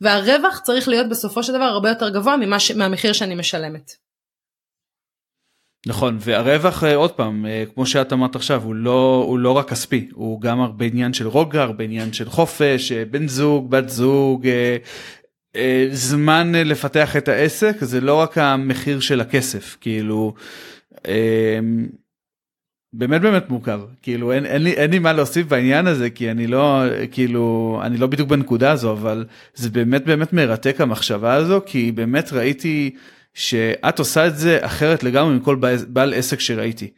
והרווח 0.00 0.60
צריך 0.60 0.88
להיות 0.88 1.08
בסופו 1.08 1.42
של 1.42 1.52
דבר 1.52 1.64
הרבה 1.64 1.88
יותר 1.88 2.08
גבוה 2.08 2.60
ש... 2.60 2.70
מהמחיר 2.70 3.12
שאני 3.12 3.34
משלמת. 3.34 3.92
נכון 5.86 6.18
והרווח 6.20 6.84
אה, 6.84 6.94
עוד 6.96 7.12
פעם 7.12 7.46
אה, 7.46 7.64
כמו 7.74 7.86
שאת 7.86 8.12
אמרת 8.12 8.36
עכשיו 8.36 8.62
הוא 8.62 8.74
לא 8.74 9.24
הוא 9.28 9.38
לא 9.38 9.50
רק 9.50 9.68
כספי 9.70 10.08
הוא 10.12 10.40
גם 10.40 10.60
הרבה 10.60 10.84
עניין 10.84 11.12
של 11.12 11.26
רוגע 11.26 11.62
הרבה 11.62 11.84
עניין 11.84 12.12
של 12.12 12.28
חופש 12.28 12.92
אה, 12.92 13.04
בן 13.04 13.28
זוג 13.28 13.70
בת 13.70 13.88
זוג 13.88 14.46
זמן 15.90 16.52
לפתח 16.54 17.16
את 17.16 17.28
העסק 17.28 17.76
זה 17.80 18.00
לא 18.00 18.14
רק 18.14 18.38
המחיר 18.38 19.00
של 19.00 19.20
הכסף 19.20 19.76
כאילו 19.80 20.34
באמת 22.92 23.20
באמת 23.20 23.50
מורכב 23.50 23.80
כאילו 24.02 24.32
אין, 24.32 24.46
אין 24.46 24.62
לי 24.62 24.72
אין 24.72 24.90
לי 24.90 24.98
מה 24.98 25.12
להוסיף 25.12 25.46
בעניין 25.46 25.86
הזה 25.86 26.10
כי 26.10 26.30
אני 26.30 26.46
לא 26.46 26.82
כאילו 27.10 27.80
אני 27.84 27.96
לא 27.96 28.06
בדיוק 28.06 28.28
בנקודה 28.28 28.70
הזו 28.70 28.92
אבל 28.92 29.24
זה 29.54 29.70
באמת 29.70 30.04
באמת 30.04 30.32
מרתק 30.32 30.80
המחשבה 30.80 31.34
הזו 31.34 31.60
כי 31.66 31.92
באמת 31.92 32.32
ראיתי. 32.32 32.90
שאת 33.34 33.98
עושה 33.98 34.26
את 34.26 34.38
זה 34.38 34.58
אחרת 34.60 35.02
לגמרי 35.02 35.36
מכל 35.36 35.56
בעל 35.88 36.14
עסק 36.14 36.40
שראיתי. 36.40 36.90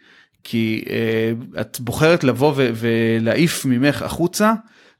כי 0.44 0.84
uh, 0.84 1.60
את 1.60 1.80
בוחרת 1.80 2.24
לבוא 2.24 2.54
ולהעיף 2.56 3.64
ממך 3.64 4.02
החוצה 4.02 4.52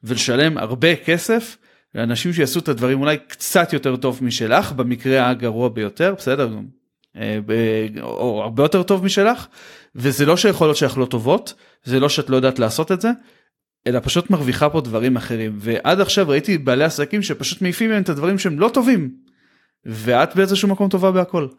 ולשלם 0.04 0.58
הרבה 0.58 0.96
כסף 0.96 1.56
לאנשים 1.94 2.32
שיעשו 2.32 2.58
את 2.58 2.68
הדברים 2.68 3.00
אולי 3.00 3.16
קצת 3.28 3.72
יותר 3.72 3.96
טוב 3.96 4.18
משלך 4.22 4.72
במקרה 4.72 5.28
הגרוע 5.28 5.68
ביותר 5.68 6.14
בסדר? 6.18 6.58
uh, 7.16 7.20
או 8.00 8.42
הרבה 8.42 8.62
יותר 8.62 8.82
טוב 8.82 9.04
משלך 9.04 9.46
וזה 9.94 10.26
לא 10.26 10.36
שיכול 10.36 10.66
להיות 10.66 10.76
שלך 10.76 10.98
לא 10.98 11.04
טובות 11.04 11.54
זה 11.84 12.00
לא 12.00 12.08
שאת 12.08 12.30
לא 12.30 12.36
יודעת 12.36 12.58
לעשות 12.58 12.92
את 12.92 13.00
זה 13.00 13.10
אלא 13.86 14.00
פשוט 14.02 14.30
מרוויחה 14.30 14.70
פה 14.70 14.80
דברים 14.80 15.16
אחרים. 15.16 15.52
ועד 15.58 16.00
עכשיו 16.00 16.28
ראיתי 16.28 16.58
בעלי 16.58 16.84
עסקים 16.84 17.22
שפשוט 17.22 17.62
מעיפים 17.62 17.90
מהם 17.90 18.02
את 18.02 18.08
הדברים 18.08 18.38
שהם 18.38 18.60
לא 18.60 18.70
טובים 18.74 19.10
ואת 19.84 20.36
באיזשהו 20.36 20.68
מקום 20.68 20.88
טובה 20.88 21.10
בהכל. 21.10 21.48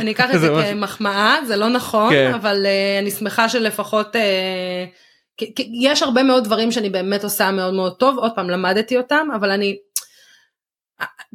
אני 0.00 0.10
אקח 0.10 0.34
את 0.34 0.40
זה 0.40 0.48
כמחמאה 0.70 1.38
זה 1.46 1.56
לא 1.56 1.68
נכון 1.68 2.10
כן. 2.10 2.34
אבל 2.34 2.66
uh, 2.66 3.02
אני 3.02 3.10
שמחה 3.10 3.48
שלפחות 3.48 4.16
uh, 4.16 5.48
יש 5.82 6.02
הרבה 6.02 6.22
מאוד 6.22 6.44
דברים 6.44 6.72
שאני 6.72 6.90
באמת 6.90 7.24
עושה 7.24 7.50
מאוד 7.50 7.74
מאוד 7.74 7.96
טוב 7.96 8.18
עוד 8.18 8.32
פעם 8.34 8.50
למדתי 8.50 8.96
אותם 8.96 9.28
אבל 9.36 9.50
אני. 9.50 9.76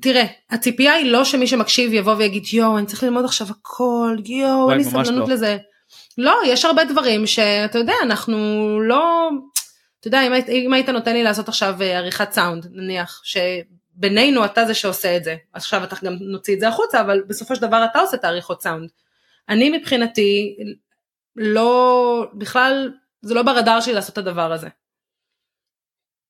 תראה 0.01 0.25
הציפייה 0.49 0.93
היא 0.93 1.11
לא 1.11 1.25
שמי 1.25 1.47
שמקשיב 1.47 1.93
יבוא 1.93 2.15
ויגיד 2.17 2.43
יואו 2.53 2.77
אני 2.77 2.85
צריך 2.85 3.03
ללמוד 3.03 3.25
עכשיו 3.25 3.47
הכל 3.49 4.17
יואו 4.25 4.69
אין 4.69 4.77
לי 4.77 4.83
סבלנות 4.83 5.27
לא. 5.27 5.33
לזה. 5.33 5.57
לא 6.17 6.35
יש 6.45 6.65
הרבה 6.65 6.83
דברים 6.83 7.27
שאתה 7.27 7.77
יודע 7.79 7.93
אנחנו 8.03 8.37
לא. 8.81 9.29
אתה 9.99 10.07
יודע 10.07 10.21
אם, 10.49 10.73
היית 10.73 10.89
נותן 10.89 11.13
לי 11.13 11.23
לעשות 11.23 11.47
עכשיו 11.47 11.81
אה, 11.81 11.97
עריכת 11.97 12.31
סאונד 12.31 12.67
נניח 12.71 13.21
בינינו 14.01 14.45
אתה 14.45 14.65
זה 14.65 14.73
שעושה 14.73 15.17
את 15.17 15.23
זה, 15.23 15.35
עכשיו 15.53 15.83
אתה 15.83 15.95
גם 16.03 16.13
נוציא 16.21 16.55
את 16.55 16.59
זה 16.59 16.67
החוצה, 16.67 17.01
אבל 17.01 17.23
בסופו 17.27 17.55
של 17.55 17.61
דבר 17.61 17.85
אתה 17.91 17.99
עושה 17.99 18.17
את 18.17 18.23
העריכות 18.23 18.61
סאונד. 18.61 18.89
אני 19.49 19.77
מבחינתי, 19.77 20.57
לא, 21.35 22.25
בכלל, 22.33 22.91
זה 23.21 23.33
לא 23.33 23.43
ברדאר 23.43 23.81
שלי 23.81 23.93
לעשות 23.93 24.13
את 24.13 24.17
הדבר 24.17 24.51
הזה. 24.51 24.67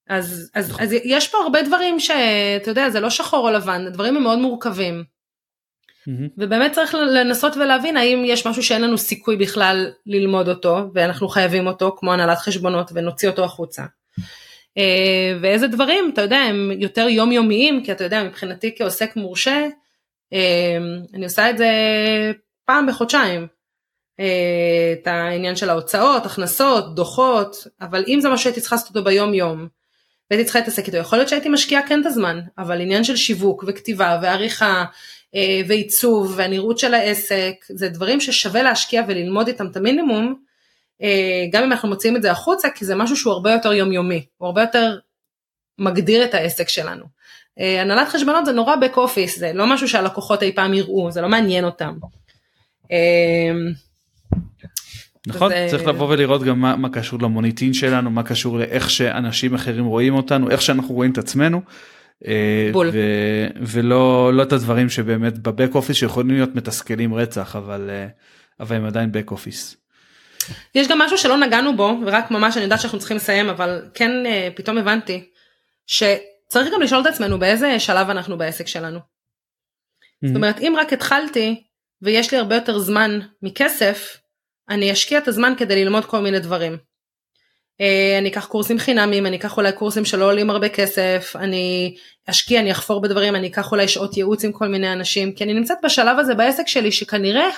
אז, 0.10 0.52
אז, 0.54 0.70
נכון. 0.70 0.84
אז 0.84 0.94
יש 1.04 1.28
פה 1.28 1.38
הרבה 1.38 1.62
דברים 1.62 2.00
שאתה 2.00 2.72
יודע, 2.72 2.90
זה 2.90 3.00
לא 3.00 3.10
שחור 3.10 3.48
או 3.48 3.54
לבן, 3.54 3.88
הדברים 3.88 4.18
הם 4.18 4.24
מאוד 4.24 4.40
מורכבים. 4.40 5.04
Mm-hmm. 5.04 6.30
ובאמת 6.38 6.72
צריך 6.72 6.96
לנסות 6.96 7.58
ולהבין 7.58 7.98
האם 7.98 8.24
יש 8.26 8.48
משהו 8.48 8.64
שאין 8.64 8.82
לנו 8.82 8.98
סיכוי 8.98 9.38
בכלל 9.38 9.92
ללמוד 10.06 10.50
אותו 10.50 10.92
ואנחנו 10.94 11.28
חייבים 11.28 11.68
אותו 11.68 11.96
כמו 11.98 12.14
הנהלת 12.14 12.38
חשבונות 12.38 12.92
ונוציא 12.94 13.30
אותו 13.30 13.44
החוצה. 13.44 13.84
אה, 14.78 15.38
ואיזה 15.42 15.68
דברים 15.68 16.12
אתה 16.14 16.22
יודע 16.22 16.38
הם 16.38 16.72
יותר 16.78 17.08
יומיומיים 17.08 17.84
כי 17.84 17.92
אתה 17.92 18.04
יודע 18.04 18.24
מבחינתי 18.24 18.76
כעוסק 18.78 19.16
מורשה 19.16 19.68
אה, 20.34 20.78
אני 21.14 21.24
עושה 21.24 21.50
את 21.50 21.58
זה 21.58 21.70
פעם 22.66 22.88
בחודשיים. 22.88 23.48
אה, 24.20 24.94
את 24.94 25.08
העניין 25.08 25.56
של 25.56 25.70
ההוצאות 25.70 26.26
הכנסות 26.26 26.96
דוחות 26.96 27.68
אבל 27.82 28.04
אם 28.08 28.20
זה 28.22 28.30
מה 28.30 28.38
שהייתי 28.38 28.62
צריכה 28.62 28.76
לעשות 28.76 28.90
אותו 28.90 29.04
ביום 29.04 29.34
יום 29.34 29.68
והייתי 30.32 30.46
צריכה 30.46 30.60
להתעסק 30.60 30.88
איתו 30.88 30.98
יכול 30.98 31.18
להיות 31.18 31.30
שהייתי 31.30 31.50
משקיעה 31.50 31.88
כן 31.88 32.02
את 32.02 32.06
הזמן 32.06 32.40
אבל 32.58 32.82
עניין 32.82 33.04
של 33.04 33.16
שיווק 33.16 33.64
וכתיבה 33.68 34.20
ועריכה 34.22 34.86
ועיצוב 35.68 36.34
והנראות 36.36 36.80
של 36.80 36.94
העסק 36.94 37.54
זה 37.70 37.90
דברים 37.90 38.22
ששווה 38.22 38.64
להשקיע 38.64 39.04
וללמוד 39.08 39.48
איתם 39.48 39.68
את 39.68 39.78
המינימום 39.78 40.36
גם 41.52 41.64
אם 41.64 41.72
אנחנו 41.72 41.90
מוציאים 41.90 42.16
את 42.16 42.22
זה 42.22 42.32
החוצה, 42.32 42.70
כי 42.70 42.86
זה 42.86 42.96
משהו 42.96 43.18
שהוא 43.18 43.34
הרבה 43.34 43.52
יותר 43.52 43.74
יומיומי, 43.74 44.26
הוא 44.38 44.46
הרבה 44.46 44.62
יותר 44.62 44.98
מגדיר 45.80 46.24
את 46.24 46.34
העסק 46.34 46.70
שלנו. 46.70 47.06
אה, 47.60 47.82
הנהלת 47.82 48.10
חשבונות 48.10 48.46
זה 48.46 48.52
נורא 48.52 48.76
back 48.76 48.96
office, 48.96 49.40
זה 49.40 49.52
לא 49.54 49.68
משהו 49.68 49.88
שהלקוחות 49.88 50.44
אי 50.44 50.52
פעם 50.56 50.74
יראו, 50.74 51.12
זה 51.12 51.22
לא 51.22 51.30
מעניין 51.30 51.66
אותם. 51.66 51.94
אה, 52.92 53.52
נכון, 55.28 55.50
זה... 55.50 55.68
צריך 55.70 55.88
לבוא 55.88 56.08
ולראות 56.10 56.44
גם 56.44 56.60
מה, 56.60 56.76
מה 56.76 56.90
קשור 56.90 57.20
למוניטין 57.22 57.74
שלנו, 57.74 58.12
מה 58.12 58.24
קשור 58.24 58.58
לאיך 58.58 58.90
שאנשים 58.90 59.54
אחרים 59.56 59.86
רואים 59.86 60.14
אותנו, 60.14 60.50
איך 60.50 60.62
שאנחנו 60.62 60.96
רואים 60.96 61.12
את 61.12 61.18
עצמנו. 61.18 61.62
בול. 62.72 62.90
ו, 62.94 63.00
ולא 63.62 64.34
לא 64.34 64.44
את 64.44 64.54
הדברים 64.54 64.90
שבאמת 64.90 65.38
בבק 65.38 65.76
אופיס 65.76 65.96
שיכולים 65.96 66.36
להיות 66.36 66.56
מתסכלים 66.56 67.14
רצח 67.14 67.56
אבל 67.56 67.90
אבל 68.60 68.76
הם 68.76 68.86
עדיין 68.86 69.12
בק 69.12 69.32
אופיס. 69.32 69.81
יש 70.76 70.88
גם 70.88 71.00
משהו 71.00 71.18
שלא 71.18 71.38
נגענו 71.38 71.76
בו 71.76 71.98
ורק 72.06 72.32
ממש 72.32 72.58
אני 72.58 72.64
יודעת 72.64 72.80
שאנחנו 72.80 73.00
צריכים 73.00 73.18
לסיים 73.18 73.50
אבל 73.50 73.90
כן 73.94 74.26
אה, 74.26 74.50
פתאום 74.56 74.78
הבנתי 74.78 75.30
שצריך 75.88 76.74
גם 76.74 76.82
לשאול 76.82 77.02
את 77.02 77.06
עצמנו 77.06 77.40
באיזה 77.40 77.80
שלב 77.80 78.10
אנחנו 78.10 78.38
בעסק 78.38 78.68
שלנו. 78.68 79.00
זאת 80.26 80.36
אומרת 80.36 80.60
אם 80.60 80.76
רק 80.80 80.94
התחלתי 80.94 81.64
ויש 82.02 82.32
לי 82.32 82.38
הרבה 82.38 82.56
יותר 82.56 82.80
זמן 82.80 83.20
מכסף 83.42 84.18
אני 84.70 84.92
אשקיע 84.92 85.18
את 85.18 85.28
הזמן 85.28 85.54
כדי 85.58 85.84
ללמוד 85.84 86.06
כל 86.06 86.20
מיני 86.20 86.40
דברים. 86.40 86.78
אה, 87.82 88.18
אני 88.18 88.30
אקח 88.30 88.46
קורסים 88.46 88.80
חינמים, 88.80 89.26
אני 89.26 89.38
אקח 89.38 89.58
אולי 89.58 89.72
קורסים 89.72 90.06
שלא 90.06 90.26
עולים 90.26 90.50
הרבה 90.50 90.70
כסף, 90.70 91.36
אני 91.36 91.96
אשקיע, 92.30 92.60
אני 92.60 92.72
אחפור 92.72 93.02
בדברים, 93.02 93.36
אני 93.36 93.48
אקח 93.48 93.72
אולי 93.72 93.88
שעות 93.88 94.18
ייעוץ 94.18 94.46
עם 94.46 94.52
כל 94.52 94.68
מיני 94.68 94.94
אנשים, 94.94 95.34
כי 95.34 95.44
אני 95.44 95.54
נמצאת 95.54 95.78
בשלב 95.84 96.20
הזה 96.20 96.36
בעסק 96.36 96.68
שלי 96.68 96.92
שכנראה 96.92 97.50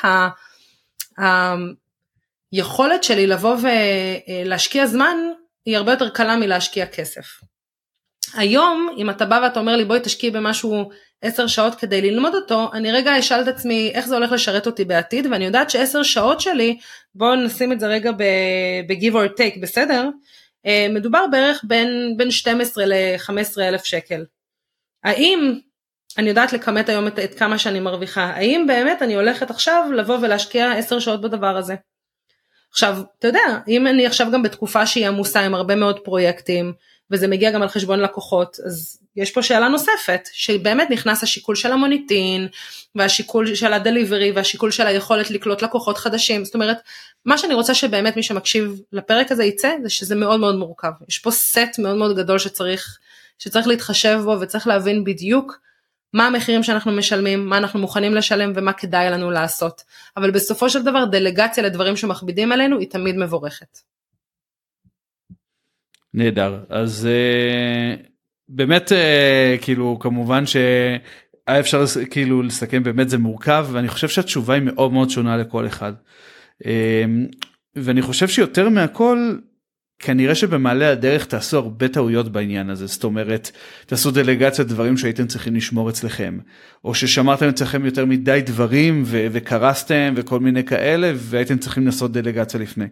היכולת 2.54 3.04
שלי 3.04 3.28
לבוא 3.28 3.56
ולהשקיע 3.62 4.86
זמן 4.86 5.18
היא 5.66 5.78
הרבה 5.78 5.92
יותר 5.92 6.10
קלה 6.10 6.36
מלהשקיע 6.36 6.86
כסף. 6.86 7.26
היום 8.34 8.96
אם 8.98 9.10
אתה 9.10 9.26
בא 9.26 9.40
ואתה 9.44 9.60
אומר 9.60 9.76
לי 9.76 9.86
בואי 9.86 10.00
תשקיעי 10.04 10.32
במשהו 10.32 10.90
10 11.22 11.48
שעות 11.48 11.76
כדי 11.76 12.02
ללמוד 12.02 12.36
אותו, 12.36 12.70
אני 12.74 12.92
רגע 12.92 13.20
אשאל 13.20 13.42
את 13.42 13.48
עצמי 13.48 13.92
איך 13.94 14.08
זה 14.08 14.16
הולך 14.16 14.32
לשרת 14.32 14.68
אותי 14.68 14.86
בעתיד, 14.86 15.26
ואני 15.26 15.46
יודעת 15.46 15.70
ש10 15.70 16.04
שעות 16.04 16.42
שלי, 16.42 16.78
בואו 17.16 17.36
נשים 17.36 17.72
את 17.72 17.80
זה 17.80 17.88
רגע 17.88 18.12
ב-give 18.12 19.14
or 19.14 19.40
take, 19.40 19.60
בסדר? 19.62 20.10
אה, 20.66 20.88
מדובר 20.90 21.26
בערך 21.32 21.62
בין, 21.68 22.14
בין 22.18 22.32
12 22.32 22.86
ל-15 22.86 23.62
אלף 23.62 23.84
שקל. 23.84 24.26
האם 25.04 25.60
אני 26.18 26.30
יודעת 26.30 26.54
לכמת 26.54 26.90
היום 26.90 27.08
את, 27.08 27.20
את 27.20 27.34
כמה 27.40 27.58
שאני 27.58 27.80
מרוויחה, 27.80 28.24
האם 28.24 28.66
באמת 28.68 29.02
אני 29.02 29.16
הולכת 29.16 29.50
עכשיו 29.50 29.90
לבוא 29.96 30.18
ולהשקיע 30.22 30.72
10 30.72 31.00
שעות 31.00 31.22
בדבר 31.22 31.58
הזה? 31.58 31.76
עכשיו, 32.74 32.98
אתה 33.20 33.28
יודע, 33.28 33.60
אם 33.68 33.88
אני 33.88 34.06
עכשיו 34.06 34.28
גם 34.32 34.44
בתקופה 34.44 34.86
שהיא 34.86 35.08
עמוסה 35.08 35.42
עם 35.42 35.54
הרבה 35.54 35.76
מאוד 35.76 36.00
פרויקטים, 36.00 36.74
וזה 37.12 37.28
מגיע 37.28 37.52
גם 37.52 37.62
על 37.62 37.68
חשבון 37.68 38.00
לקוחות, 38.00 38.58
אז 38.66 39.00
יש 39.16 39.32
פה 39.32 39.44
שאלה 39.44 39.68
נוספת, 39.68 40.30
שבאמת 40.32 40.90
נכנס 40.90 41.24
השיקול 41.24 41.56
של 41.56 41.72
המוניטין, 41.72 42.48
והשיקול 42.96 43.56
של 43.56 43.74
הדליברי, 43.74 44.32
והשיקול 44.32 44.72
של 44.72 44.88
היכולת 44.88 45.32
לקלוט 45.32 45.62
לקוחות 45.62 45.98
חדשים, 45.98 46.46
זאת 46.46 46.54
אומרת, 46.54 46.78
מה 47.26 47.38
שאני 47.38 47.54
רוצה 47.54 47.74
שבאמת 47.74 48.16
מי 48.16 48.24
שמקשיב 48.24 48.82
לפרק 48.92 49.32
הזה 49.32 49.44
יצא, 49.44 49.76
זה 49.84 49.90
שזה 49.90 50.16
מאוד 50.16 50.40
מאוד 50.40 50.56
מורכב, 50.56 50.92
יש 51.10 51.20
פה 51.20 51.32
סט 51.32 51.80
מאוד 51.80 51.96
מאוד 51.96 52.16
גדול 52.16 52.40
שצריך, 52.40 52.98
שצריך 53.40 53.68
להתחשב 53.68 54.20
בו 54.24 54.38
וצריך 54.40 54.68
להבין 54.68 55.04
בדיוק 55.04 55.60
מה 56.14 56.28
המחירים 56.28 56.64
שאנחנו 56.64 56.92
משלמים, 56.92 57.50
מה 57.50 57.58
אנחנו 57.58 57.80
מוכנים 57.80 58.16
לשלם 58.16 58.52
ומה 58.56 58.74
כדאי 58.74 59.10
לנו 59.12 59.32
לעשות. 59.32 59.84
אבל 60.18 60.32
בסופו 60.32 60.70
של 60.70 60.84
דבר 60.84 61.06
דלגציה 61.06 61.64
לדברים 61.64 61.96
שמכבידים 61.96 62.52
עלינו 62.52 62.80
היא 62.80 62.90
תמיד 62.90 63.18
מבורכת. 63.18 63.80
נהדר 66.14 66.64
אז 66.70 67.08
uh, 67.08 68.08
באמת 68.50 68.92
uh, 68.92 69.64
כאילו 69.64 70.00
כמובן 70.00 70.46
שהיה 70.46 71.60
אפשר 71.60 71.84
כאילו 72.12 72.42
לסכם 72.42 72.84
באמת 72.84 73.10
זה 73.10 73.18
מורכב 73.18 73.68
ואני 73.72 73.88
חושב 73.88 74.10
שהתשובה 74.10 74.54
היא 74.54 74.64
מאוד 74.64 74.94
מאוד 74.94 75.10
שונה 75.10 75.38
לכל 75.38 75.68
אחד. 75.68 75.94
Uh, 76.64 76.68
ואני 77.76 78.02
חושב 78.02 78.28
שיותר 78.28 78.70
מהכל 78.70 79.36
כנראה 80.04 80.36
שבמעלה 80.36 80.92
הדרך 80.92 81.26
תעשו 81.26 81.58
הרבה 81.58 81.88
טעויות 81.88 82.32
בעניין 82.32 82.70
הזה 82.70 82.86
זאת 82.86 83.04
אומרת 83.04 83.52
תעשו 83.86 84.12
דלגציה 84.12 84.66
דברים 84.66 84.98
שהייתם 84.98 85.28
צריכים 85.28 85.56
לשמור 85.56 85.90
אצלכם 85.90 86.38
או 86.84 86.96
ששמרתם 86.96 87.48
אצלכם 87.48 87.86
יותר 87.86 88.06
מדי 88.06 88.42
דברים 88.46 89.04
ו- 89.06 89.28
וקרסתם 89.32 90.14
וכל 90.18 90.40
מיני 90.40 90.64
כאלה 90.64 91.12
והייתם 91.16 91.58
צריכים 91.58 91.86
לעשות 91.86 92.12
דלגציה 92.12 92.60
לפני. 92.60 92.86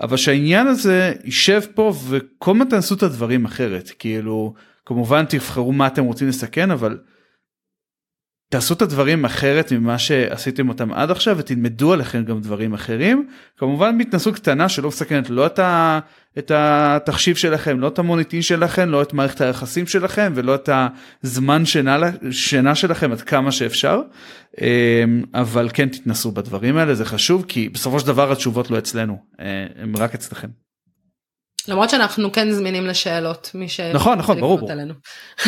אבל 0.00 0.16
שהעניין 0.16 0.66
הזה 0.66 1.12
יישב 1.24 1.62
פה 1.74 1.94
וכל 2.08 2.54
מה 2.54 2.64
תעשו 2.64 2.94
את 2.94 3.02
הדברים 3.02 3.44
אחרת 3.44 3.90
כאילו 3.98 4.54
כמובן 4.86 5.24
תבחרו 5.24 5.72
מה 5.72 5.86
אתם 5.86 6.04
רוצים 6.04 6.28
לסכן 6.28 6.70
אבל. 6.70 6.98
תעשו 8.48 8.74
את 8.74 8.82
הדברים 8.82 9.24
אחרת 9.24 9.72
ממה 9.72 9.98
שעשיתם 9.98 10.68
אותם 10.68 10.92
עד 10.92 11.10
עכשיו 11.10 11.38
ותלמדו 11.38 11.92
עליכם 11.92 12.24
גם 12.24 12.40
דברים 12.40 12.74
אחרים 12.74 13.28
כמובן 13.56 13.98
בהתנסות 13.98 14.34
קטנה 14.34 14.68
שלא 14.68 14.88
מסכנת 14.88 15.30
לא 15.30 15.46
את, 15.46 15.58
ה, 15.58 15.98
את 16.38 16.50
התחשיב 16.54 17.36
שלכם 17.36 17.80
לא 17.80 17.88
את 17.88 17.98
המוניטין 17.98 18.42
שלכם 18.42 18.88
לא 18.88 19.02
את 19.02 19.12
מערכת 19.12 19.40
היחסים 19.40 19.86
שלכם 19.86 20.32
ולא 20.34 20.54
את 20.54 20.68
הזמן 21.24 21.64
שינה, 21.64 21.96
שינה 22.30 22.74
שלכם 22.74 23.12
עד 23.12 23.20
כמה 23.20 23.52
שאפשר 23.52 24.00
אמ, 24.60 25.22
אבל 25.34 25.68
כן 25.74 25.88
תתנסו 25.88 26.32
בדברים 26.32 26.76
האלה 26.76 26.94
זה 26.94 27.04
חשוב 27.04 27.44
כי 27.48 27.68
בסופו 27.68 28.00
של 28.00 28.06
דבר 28.06 28.32
התשובות 28.32 28.70
לא 28.70 28.78
אצלנו 28.78 29.18
אה, 29.40 29.66
הם 29.76 29.96
רק 29.96 30.14
אצלכם. 30.14 30.65
למרות 31.68 31.90
שאנחנו 31.90 32.32
כן 32.32 32.50
זמינים 32.50 32.86
לשאלות 32.86 33.50
מי 33.54 33.68
ש... 33.68 33.80
נכון 33.80 34.18
נכון 34.18 34.40
ברור 34.40 34.58
ברור. 34.58 34.70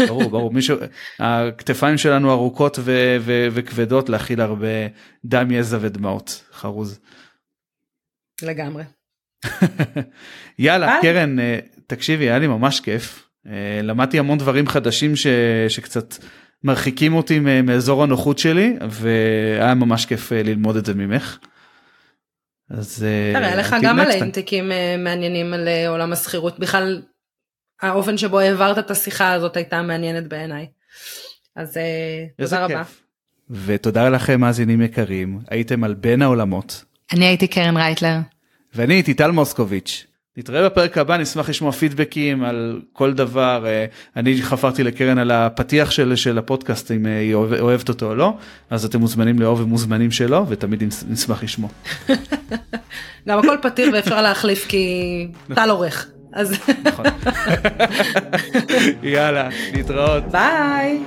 ברור 0.09 0.31
ברור 0.31 0.53
מישהו 0.53 0.77
הכתפיים 1.19 1.99
שלנו 1.99 2.31
ארוכות 2.33 2.79
ו- 2.81 3.17
ו- 3.21 3.49
וכבדות 3.53 4.09
להכיל 4.09 4.41
הרבה 4.41 4.67
דם 5.25 5.51
יזע 5.51 5.79
ודמעות 5.81 6.45
חרוז. 6.53 7.01
לגמרי. 8.43 8.85
יאללה 10.59 10.87
ביי. 10.87 11.03
קרן 11.03 11.39
אה, 11.39 11.59
תקשיבי 11.87 12.25
היה 12.25 12.39
לי 12.39 12.47
ממש 12.47 12.81
כיף 12.81 13.29
אה, 13.47 13.81
למדתי 13.83 14.19
המון 14.19 14.39
דברים 14.39 14.67
חדשים 14.69 15.17
ש- 15.17 15.27
שקצת 15.69 16.15
מרחיקים 16.65 17.15
אותי 17.15 17.39
מאזור 17.63 18.03
הנוחות 18.03 18.39
שלי 18.39 18.77
והיה 18.91 19.75
ממש 19.75 20.07
כיף 20.07 20.33
אה, 20.33 20.43
ללמוד 20.43 20.77
את 20.77 20.87
זה 20.87 20.95
ממך. 20.95 21.39
אז 22.71 23.05
תראה 23.33 23.57
לך 23.57 23.77
גם 23.83 24.01
על 24.01 24.11
אינטקים 24.11 24.71
מעניינים 24.99 25.55
על 25.55 25.69
עולם 25.89 26.13
השכירות 26.13 26.59
בכלל 26.59 27.03
האופן 27.83 28.19
שבו 28.19 28.39
העברת 28.39 28.79
את 28.79 28.91
השיחה 28.91 29.33
הזאת 29.33 29.57
הייתה 29.57 29.83
מעניינת 29.83 30.29
בעיניי. 30.29 30.67
אז 31.57 31.79
תודה 32.37 32.65
רבה. 32.65 32.83
ותודה 33.51 34.09
לכם 34.09 34.41
מאזינים 34.41 34.83
יקרים 34.83 35.41
הייתם 35.51 35.85
על 35.85 35.95
בין 35.95 36.23
העולמות. 36.23 36.85
אני 37.13 37.25
הייתי 37.25 37.49
קרן 37.49 37.77
רייטלר. 37.77 38.17
ואני 38.75 38.95
הייתי 38.95 39.15
טל 39.15 39.31
מוסקוביץ'. 39.31 40.07
נתראה 40.39 40.65
בפרק 40.65 40.99
הבא 40.99 41.17
נשמח 41.17 41.49
לשמוע 41.49 41.73
פידבקים 41.73 42.45
על 42.45 42.81
כל 42.93 43.15
דבר 43.15 43.67
אני 44.17 44.43
חפרתי 44.43 44.85
לקרן 44.85 45.19
על 45.19 45.31
הפתיח 45.31 45.91
של, 45.91 46.17
של 46.17 46.39
הפודקאסט 46.39 46.91
אם 46.91 47.07
היא 47.07 47.35
אוהבת 47.35 47.89
אותו 47.89 48.07
או 48.07 48.15
לא 48.15 48.35
אז 48.71 48.85
אתם 48.85 49.01
מוזמנים 49.01 49.39
לאהוב 49.39 49.61
ומוזמנים 49.61 50.11
שלו 50.11 50.47
ותמיד 50.49 50.83
נשמח 51.09 51.43
לשמוע. 51.43 51.71
גם 53.29 53.39
הכל 53.39 53.57
פתיר 53.63 53.91
ואפשר 53.93 54.23
להחליף 54.23 54.67
כי 54.69 55.27
טל 55.55 55.71
עורך 55.71 56.07
אז 56.33 56.55
נכון. 56.85 57.05
יאללה 59.03 59.49
להתראות 59.73 60.25
ביי. 60.25 60.99